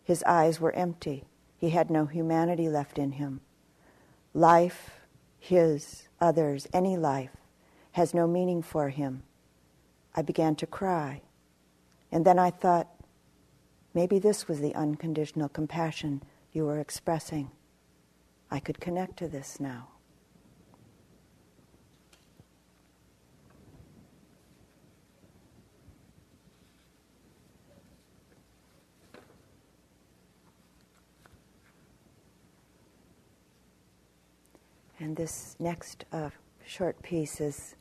His 0.03 0.23
eyes 0.23 0.59
were 0.59 0.73
empty. 0.73 1.23
He 1.57 1.69
had 1.69 1.89
no 1.89 2.05
humanity 2.05 2.67
left 2.67 2.97
in 2.97 3.13
him. 3.13 3.41
Life, 4.33 4.91
his, 5.39 6.07
others, 6.19 6.67
any 6.73 6.97
life, 6.97 7.37
has 7.93 8.13
no 8.13 8.27
meaning 8.27 8.61
for 8.61 8.89
him. 8.89 9.23
I 10.15 10.21
began 10.21 10.55
to 10.55 10.67
cry. 10.67 11.21
And 12.11 12.25
then 12.25 12.37
I 12.37 12.49
thought, 12.49 12.89
maybe 13.93 14.19
this 14.19 14.47
was 14.47 14.59
the 14.59 14.75
unconditional 14.75 15.49
compassion 15.49 16.21
you 16.51 16.65
were 16.65 16.79
expressing. 16.79 17.51
I 18.51 18.59
could 18.59 18.79
connect 18.79 19.17
to 19.17 19.27
this 19.27 19.59
now. 19.59 19.92
And 35.03 35.17
this 35.17 35.57
next 35.59 36.05
uh, 36.13 36.29
short 36.65 37.03
piece 37.03 37.41
is 37.41 37.75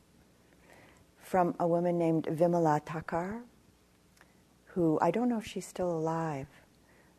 from 1.21 1.55
a 1.57 1.65
woman 1.65 1.97
named 1.97 2.25
Vimala 2.25 2.85
Thakar, 2.85 3.43
who 4.65 4.99
I 5.01 5.09
don't 5.09 5.29
know 5.29 5.37
if 5.37 5.47
she's 5.47 5.65
still 5.65 5.89
alive, 5.89 6.47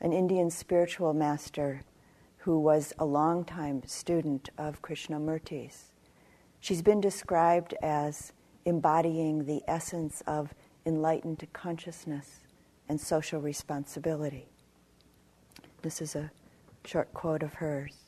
an 0.02 0.12
Indian 0.12 0.50
spiritual 0.50 1.14
master 1.14 1.80
who 2.36 2.60
was 2.60 2.92
a 2.98 3.06
long-time 3.06 3.82
student 3.86 4.50
of 4.58 4.82
Krishnamurti's. 4.82 5.90
She's 6.60 6.82
been 6.82 7.00
described 7.00 7.72
as 7.82 8.34
embodying 8.66 9.46
the 9.46 9.62
essence 9.66 10.22
of 10.26 10.52
enlightened 10.84 11.46
consciousness 11.54 12.40
and 12.90 13.00
social 13.00 13.40
responsibility. 13.40 14.48
This 15.80 16.02
is 16.02 16.14
a 16.14 16.30
short 16.84 17.14
quote 17.14 17.42
of 17.42 17.54
hers. 17.54 18.03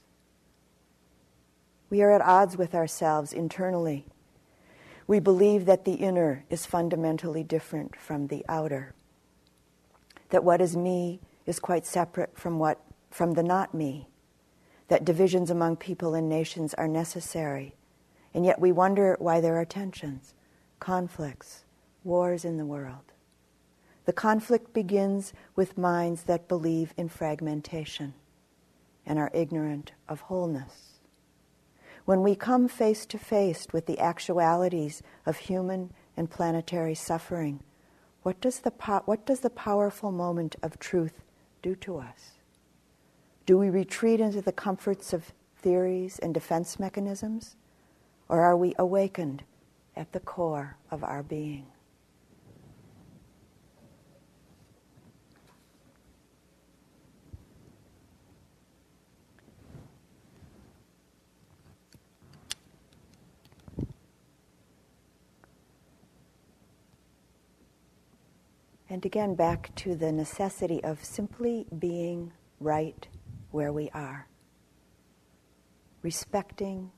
We 1.89 2.03
are 2.03 2.11
at 2.11 2.21
odds 2.21 2.57
with 2.57 2.75
ourselves 2.75 3.33
internally. 3.33 4.07
We 5.07 5.21
believe 5.21 5.67
that 5.67 5.85
the 5.85 5.95
inner 5.95 6.45
is 6.51 6.67
fundamentally 6.67 7.45
different 7.45 7.95
from 7.95 8.27
the 8.27 8.45
outer. 8.49 8.95
That 10.31 10.43
what 10.43 10.61
is 10.61 10.77
me 10.77 11.21
is 11.47 11.61
quite 11.61 11.87
separate 11.87 12.37
from 12.37 12.59
what 12.59 12.81
from 13.11 13.35
the 13.35 13.43
not 13.43 13.73
me. 13.73 14.09
That 14.89 15.05
divisions 15.05 15.51
among 15.51 15.77
people 15.77 16.15
and 16.15 16.29
nations 16.29 16.75
are 16.75 16.89
necessary. 16.89 17.75
And 18.35 18.45
yet 18.45 18.61
we 18.61 18.73
wonder 18.73 19.17
why 19.19 19.41
there 19.41 19.57
are 19.57 19.65
tensions, 19.65 20.35
conflicts, 20.81 21.65
wars 22.05 22.45
in 22.45 22.57
the 22.57 22.67
world. 22.67 23.13
The 24.05 24.13
conflict 24.13 24.75
begins 24.75 25.33
with 25.55 25.79
minds 25.79 26.25
that 26.25 26.49
believe 26.49 26.93
in 26.97 27.09
fragmentation 27.09 28.15
and 29.07 29.19
are 29.19 29.31
ignorant 29.33 29.93
of 30.09 30.21
wholeness. 30.23 30.96
When 32.07 32.23
we 32.23 32.37
come 32.37 32.69
face 32.69 33.05
to 33.07 33.19
face 33.19 33.67
with 33.73 33.87
the 33.87 33.99
actualities 33.99 35.03
of 35.27 35.39
human 35.39 35.93
and 36.17 36.31
planetary 36.31 36.95
suffering, 36.95 37.59
what 38.23 38.41
does, 38.41 38.61
the 38.61 38.71
po- 38.71 39.03
what 39.07 39.27
does 39.27 39.41
the 39.41 39.51
powerful 39.51 40.13
moment 40.13 40.55
of 40.63 40.79
truth 40.79 41.25
do 41.63 41.75
to 41.77 41.99
us? 41.99 42.39
Do 43.45 43.59
we 43.59 43.71
retreat 43.71 44.21
into 44.21 44.41
the 44.41 44.53
comforts 44.53 45.13
of 45.13 45.33
theories 45.57 46.21
and 46.21 46.33
defense 46.33 46.79
mechanisms? 46.79 47.57
Or 48.29 48.41
are 48.41 48.57
we 48.57 48.73
awakened 48.79 49.43
at 49.97 50.13
the 50.13 50.21
core 50.21 50.77
of 50.93 51.03
our 51.03 51.25
being? 51.25 51.67
And 68.89 69.05
again, 69.05 69.35
back 69.35 69.75
to 69.77 69.97
the 69.97 70.13
necessity 70.13 70.83
of 70.85 71.05
simply 71.05 71.67
being 71.79 72.33
right 72.61 73.07
where 73.51 73.73
we 73.73 73.91
are, 73.91 74.29
respecting 76.03 76.93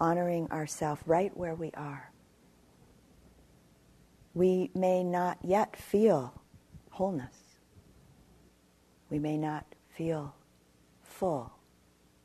honoring 0.00 0.50
ourself 0.50 1.02
right 1.06 1.36
where 1.36 1.54
we 1.54 1.70
are. 1.72 2.10
We 4.32 4.70
may 4.74 5.04
not 5.04 5.38
yet 5.42 5.76
feel 5.76 6.34
wholeness. 6.90 7.36
We 9.10 9.18
may 9.18 9.36
not 9.36 9.64
feel 9.90 10.34
full 11.02 11.52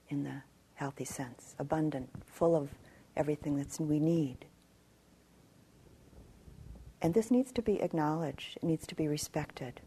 in 0.07 0.23
the 0.23 0.41
healthy 0.73 1.05
sense, 1.05 1.55
abundant, 1.59 2.09
full 2.25 2.55
of 2.55 2.69
everything 3.15 3.57
that 3.57 3.79
we 3.79 3.99
need. 3.99 4.45
And 7.01 7.13
this 7.13 7.31
needs 7.31 7.51
to 7.53 7.61
be 7.61 7.81
acknowledged, 7.81 8.57
it 8.57 8.63
needs 8.63 8.85
to 8.87 8.95
be 8.95 9.07
respected. 9.07 9.81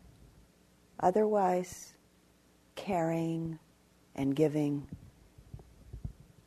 Otherwise, 1.00 1.94
caring 2.74 3.58
and 4.14 4.34
giving 4.34 4.88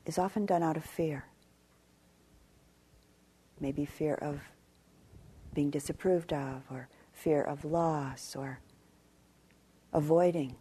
is 0.05 0.18
often 0.18 0.45
done 0.45 0.63
out 0.63 0.78
of 0.78 0.84
fear. 0.84 1.26
Maybe 3.59 3.86
fear 3.86 4.16
of 4.16 4.41
being 5.53 5.70
disapproved 5.70 6.34
of, 6.34 6.63
or 6.70 6.89
fear 7.13 7.41
of 7.41 7.63
loss, 7.63 8.36
or 8.36 8.59
avoiding, 9.93 10.55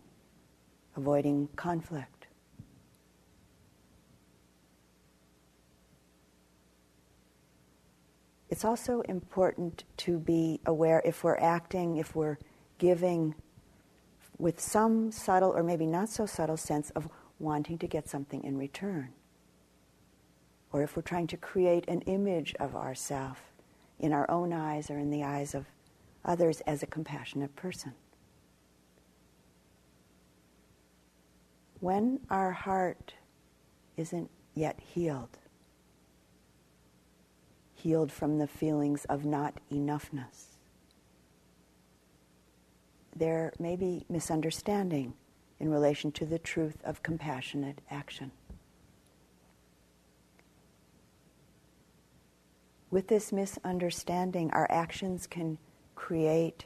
avoiding 0.96 1.48
conflict. 1.56 2.23
It's 8.54 8.64
also 8.64 9.00
important 9.00 9.82
to 9.96 10.16
be 10.16 10.60
aware 10.64 11.02
if 11.04 11.24
we're 11.24 11.38
acting, 11.38 11.96
if 11.96 12.14
we're 12.14 12.38
giving 12.78 13.34
with 14.38 14.60
some 14.60 15.10
subtle 15.10 15.50
or 15.50 15.64
maybe 15.64 15.86
not 15.86 16.08
so 16.08 16.24
subtle 16.24 16.56
sense 16.56 16.90
of 16.90 17.08
wanting 17.40 17.78
to 17.78 17.88
get 17.88 18.08
something 18.08 18.44
in 18.44 18.56
return. 18.56 19.08
Or 20.70 20.84
if 20.84 20.94
we're 20.94 21.02
trying 21.02 21.26
to 21.26 21.36
create 21.36 21.88
an 21.88 22.02
image 22.02 22.54
of 22.60 22.76
ourself 22.76 23.42
in 23.98 24.12
our 24.12 24.30
own 24.30 24.52
eyes 24.52 24.88
or 24.88 25.00
in 25.00 25.10
the 25.10 25.24
eyes 25.24 25.52
of 25.52 25.66
others 26.24 26.60
as 26.60 26.80
a 26.80 26.86
compassionate 26.86 27.56
person. 27.56 27.94
When 31.80 32.20
our 32.30 32.52
heart 32.52 33.14
isn't 33.96 34.30
yet 34.54 34.78
healed, 34.78 35.38
healed 37.84 38.10
from 38.10 38.38
the 38.38 38.46
feelings 38.46 39.04
of 39.10 39.26
not 39.26 39.60
enoughness. 39.70 40.56
There 43.14 43.52
may 43.58 43.76
be 43.76 44.06
misunderstanding 44.08 45.12
in 45.60 45.68
relation 45.68 46.10
to 46.12 46.24
the 46.24 46.38
truth 46.38 46.78
of 46.82 47.02
compassionate 47.02 47.82
action. 47.90 48.30
With 52.90 53.08
this 53.08 53.32
misunderstanding, 53.32 54.50
our 54.52 54.66
actions 54.70 55.26
can 55.26 55.58
create 55.94 56.64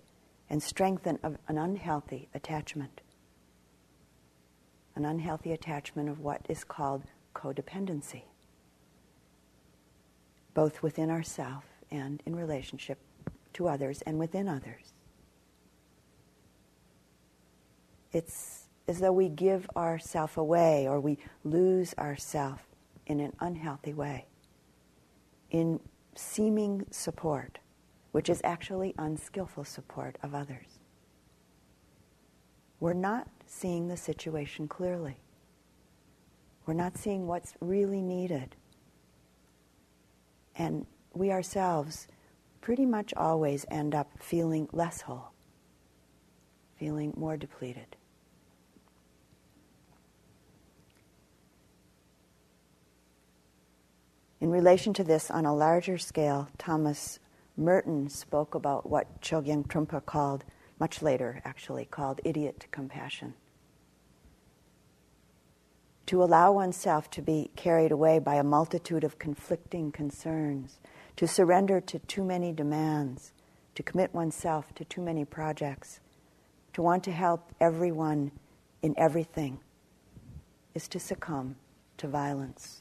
and 0.48 0.62
strengthen 0.62 1.18
an 1.24 1.58
unhealthy 1.58 2.28
attachment. 2.32 3.00
An 4.94 5.04
unhealthy 5.04 5.50
attachment 5.50 6.08
of 6.08 6.20
what 6.20 6.46
is 6.48 6.62
called 6.62 7.02
codependency 7.34 8.22
both 10.54 10.82
within 10.82 11.10
ourselves 11.10 11.66
and 11.90 12.22
in 12.26 12.34
relationship 12.34 12.98
to 13.54 13.68
others 13.68 14.02
and 14.02 14.18
within 14.18 14.48
others. 14.48 14.92
It's 18.12 18.68
as 18.86 19.00
though 19.00 19.12
we 19.12 19.28
give 19.28 19.68
ourself 19.76 20.36
away 20.36 20.88
or 20.88 20.98
we 21.00 21.18
lose 21.44 21.94
ourself 21.98 22.62
in 23.06 23.20
an 23.20 23.32
unhealthy 23.40 23.92
way, 23.92 24.26
in 25.50 25.80
seeming 26.14 26.86
support, 26.90 27.58
which 28.12 28.28
is 28.28 28.40
actually 28.44 28.94
unskillful 28.98 29.64
support 29.64 30.16
of 30.22 30.34
others. 30.34 30.78
We're 32.80 32.92
not 32.92 33.28
seeing 33.46 33.88
the 33.88 33.96
situation 33.96 34.68
clearly. 34.68 35.18
We're 36.64 36.74
not 36.74 36.96
seeing 36.96 37.26
what's 37.26 37.54
really 37.60 38.02
needed 38.02 38.54
and 40.58 40.84
we 41.14 41.30
ourselves 41.30 42.08
pretty 42.60 42.84
much 42.84 43.14
always 43.16 43.64
end 43.70 43.94
up 43.94 44.10
feeling 44.20 44.68
less 44.72 45.02
whole, 45.02 45.30
feeling 46.76 47.14
more 47.16 47.36
depleted. 47.36 47.96
In 54.40 54.50
relation 54.50 54.92
to 54.94 55.04
this, 55.04 55.30
on 55.30 55.46
a 55.46 55.54
larger 55.54 55.98
scale, 55.98 56.48
Thomas 56.58 57.18
Merton 57.56 58.08
spoke 58.08 58.54
about 58.54 58.88
what 58.88 59.20
Chogyam 59.20 59.66
Trungpa 59.66 60.04
called, 60.04 60.44
much 60.78 61.02
later 61.02 61.40
actually, 61.44 61.86
called 61.86 62.20
idiot 62.24 62.66
compassion 62.70 63.34
to 66.08 66.22
allow 66.22 66.50
oneself 66.50 67.10
to 67.10 67.20
be 67.20 67.50
carried 67.54 67.92
away 67.92 68.18
by 68.18 68.36
a 68.36 68.42
multitude 68.42 69.04
of 69.04 69.18
conflicting 69.18 69.92
concerns, 69.92 70.80
to 71.16 71.28
surrender 71.28 71.82
to 71.82 71.98
too 71.98 72.24
many 72.24 72.50
demands, 72.50 73.34
to 73.74 73.82
commit 73.82 74.14
oneself 74.14 74.74
to 74.74 74.86
too 74.86 75.02
many 75.02 75.22
projects, 75.26 76.00
to 76.72 76.80
want 76.80 77.04
to 77.04 77.12
help 77.12 77.52
everyone 77.60 78.32
in 78.80 78.94
everything, 78.96 79.60
is 80.74 80.88
to 80.88 80.98
succumb 80.98 81.56
to 81.98 82.08
violence. 82.08 82.80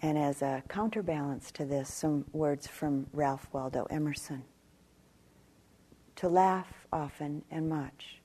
And 0.00 0.16
as 0.16 0.40
a 0.40 0.62
counterbalance 0.66 1.50
to 1.52 1.66
this, 1.66 1.92
some 1.92 2.24
words 2.32 2.66
from 2.66 3.06
Ralph 3.12 3.46
Waldo 3.52 3.86
Emerson 3.90 4.44
to 6.16 6.28
laugh 6.28 6.86
often 6.92 7.42
and 7.50 7.68
much, 7.68 8.20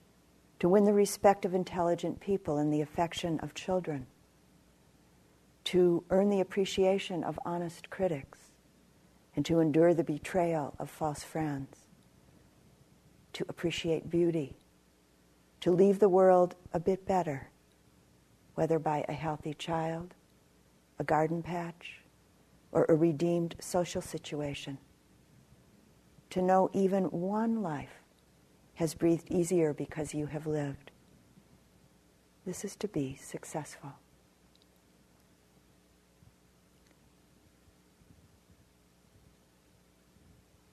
to 0.60 0.70
win 0.70 0.84
the 0.84 0.94
respect 0.94 1.46
of 1.46 1.54
intelligent 1.54 2.20
people 2.20 2.58
and 2.58 2.72
the 2.72 2.82
affection 2.82 3.40
of 3.40 3.54
children, 3.54 4.06
to 5.64 6.04
earn 6.10 6.30
the 6.30 6.42
appreciation 6.42 7.24
of 7.24 7.40
honest 7.46 7.90
critics, 7.90 8.52
and 9.36 9.46
to 9.46 9.60
endure 9.60 9.94
the 9.94 10.04
betrayal 10.04 10.76
of 10.80 10.90
false 10.90 11.24
friends, 11.24 11.78
to 13.34 13.46
appreciate 13.48 14.10
beauty, 14.10 14.56
to 15.62 15.72
leave 15.72 16.00
the 16.00 16.10
world 16.10 16.56
a 16.74 16.80
bit 16.80 17.06
better, 17.06 17.50
whether 18.56 18.80
by 18.80 19.06
a 19.08 19.14
healthy 19.14 19.54
child, 19.54 20.14
a 21.00 21.04
garden 21.04 21.42
patch, 21.42 22.02
or 22.72 22.86
a 22.88 22.96
redeemed 22.96 23.56
social 23.60 24.02
situation 24.02 24.78
to 26.30 26.42
know 26.42 26.70
even 26.74 27.06
one 27.06 27.62
life 27.62 28.02
has 28.76 28.94
breathed 28.94 29.30
easier 29.30 29.74
because 29.74 30.14
you 30.14 30.28
have 30.28 30.48
lived. 30.48 30.92
This 32.46 32.64
is 32.64 32.76
to 32.78 32.88
be 32.88 33.16
successful. 33.16 33.94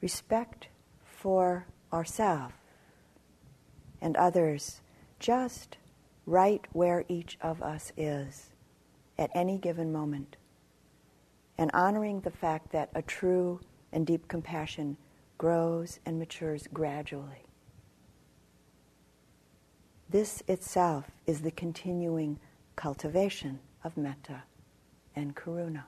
Respect 0.00 0.68
for 1.04 1.66
ourselves 1.92 2.54
and 4.00 4.16
others 4.16 4.80
just 5.18 5.78
right 6.26 6.64
where 6.72 7.04
each 7.08 7.38
of 7.40 7.62
us 7.62 7.92
is 7.96 8.50
at 9.18 9.30
any 9.34 9.58
given 9.58 9.90
moment, 9.90 10.36
and 11.56 11.70
honoring 11.72 12.20
the 12.20 12.30
fact 12.30 12.70
that 12.72 12.90
a 12.94 13.00
true 13.02 13.58
and 13.90 14.06
deep 14.06 14.28
compassion 14.28 14.96
grows 15.38 16.00
and 16.06 16.18
matures 16.18 16.66
gradually. 16.72 17.44
This 20.08 20.42
itself 20.46 21.10
is 21.26 21.40
the 21.40 21.50
continuing 21.50 22.38
cultivation 22.76 23.58
of 23.82 23.96
metta 23.96 24.42
and 25.14 25.34
karuna. 25.34 25.84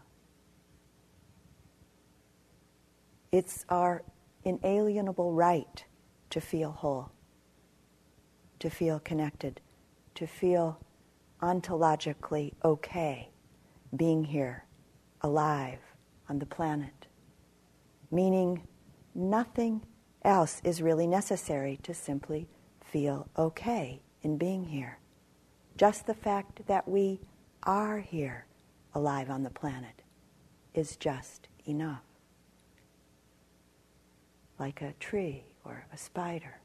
It's 3.31 3.65
our 3.69 4.03
inalienable 4.45 5.33
right 5.33 5.85
to 6.31 6.41
feel 6.41 6.73
whole, 6.73 7.11
to 8.59 8.71
feel 8.71 8.99
connected, 9.01 9.61
to 10.15 10.27
feel 10.27 10.81
ontologically 11.43 12.53
okay 12.65 13.31
being 13.95 14.25
here, 14.25 14.65
alive 15.23 15.79
on 16.29 16.39
the 16.39 16.47
planet, 16.47 17.07
meaning 18.11 18.67
nothing 19.15 19.83
else 20.23 20.61
is 20.65 20.83
really 20.83 21.07
necessary 21.07 21.79
to 21.83 21.95
simply 21.95 22.49
feel 22.85 23.29
okay 23.37 24.01
in 24.23 24.37
being 24.37 24.65
here. 24.65 24.99
Just 25.77 26.07
the 26.07 26.15
fact 26.15 26.67
that 26.67 26.89
we 26.89 27.21
are 27.63 27.99
here, 28.01 28.47
alive 28.95 29.31
on 29.31 29.43
the 29.43 29.51
planet, 29.51 30.03
is 30.75 30.97
just 30.97 31.49
enough. 31.67 32.03
Like 34.59 34.83
a 34.83 34.95
tree 34.95 35.45
or 35.65 35.87
a 35.93 35.97
spider 35.97 36.61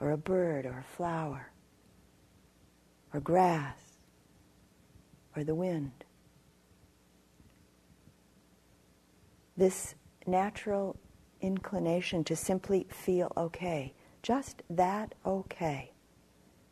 or 0.00 0.10
a 0.10 0.16
bird 0.16 0.66
or 0.66 0.78
a 0.78 0.96
flower 0.96 1.52
or 3.12 3.20
grass 3.20 3.78
or 5.36 5.44
the 5.44 5.54
wind. 5.54 5.92
This 9.56 9.94
natural 10.26 10.96
inclination 11.42 12.24
to 12.24 12.36
simply 12.36 12.86
feel 12.90 13.32
okay, 13.36 13.92
just 14.22 14.62
that 14.70 15.14
okay, 15.26 15.92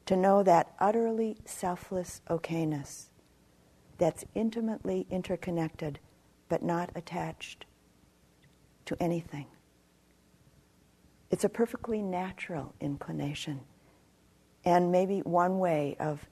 to 0.06 0.16
know 0.16 0.42
that 0.42 0.74
utterly 0.78 1.36
selfless 1.44 2.22
okayness 2.30 3.10
that's 3.98 4.24
intimately 4.34 5.06
interconnected 5.10 5.98
but 6.48 6.62
not 6.62 6.90
attached 6.94 7.66
to 8.86 8.96
anything. 9.00 9.46
It's 11.30 11.44
a 11.44 11.48
perfectly 11.48 12.02
natural 12.02 12.74
inclination. 12.80 13.60
And 14.64 14.90
maybe 14.90 15.20
one 15.20 15.58
way 15.58 15.96
of 16.00 16.26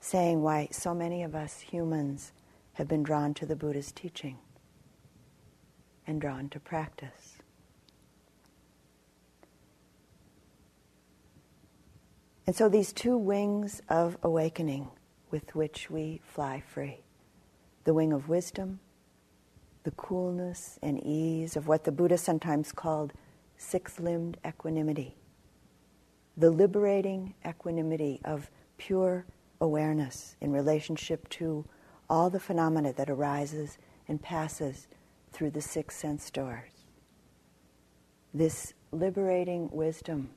saying 0.00 0.42
why 0.42 0.68
so 0.70 0.94
many 0.94 1.22
of 1.22 1.34
us 1.34 1.60
humans 1.60 2.32
have 2.74 2.86
been 2.86 3.02
drawn 3.02 3.34
to 3.34 3.46
the 3.46 3.56
Buddha's 3.56 3.90
teaching 3.90 4.38
and 6.06 6.20
drawn 6.20 6.48
to 6.50 6.60
practice. 6.60 7.33
And 12.46 12.54
so 12.54 12.68
these 12.68 12.92
two 12.92 13.16
wings 13.16 13.80
of 13.88 14.18
awakening 14.22 14.88
with 15.30 15.54
which 15.54 15.90
we 15.90 16.20
fly 16.24 16.60
free 16.60 17.00
the 17.84 17.94
wing 17.94 18.14
of 18.14 18.30
wisdom, 18.30 18.80
the 19.82 19.90
coolness 19.90 20.78
and 20.82 20.98
ease 21.04 21.54
of 21.54 21.68
what 21.68 21.84
the 21.84 21.92
Buddha 21.92 22.16
sometimes 22.16 22.72
called 22.72 23.12
six 23.58 24.00
limbed 24.00 24.38
equanimity, 24.46 25.16
the 26.36 26.50
liberating 26.50 27.34
equanimity 27.46 28.20
of 28.24 28.50
pure 28.78 29.26
awareness 29.60 30.36
in 30.40 30.50
relationship 30.50 31.28
to 31.28 31.66
all 32.08 32.30
the 32.30 32.40
phenomena 32.40 32.92
that 32.94 33.10
arises 33.10 33.76
and 34.08 34.22
passes 34.22 34.86
through 35.30 35.50
the 35.50 35.60
six 35.60 35.96
sense 35.96 36.30
doors. 36.30 36.70
This 38.32 38.72
liberating 38.92 39.68
wisdom 39.70 40.30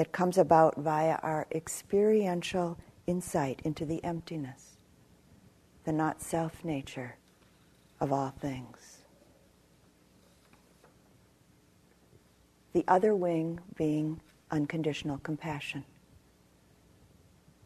that 0.00 0.12
comes 0.12 0.38
about 0.38 0.78
via 0.78 1.18
our 1.22 1.46
experiential 1.52 2.78
insight 3.06 3.60
into 3.66 3.84
the 3.84 4.02
emptiness, 4.02 4.78
the 5.84 5.92
not 5.92 6.22
self 6.22 6.64
nature 6.64 7.18
of 8.00 8.10
all 8.10 8.30
things. 8.30 9.00
the 12.72 12.84
other 12.88 13.14
wing 13.14 13.60
being 13.76 14.20
unconditional 14.50 15.18
compassion, 15.18 15.84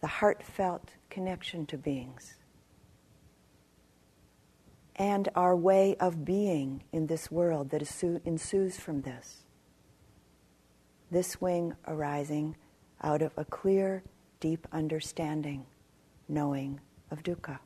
the 0.01 0.07
heartfelt 0.07 0.91
connection 1.11 1.66
to 1.66 1.78
beings, 1.78 2.35
and 4.97 5.28
our 5.37 5.55
way 5.57 5.97
of 6.01 6.24
being 6.24 6.82
in 6.93 7.07
this 7.07 7.30
world 7.30 7.70
that 7.70 7.82
ensues 8.24 8.76
from 8.78 9.03
this. 9.03 9.44
This 11.11 11.41
wing 11.41 11.75
arising 11.87 12.57
out 13.03 13.23
of 13.23 13.33
a 13.37 13.45
clear, 13.45 14.03
deep 14.41 14.67
understanding, 14.73 15.67
knowing 16.29 16.81
of 17.11 17.23
dukkha, 17.23 17.59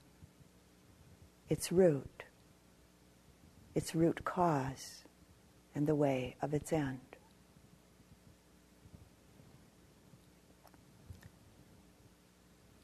its 1.49 1.73
root, 1.73 2.25
its 3.75 3.95
root 3.95 4.25
cause, 4.25 5.05
and 5.75 5.87
the 5.87 5.95
way 5.95 6.37
of 6.43 6.53
its 6.53 6.73
end. 6.73 7.01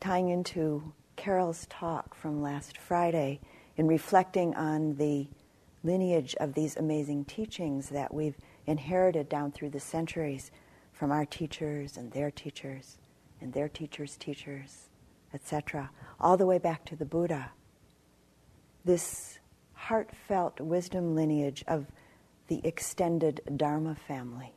tying 0.05 0.29
into 0.29 0.93
Carol's 1.17 1.67
talk 1.71 2.15
from 2.15 2.43
last 2.43 2.77
Friday 2.77 3.41
in 3.79 3.87
reflecting 3.87 4.55
on 4.55 4.95
the 4.97 5.27
lineage 5.83 6.37
of 6.41 6.53
these 6.53 6.77
amazing 6.77 7.25
teachings 7.25 7.89
that 7.89 8.13
we've 8.13 8.37
inherited 8.67 9.29
down 9.29 9.53
through 9.53 9.71
the 9.71 9.81
centuries 9.81 10.51
from 10.93 11.11
our 11.11 11.25
teachers 11.25 11.97
and 11.97 12.13
their 12.13 12.31
teachers 12.31 12.99
and 13.41 13.53
their 13.53 13.69
teachers' 13.69 14.17
teachers, 14.17 14.89
etc., 15.33 15.91
all 16.21 16.37
the 16.37 16.47
way 16.47 16.59
back 16.59 16.85
to 16.85 16.97
the 16.97 17.05
Buddha. 17.05 17.51
This 18.85 19.39
heartfelt 19.73 20.61
wisdom 20.61 21.15
lineage 21.15 21.65
of 21.67 21.87
the 22.49 22.61
extended 22.65 23.41
Dharma 23.57 23.95
family. 23.95 24.55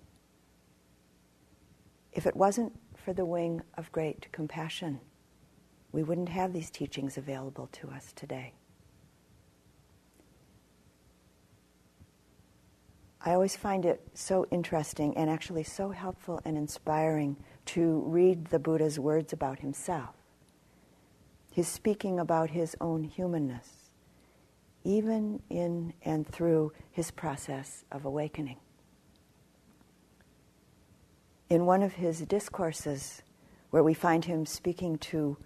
If 2.13 2.25
it 2.25 2.35
wasn't 2.35 2.73
for 2.95 3.13
the 3.13 3.25
wing 3.25 3.61
of 3.77 3.91
great 3.91 4.31
compassion, 4.31 4.99
we 5.91 6.03
wouldn't 6.03 6.29
have 6.29 6.53
these 6.53 6.69
teachings 6.69 7.17
available 7.17 7.67
to 7.73 7.89
us 7.89 8.13
today. 8.15 8.53
I 13.21 13.33
always 13.33 13.55
find 13.55 13.85
it 13.85 14.01
so 14.13 14.45
interesting 14.51 15.17
and 15.17 15.29
actually 15.29 15.63
so 15.63 15.89
helpful 15.89 16.39
and 16.45 16.57
inspiring 16.57 17.37
to 17.67 18.03
read 18.05 18.45
the 18.45 18.59
Buddha's 18.59 18.99
words 18.99 19.33
about 19.33 19.59
himself. 19.59 20.15
His 21.51 21.67
speaking 21.67 22.19
about 22.19 22.51
his 22.51 22.75
own 22.79 23.03
humanness, 23.03 23.89
even 24.83 25.41
in 25.49 25.93
and 26.03 26.27
through 26.27 26.71
his 26.91 27.11
process 27.11 27.83
of 27.91 28.05
awakening. 28.05 28.57
In 31.49 31.65
one 31.65 31.81
of 31.81 31.93
his 31.93 32.21
discourses, 32.21 33.23
where 33.71 33.83
we 33.83 33.93
find 33.93 34.25
him 34.25 34.45
speaking 34.45 34.97
to 34.97 35.37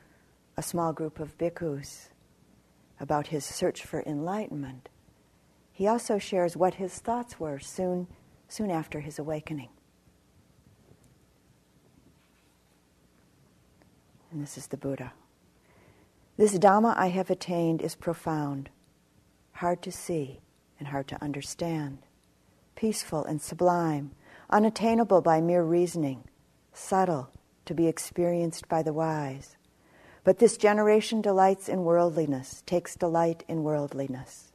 a 0.57 0.61
small 0.61 0.93
group 0.93 1.19
of 1.19 1.38
bhikkhus 1.38 2.09
about 2.99 3.28
his 3.28 3.45
search 3.45 3.84
for 3.84 4.03
enlightenment, 4.03 4.89
he 5.82 5.88
also 5.88 6.19
shares 6.19 6.55
what 6.55 6.75
his 6.75 6.99
thoughts 6.99 7.39
were 7.39 7.57
soon, 7.57 8.05
soon 8.47 8.69
after 8.69 8.99
his 8.99 9.17
awakening. 9.17 9.69
And 14.32 14.39
this 14.43 14.59
is 14.59 14.67
the 14.67 14.77
Buddha. 14.77 15.13
This 16.38 16.55
Dhamma 16.59 16.95
I 16.95 17.07
have 17.07 17.32
attained 17.32 17.82
is 17.82 17.95
profound, 17.95 18.69
hard 19.53 19.82
to 19.82 19.91
see 19.91 20.41
and 20.77 20.89
hard 20.89 21.07
to 21.07 21.23
understand, 21.23 21.97
peaceful 22.75 23.25
and 23.25 23.41
sublime, 23.41 24.11
unattainable 24.51 25.21
by 25.21 25.41
mere 25.41 25.63
reasoning, 25.63 26.25
subtle 26.71 27.32
to 27.65 27.73
be 27.73 27.88
experienced 27.88 28.69
by 28.69 28.84
the 28.84 28.93
wise 28.93 29.57
but 30.23 30.38
this 30.38 30.57
generation 30.57 31.21
delights 31.21 31.67
in 31.67 31.84
worldliness, 31.84 32.61
takes 32.65 32.95
delight 32.95 33.43
in 33.47 33.63
worldliness, 33.63 34.51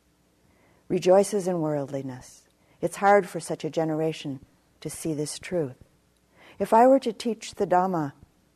rejoices 0.88 1.48
in 1.48 1.60
worldliness. 1.60 2.42
It's 2.80 2.96
hard 2.96 3.28
for 3.28 3.40
such 3.40 3.64
a 3.64 3.70
generation 3.70 4.40
to 4.80 4.90
see 4.90 5.14
this 5.14 5.38
truth. 5.38 5.76
If 6.58 6.72
I 6.72 6.86
were 6.86 7.00
to 7.00 7.12
teach 7.12 7.54
the 7.54 7.66
Dhamma, 7.66 8.12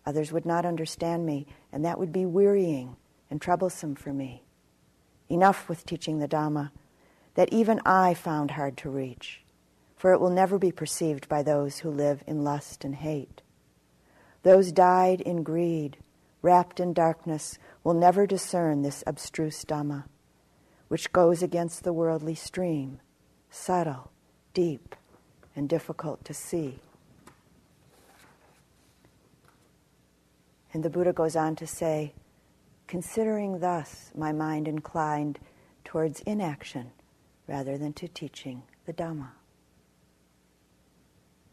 others 0.06 0.32
would 0.32 0.46
not 0.46 0.64
understand 0.64 1.26
me, 1.26 1.46
and 1.72 1.84
that 1.84 1.98
would 1.98 2.12
be 2.12 2.26
wearying 2.26 2.96
and 3.30 3.40
troublesome 3.40 3.94
for 3.94 4.12
me. 4.12 4.42
Enough 5.28 5.68
with 5.68 5.86
teaching 5.86 6.18
the 6.18 6.28
Dhamma 6.28 6.70
that 7.34 7.52
even 7.52 7.80
I 7.84 8.14
found 8.14 8.52
hard 8.52 8.76
to 8.78 8.90
reach, 8.90 9.42
for 9.96 10.12
it 10.12 10.20
will 10.20 10.30
never 10.30 10.58
be 10.58 10.72
perceived 10.72 11.28
by 11.28 11.42
those 11.42 11.78
who 11.78 11.90
live 11.90 12.24
in 12.26 12.42
lust 12.42 12.84
and 12.84 12.96
hate. 12.96 13.42
Those 14.42 14.72
dyed 14.72 15.20
in 15.20 15.42
greed 15.42 15.98
wrapped 16.42 16.80
in 16.80 16.92
darkness, 16.92 17.58
will 17.84 17.94
never 17.94 18.26
discern 18.26 18.82
this 18.82 19.04
abstruse 19.06 19.64
Dhamma, 19.64 20.04
which 20.90 21.12
goes 21.12 21.40
against 21.40 21.84
the 21.84 21.92
worldly 21.92 22.34
stream, 22.34 22.98
subtle, 23.48 24.10
deep, 24.54 24.96
and 25.54 25.68
difficult 25.68 26.24
to 26.24 26.34
see. 26.34 26.80
And 30.72 30.82
the 30.82 30.90
Buddha 30.90 31.12
goes 31.12 31.36
on 31.36 31.54
to 31.56 31.66
say, 31.66 32.12
considering 32.88 33.60
thus 33.60 34.10
my 34.16 34.32
mind 34.32 34.66
inclined 34.66 35.38
towards 35.84 36.22
inaction 36.22 36.90
rather 37.46 37.78
than 37.78 37.92
to 37.92 38.08
teaching 38.08 38.64
the 38.84 38.92
Dhamma. 38.92 39.28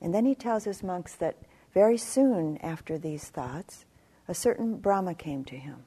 And 0.02 0.16
then 0.16 0.26
he 0.26 0.34
tells 0.34 0.64
his 0.64 0.82
monks 0.82 1.14
that 1.14 1.38
very 1.76 1.98
soon 1.98 2.58
after 2.64 2.98
these 2.98 3.26
thoughts, 3.26 3.86
a 4.28 4.34
certain 4.34 4.78
Brahma 4.78 5.14
came 5.14 5.44
to 5.46 5.58
him 5.58 5.84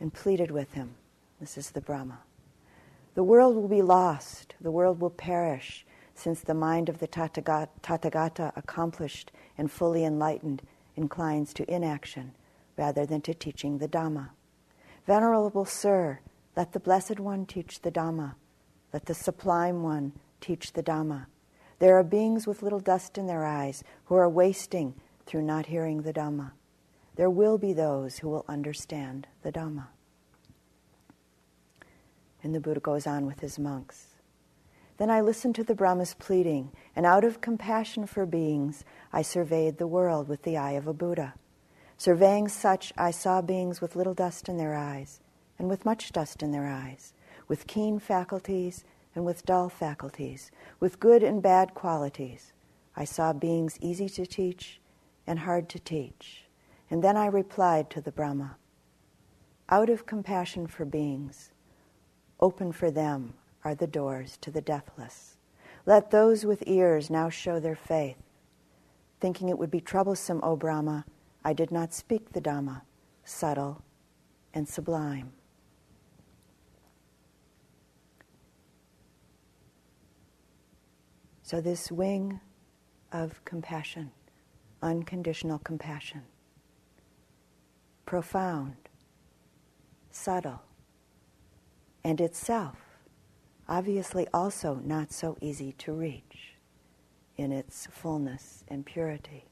and 0.00 0.12
pleaded 0.12 0.50
with 0.50 0.72
him. 0.72 0.96
This 1.38 1.56
is 1.56 1.70
the 1.70 1.80
Brahma. 1.80 2.18
The 3.16 3.24
world 3.24 3.56
will 3.56 3.66
be 3.66 3.80
lost, 3.80 4.54
the 4.60 4.70
world 4.70 5.00
will 5.00 5.08
perish, 5.08 5.86
since 6.14 6.42
the 6.42 6.52
mind 6.52 6.90
of 6.90 6.98
the 6.98 7.08
Tathagata, 7.08 8.52
accomplished 8.54 9.32
and 9.56 9.72
fully 9.72 10.04
enlightened, 10.04 10.60
inclines 10.96 11.54
to 11.54 11.74
inaction 11.74 12.32
rather 12.76 13.06
than 13.06 13.22
to 13.22 13.32
teaching 13.32 13.78
the 13.78 13.88
Dhamma. 13.88 14.28
Venerable 15.06 15.64
Sir, 15.64 16.20
let 16.56 16.72
the 16.72 16.78
Blessed 16.78 17.18
One 17.18 17.46
teach 17.46 17.80
the 17.80 17.90
Dhamma. 17.90 18.34
Let 18.92 19.06
the 19.06 19.14
Sublime 19.14 19.82
One 19.82 20.12
teach 20.42 20.74
the 20.74 20.82
Dhamma. 20.82 21.24
There 21.78 21.98
are 21.98 22.04
beings 22.04 22.46
with 22.46 22.62
little 22.62 22.80
dust 22.80 23.16
in 23.16 23.26
their 23.26 23.46
eyes 23.46 23.82
who 24.04 24.16
are 24.16 24.28
wasting 24.28 24.92
through 25.24 25.42
not 25.42 25.64
hearing 25.64 26.02
the 26.02 26.12
Dhamma. 26.12 26.52
There 27.14 27.30
will 27.30 27.56
be 27.56 27.72
those 27.72 28.18
who 28.18 28.28
will 28.28 28.44
understand 28.46 29.26
the 29.42 29.52
Dhamma. 29.52 29.86
And 32.46 32.54
the 32.54 32.60
Buddha 32.60 32.78
goes 32.78 33.08
on 33.08 33.26
with 33.26 33.40
his 33.40 33.58
monks. 33.58 34.14
Then 34.98 35.10
I 35.10 35.20
listened 35.20 35.56
to 35.56 35.64
the 35.64 35.74
Brahma's 35.74 36.14
pleading, 36.14 36.70
and 36.94 37.04
out 37.04 37.24
of 37.24 37.40
compassion 37.40 38.06
for 38.06 38.24
beings, 38.24 38.84
I 39.12 39.22
surveyed 39.22 39.78
the 39.78 39.88
world 39.88 40.28
with 40.28 40.44
the 40.44 40.56
eye 40.56 40.74
of 40.74 40.86
a 40.86 40.94
Buddha. 40.94 41.34
Surveying 41.98 42.46
such, 42.46 42.92
I 42.96 43.10
saw 43.10 43.42
beings 43.42 43.80
with 43.80 43.96
little 43.96 44.14
dust 44.14 44.48
in 44.48 44.58
their 44.58 44.76
eyes, 44.76 45.18
and 45.58 45.68
with 45.68 45.84
much 45.84 46.12
dust 46.12 46.40
in 46.40 46.52
their 46.52 46.68
eyes, 46.68 47.14
with 47.48 47.66
keen 47.66 47.98
faculties 47.98 48.84
and 49.16 49.24
with 49.24 49.44
dull 49.44 49.68
faculties, 49.68 50.52
with 50.78 51.00
good 51.00 51.24
and 51.24 51.42
bad 51.42 51.74
qualities. 51.74 52.52
I 52.94 53.06
saw 53.06 53.32
beings 53.32 53.76
easy 53.80 54.08
to 54.10 54.24
teach 54.24 54.80
and 55.26 55.40
hard 55.40 55.68
to 55.70 55.80
teach. 55.80 56.44
And 56.92 57.02
then 57.02 57.16
I 57.16 57.26
replied 57.26 57.90
to 57.90 58.00
the 58.00 58.12
Brahma 58.12 58.56
Out 59.68 59.90
of 59.90 60.06
compassion 60.06 60.68
for 60.68 60.84
beings, 60.84 61.50
open 62.40 62.72
for 62.72 62.90
them 62.90 63.34
are 63.64 63.74
the 63.74 63.86
doors 63.86 64.38
to 64.40 64.50
the 64.50 64.60
deathless. 64.60 65.36
Let 65.86 66.10
those 66.10 66.44
with 66.44 66.62
ears 66.66 67.10
now 67.10 67.28
show 67.28 67.60
their 67.60 67.76
faith. 67.76 68.16
Thinking 69.20 69.48
it 69.48 69.58
would 69.58 69.70
be 69.70 69.80
troublesome, 69.80 70.40
O 70.42 70.56
Brahma, 70.56 71.04
I 71.44 71.52
did 71.52 71.70
not 71.70 71.94
speak 71.94 72.32
the 72.32 72.40
Dhamma, 72.40 72.82
subtle 73.24 73.82
and 74.52 74.68
sublime. 74.68 75.32
So, 81.42 81.60
this 81.60 81.92
wing 81.92 82.40
of 83.12 83.44
compassion, 83.44 84.10
unconditional 84.82 85.60
compassion, 85.60 86.22
profound, 88.04 88.74
subtle, 90.10 90.65
and 92.06 92.20
itself 92.20 92.76
obviously 93.68 94.28
also 94.32 94.80
not 94.84 95.12
so 95.12 95.36
easy 95.40 95.72
to 95.72 95.92
reach 95.92 96.54
in 97.36 97.50
its 97.50 97.88
fullness 97.90 98.62
and 98.68 98.86
purity. 98.86 99.44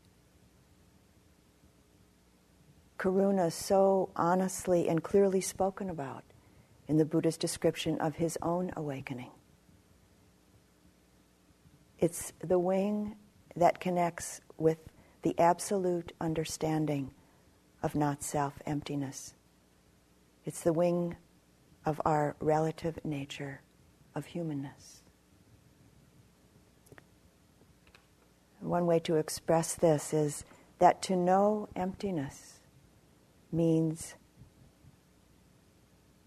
Karuna 2.96 3.50
so 3.50 4.08
honestly 4.14 4.88
and 4.88 5.02
clearly 5.02 5.40
spoken 5.40 5.90
about 5.90 6.22
in 6.86 6.96
the 6.96 7.04
Buddha's 7.04 7.36
description 7.36 8.00
of 8.00 8.14
his 8.14 8.38
own 8.40 8.70
awakening. 8.76 9.32
It's 11.98 12.32
the 12.38 12.60
wing 12.60 13.16
that 13.56 13.80
connects 13.80 14.40
with 14.58 14.78
the 15.22 15.36
absolute 15.40 16.12
understanding 16.20 17.10
of 17.82 17.96
not 17.96 18.22
self 18.22 18.62
emptiness. 18.64 19.34
It's 20.44 20.60
the 20.60 20.72
wing 20.72 21.16
of 21.84 22.00
our 22.04 22.36
relative 22.40 22.98
nature 23.04 23.60
of 24.14 24.26
humanness. 24.26 25.02
One 28.60 28.86
way 28.86 28.98
to 29.00 29.16
express 29.16 29.74
this 29.74 30.14
is 30.14 30.44
that 30.78 31.02
to 31.02 31.16
know 31.16 31.68
emptiness 31.76 32.60
means 33.52 34.14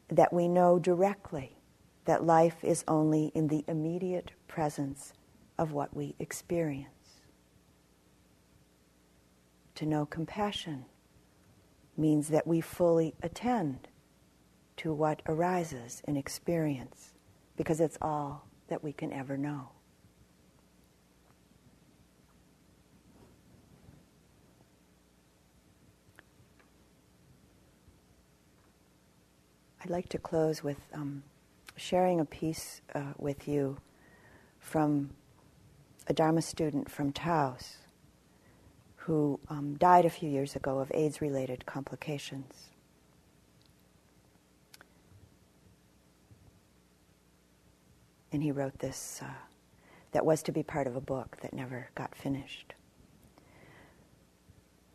that 0.10 0.32
we 0.32 0.47
know 0.47 0.80
directly 0.80 1.58
that 2.05 2.24
life 2.24 2.64
is 2.64 2.84
only 2.88 3.32
in 3.34 3.47
the 3.47 3.66
immediate 3.68 4.32
presence 4.47 5.14
of 5.58 5.74
what 5.74 5.95
we 5.95 6.16
experience. 6.20 6.88
To 9.76 9.86
know 9.86 10.05
compassion 10.05 10.86
means 11.97 12.30
that 12.30 12.47
we 12.47 12.62
fully 12.62 13.16
attend 13.22 13.88
to 14.78 14.94
what 14.94 15.22
arises 15.28 16.02
in 16.08 16.16
experience 16.16 17.14
because 17.56 17.82
it's 17.82 17.98
all 18.02 18.48
that 18.68 18.84
we 18.84 18.94
can 18.94 19.12
ever 19.12 19.38
know. 19.38 19.70
I'd 29.84 29.90
like 29.90 30.10
to 30.10 30.18
close 30.18 30.64
with 30.64 30.80
um, 30.94 31.24
sharing 31.76 32.20
a 32.20 32.26
piece 32.26 32.82
uh, 32.94 33.14
with 33.18 33.48
you 33.48 33.78
from 34.60 35.12
a 36.08 36.14
Dharma 36.14 36.42
student 36.42 36.92
from 36.92 37.12
Taos 37.12 37.78
who 38.96 39.40
um, 39.50 39.76
died 39.76 40.06
a 40.06 40.10
few 40.10 40.30
years 40.30 40.56
ago 40.56 40.80
of 40.80 40.92
AIDS 40.94 41.22
related 41.22 41.66
complications. 41.66 42.72
And 48.32 48.44
he 48.44 48.52
wrote 48.52 48.80
this 48.80 49.22
uh, 49.24 49.30
that 50.12 50.26
was 50.26 50.44
to 50.44 50.52
be 50.52 50.64
part 50.64 50.88
of 50.88 50.96
a 50.96 51.02
book 51.02 51.38
that 51.42 51.54
never 51.54 51.90
got 51.96 52.16
finished. 52.16 52.74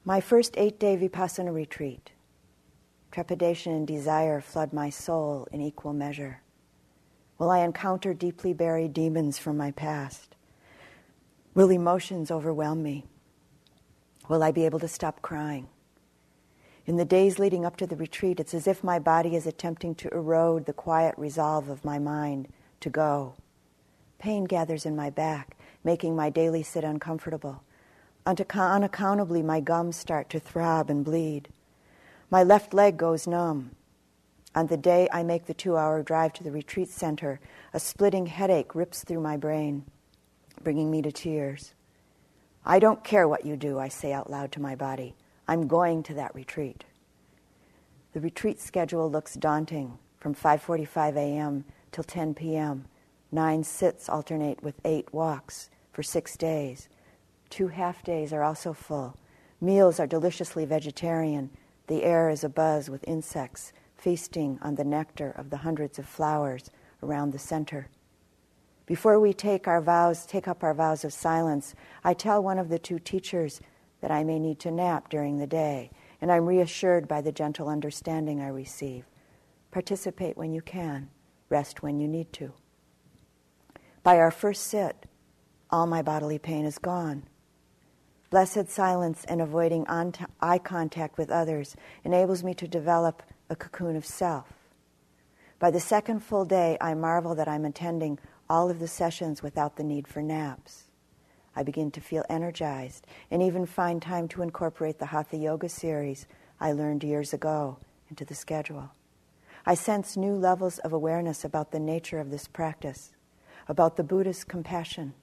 My 0.05 0.21
first 0.21 0.55
eight 0.57 0.79
day 0.81 0.97
Vipassana 0.97 1.53
retreat, 1.55 2.11
trepidation 3.11 3.73
and 3.73 3.87
desire 3.87 4.41
flood 4.41 4.73
my 4.73 4.91
soul 4.91 5.47
in 5.53 5.61
equal 5.61 5.93
measure. 5.93 6.43
Will 7.39 7.51
I 7.51 7.61
encounter 7.61 8.15
deeply 8.15 8.53
buried 8.53 8.93
demons 8.93 9.39
from 9.39 9.57
my 9.57 9.71
past? 9.71 10.35
Will 11.55 11.71
emotions 11.71 12.31
overwhelm 12.31 12.83
me? 12.83 13.05
Will 14.29 14.43
I 14.43 14.53
be 14.53 14.65
able 14.65 14.81
to 14.81 14.89
stop 14.89 15.23
crying? 15.23 15.69
In 16.87 16.97
the 16.97 17.05
days 17.05 17.39
leading 17.39 17.65
up 17.65 17.77
to 17.77 17.87
the 17.87 17.97
retreat, 17.97 18.41
it's 18.41 18.55
as 18.55 18.67
if 18.67 18.83
my 18.83 18.99
body 18.99 19.37
is 19.37 19.47
attempting 19.47 19.95
to 19.97 20.09
erode 20.09 20.67
the 20.67 20.73
quiet 20.73 21.15
resolve 21.17 21.69
of 21.69 21.85
my 21.85 21.99
mind 21.99 22.49
to 22.83 22.91
go. 22.91 23.35
Pain 24.19 24.45
gathers 24.45 24.87
in 24.87 24.95
my 24.95 25.11
back, 25.11 25.57
making 25.83 26.15
my 26.15 26.31
daily 26.31 26.63
sit 26.63 26.85
uncomfortable. 26.85 27.63
Unaccountably, 28.27 29.43
my 29.43 29.61
gums 29.61 29.97
start 29.97 30.31
to 30.31 30.39
throb 30.39 30.91
and 30.91 31.05
bleed. 31.05 31.49
My 32.31 32.43
left 32.43 32.73
leg 32.73 32.97
goes 32.97 33.27
numb. 33.27 33.73
On 34.55 34.67
the 34.67 34.77
day 34.77 35.09
I 35.13 35.23
make 35.23 35.47
the 35.47 35.55
two 35.55 35.77
hour 35.77 36.03
drive 36.03 36.35
to 36.35 36.45
the 36.45 36.53
retreat 36.53 36.89
center, 36.89 37.41
a 37.73 37.81
splitting 37.81 38.27
headache 38.27 38.75
rips 38.75 39.03
through 39.03 39.21
my 39.21 39.37
brain 39.37 39.85
bringing 40.63 40.91
me 40.91 41.03
to 41.03 41.13
tears. 41.13 41.75
I 42.65 42.79
don't 42.79 43.03
care 43.03 43.27
what 43.27 43.45
you 43.45 43.57
do, 43.57 43.79
I 43.79 43.89
say 43.89 44.13
out 44.13 44.31
loud 44.31 44.53
to 44.53 44.63
my 44.63 44.77
body. 44.77 45.15
I'm 45.49 45.67
going 45.67 46.03
to 46.05 46.15
that 46.15 46.35
retreat. 46.35 46.85
The 48.13 48.21
retreat 48.21 48.61
schedule 48.61 49.11
looks 49.11 49.35
daunting 49.35 49.99
from 50.21 50.35
5:45 50.35 51.17
a.m. 51.17 51.65
till 51.93 52.05
10 52.05 52.35
p.m. 52.35 52.87
9 53.31 53.63
sits 53.65 54.09
alternate 54.09 54.63
with 54.63 54.81
8 54.85 55.13
walks 55.13 55.71
for 55.93 56.03
6 56.03 56.37
days. 56.37 56.89
Two 57.51 57.69
half 57.69 58.03
days 58.03 58.33
are 58.33 58.43
also 58.43 58.73
full. 58.73 59.17
Meals 59.61 60.01
are 60.01 60.07
deliciously 60.07 60.65
vegetarian. 60.65 61.51
The 61.87 62.03
air 62.03 62.29
is 62.31 62.43
abuzz 62.43 62.89
with 62.89 63.05
insects 63.07 63.73
feasting 64.03 64.59
on 64.63 64.75
the 64.75 64.85
nectar 64.85 65.31
of 65.31 65.51
the 65.51 65.59
hundreds 65.59 65.97
of 65.97 66.07
flowers 66.07 66.71
around 67.05 67.31
the 67.31 67.39
center. 67.39 67.89
Before 68.85 69.21
we 69.21 69.33
take 69.33 69.69
our 69.69 69.81
vows, 69.81 70.27
take 70.27 70.49
up 70.49 70.65
our 70.65 70.75
vows 70.75 71.05
of 71.05 71.13
silence, 71.13 71.77
I 72.03 72.15
tell 72.15 72.43
one 72.43 72.59
of 72.59 72.69
the 72.69 72.81
two 72.81 72.99
teachers 72.99 73.61
that 74.01 74.11
I 74.11 74.25
may 74.25 74.41
need 74.41 74.59
to 74.61 74.73
nap 74.73 75.09
during 75.09 75.39
the 75.39 75.47
day, 75.47 75.93
and 76.21 76.33
I'm 76.33 76.47
reassured 76.47 77.07
by 77.07 77.21
the 77.21 77.31
gentle 77.31 77.69
understanding 77.69 78.41
I 78.41 78.49
receive. 78.49 79.05
Participate 79.71 80.37
when 80.37 80.53
you 80.53 80.63
can, 80.63 81.09
rest 81.53 81.83
when 81.83 82.01
you 82.01 82.09
need 82.09 82.33
to. 82.33 82.53
By 84.03 84.19
our 84.19 84.33
first 84.33 84.65
sit, 84.65 85.07
all 85.71 85.87
my 85.87 86.03
bodily 86.03 86.39
pain 86.39 86.65
is 86.65 86.79
gone. 86.79 87.25
Blessed 88.31 88.69
silence 88.69 89.25
and 89.29 89.41
avoiding 89.41 89.87
eye 90.41 90.59
contact 90.59 91.19
with 91.19 91.31
others 91.31 91.77
enables 92.03 92.43
me 92.43 92.55
to 92.55 92.67
develop 92.67 93.23
a 93.51 93.55
cocoon 93.55 93.95
of 93.95 94.07
self. 94.07 94.49
By 95.59 95.71
the 95.71 95.79
second 95.79 96.21
full 96.21 96.47
day, 96.47 96.79
I 96.81 96.95
marvel 96.95 97.35
that 97.35 97.47
I'm 97.47 97.67
attending 97.67 98.19
all 98.49 98.71
of 98.71 98.81
the 98.81 98.89
sessions 98.89 99.43
without 99.43 99.77
the 99.77 99.85
need 99.85 100.09
for 100.09 100.23
naps. 100.23 100.85
I 101.55 101.63
begin 101.63 101.91
to 101.93 102.01
feel 102.01 102.25
energized 102.31 103.07
and 103.31 103.43
even 103.43 103.67
find 103.67 104.01
time 104.01 104.27
to 104.29 104.43
incorporate 104.43 104.99
the 104.99 105.07
Hatha 105.07 105.37
Yoga 105.37 105.69
series 105.69 106.27
I 106.59 106.73
learned 106.73 107.05
years 107.05 107.35
ago 107.35 107.77
into 108.09 108.25
the 108.25 108.35
schedule. 108.35 108.91
I 109.65 109.75
sense 109.75 110.17
new 110.17 110.35
levels 110.35 110.79
of 110.79 110.93
awareness 110.93 111.45
about 111.45 111.71
the 111.71 111.79
nature 111.79 112.19
of 112.19 112.31
this 112.31 112.49
practice, 112.49 113.13
about 113.69 113.97
the 113.97 114.03
Buddha's 114.03 114.43
compassion. 114.43 115.15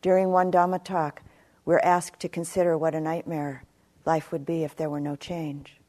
During 0.00 0.30
one 0.30 0.52
Dhamma 0.52 0.84
talk, 0.84 1.22
we're 1.64 1.80
asked 1.80 2.20
to 2.20 2.28
consider 2.28 2.78
what 2.78 2.94
a 2.94 3.00
nightmare 3.00 3.64
life 4.04 4.30
would 4.30 4.46
be 4.46 4.62
if 4.62 4.76
there 4.76 4.88
were 4.88 5.00
no 5.00 5.16
change. 5.16 5.80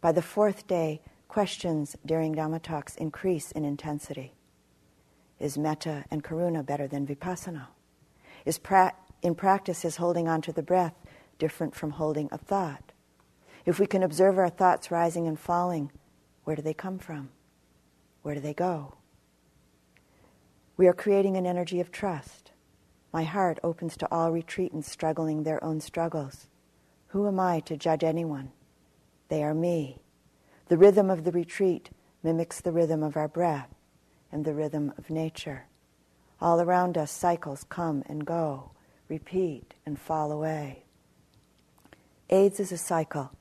By 0.00 0.12
the 0.12 0.22
fourth 0.22 0.66
day, 0.66 1.00
questions 1.28 1.96
during 2.04 2.34
Dhamma 2.34 2.62
talks 2.62 2.94
increase 2.96 3.50
in 3.52 3.64
intensity. 3.64 4.34
Is 5.40 5.58
metta 5.58 6.04
and 6.10 6.22
karuna 6.22 6.64
better 6.64 6.86
than 6.86 7.06
vipassana? 7.06 7.68
Is 8.44 8.58
pra- 8.58 8.94
in 9.22 9.34
practice 9.34 9.84
is 9.84 9.96
holding 9.96 10.28
on 10.28 10.42
to 10.42 10.52
the 10.52 10.62
breath 10.62 10.94
different 11.38 11.74
from 11.74 11.92
holding 11.92 12.28
a 12.30 12.38
thought. 12.38 12.92
If 13.64 13.80
we 13.80 13.86
can 13.86 14.02
observe 14.02 14.38
our 14.38 14.48
thoughts 14.48 14.90
rising 14.90 15.26
and 15.26 15.38
falling, 15.38 15.90
where 16.46 16.54
do 16.54 16.62
they 16.62 16.74
come 16.74 17.00
from? 17.00 17.28
Where 18.22 18.36
do 18.36 18.40
they 18.40 18.54
go? 18.54 18.94
We 20.76 20.86
are 20.86 20.92
creating 20.92 21.36
an 21.36 21.44
energy 21.44 21.80
of 21.80 21.90
trust. 21.90 22.52
My 23.12 23.24
heart 23.24 23.58
opens 23.64 23.96
to 23.96 24.08
all 24.12 24.30
retreatants 24.30 24.84
struggling 24.84 25.42
their 25.42 25.62
own 25.64 25.80
struggles. 25.80 26.46
Who 27.08 27.26
am 27.26 27.40
I 27.40 27.58
to 27.60 27.76
judge 27.76 28.04
anyone? 28.04 28.52
They 29.28 29.42
are 29.42 29.54
me. 29.54 29.98
The 30.68 30.78
rhythm 30.78 31.10
of 31.10 31.24
the 31.24 31.32
retreat 31.32 31.90
mimics 32.22 32.60
the 32.60 32.70
rhythm 32.70 33.02
of 33.02 33.16
our 33.16 33.26
breath 33.26 33.74
and 34.30 34.44
the 34.44 34.54
rhythm 34.54 34.92
of 34.96 35.10
nature. 35.10 35.64
All 36.40 36.60
around 36.60 36.96
us, 36.96 37.10
cycles 37.10 37.64
come 37.68 38.04
and 38.06 38.24
go, 38.24 38.70
repeat 39.08 39.74
and 39.84 39.98
fall 39.98 40.30
away. 40.30 40.84
AIDS 42.30 42.60
is 42.60 42.70
a 42.70 42.78
cycle. 42.78 43.32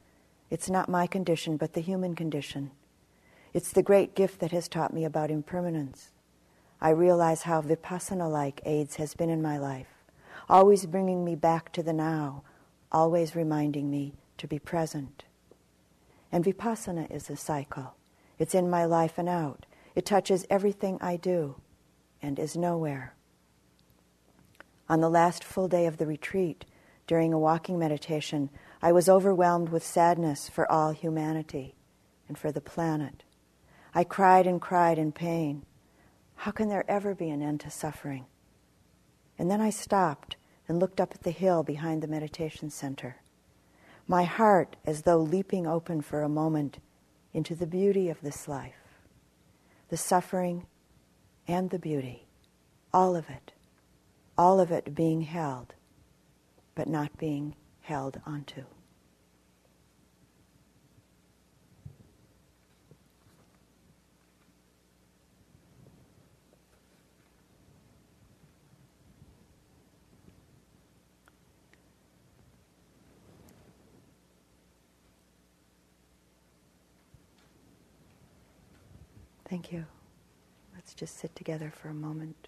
It's 0.50 0.72
not 0.72 0.90
my 0.90 1.06
condition, 1.06 1.56
but 1.56 1.74
the 1.74 1.82
human 1.82 2.16
condition. 2.16 2.72
It's 3.56 3.72
the 3.72 3.82
great 3.82 4.16
gift 4.16 4.42
that 4.42 4.52
has 4.52 4.68
taught 4.68 4.94
me 4.94 5.06
about 5.06 5.32
impermanence. 5.32 6.12
I 6.82 6.90
realize 6.90 7.44
how 7.44 7.62
vipassana 7.62 8.30
like 8.30 8.60
AIDS 8.66 8.98
has 8.98 9.14
been 9.14 9.30
in 9.30 9.42
my 9.42 9.58
life, 9.58 10.04
always 10.50 10.86
bringing 10.86 11.24
me 11.24 11.36
back 11.36 11.72
to 11.72 11.82
the 11.82 11.94
now, 11.94 12.44
always 12.92 13.34
reminding 13.34 13.90
me 13.90 14.12
to 14.40 14.46
be 14.46 14.60
present. 14.60 15.24
And 16.34 16.44
vipassana 16.44 17.10
is 17.10 17.30
a 17.30 17.38
cycle. 17.38 17.96
It's 18.38 18.54
in 18.54 18.70
my 18.70 18.84
life 18.84 19.14
and 19.18 19.30
out. 19.30 19.66
It 19.96 20.06
touches 20.06 20.46
everything 20.50 20.98
I 21.00 21.16
do 21.16 21.56
and 22.22 22.38
is 22.38 22.58
nowhere. 22.58 23.16
On 24.90 25.00
the 25.00 25.10
last 25.10 25.46
full 25.46 25.70
day 25.70 25.86
of 25.86 25.96
the 25.96 26.06
retreat, 26.06 26.66
during 27.08 27.32
a 27.32 27.40
walking 27.40 27.80
meditation, 27.80 28.50
I 28.82 28.92
was 28.92 29.08
overwhelmed 29.08 29.70
with 29.70 29.82
sadness 29.82 30.50
for 30.50 30.70
all 30.70 30.92
humanity 30.92 31.76
and 32.28 32.38
for 32.38 32.52
the 32.52 32.60
planet. 32.60 33.24
I 33.98 34.04
cried 34.04 34.46
and 34.46 34.62
cried 34.62 34.98
in 34.98 35.14
pain. 35.14 35.66
How 36.36 36.52
can 36.52 36.68
there 36.68 36.84
ever 36.90 37.16
be 37.16 37.30
an 37.30 37.42
end 37.42 37.62
to 37.62 37.70
suffering? 37.72 38.26
And 39.40 39.50
then 39.50 39.62
I 39.62 39.70
stopped 39.70 40.36
and 40.68 40.80
looked 40.80 41.00
up 41.00 41.14
at 41.16 41.24
the 41.24 41.32
hill 41.32 41.64
behind 41.64 42.04
the 42.04 42.08
meditation 42.08 42.70
center. 42.70 43.16
My 44.06 44.26
heart 44.26 44.76
as 44.86 45.04
though 45.04 45.20
leaping 45.20 45.66
open 45.66 46.02
for 46.02 46.22
a 46.22 46.30
moment 46.30 46.80
into 47.34 47.56
the 47.56 47.66
beauty 47.66 48.10
of 48.10 48.20
this 48.20 48.50
life, 48.50 49.00
the 49.88 49.98
suffering 49.98 50.66
and 51.48 51.70
the 51.70 51.80
beauty, 51.80 52.28
all 52.94 53.16
of 53.16 53.30
it, 53.30 53.54
all 54.38 54.60
of 54.60 54.72
it 54.72 54.94
being 54.94 55.22
held, 55.22 55.74
but 56.76 56.90
not 56.90 57.18
being 57.18 57.56
held 57.80 58.20
onto. 58.26 58.66
Thank 79.48 79.72
you. 79.72 79.86
Let's 80.74 80.94
just 80.94 81.18
sit 81.18 81.36
together 81.36 81.72
for 81.72 81.90
a 81.90 81.94
moment. 81.94 82.48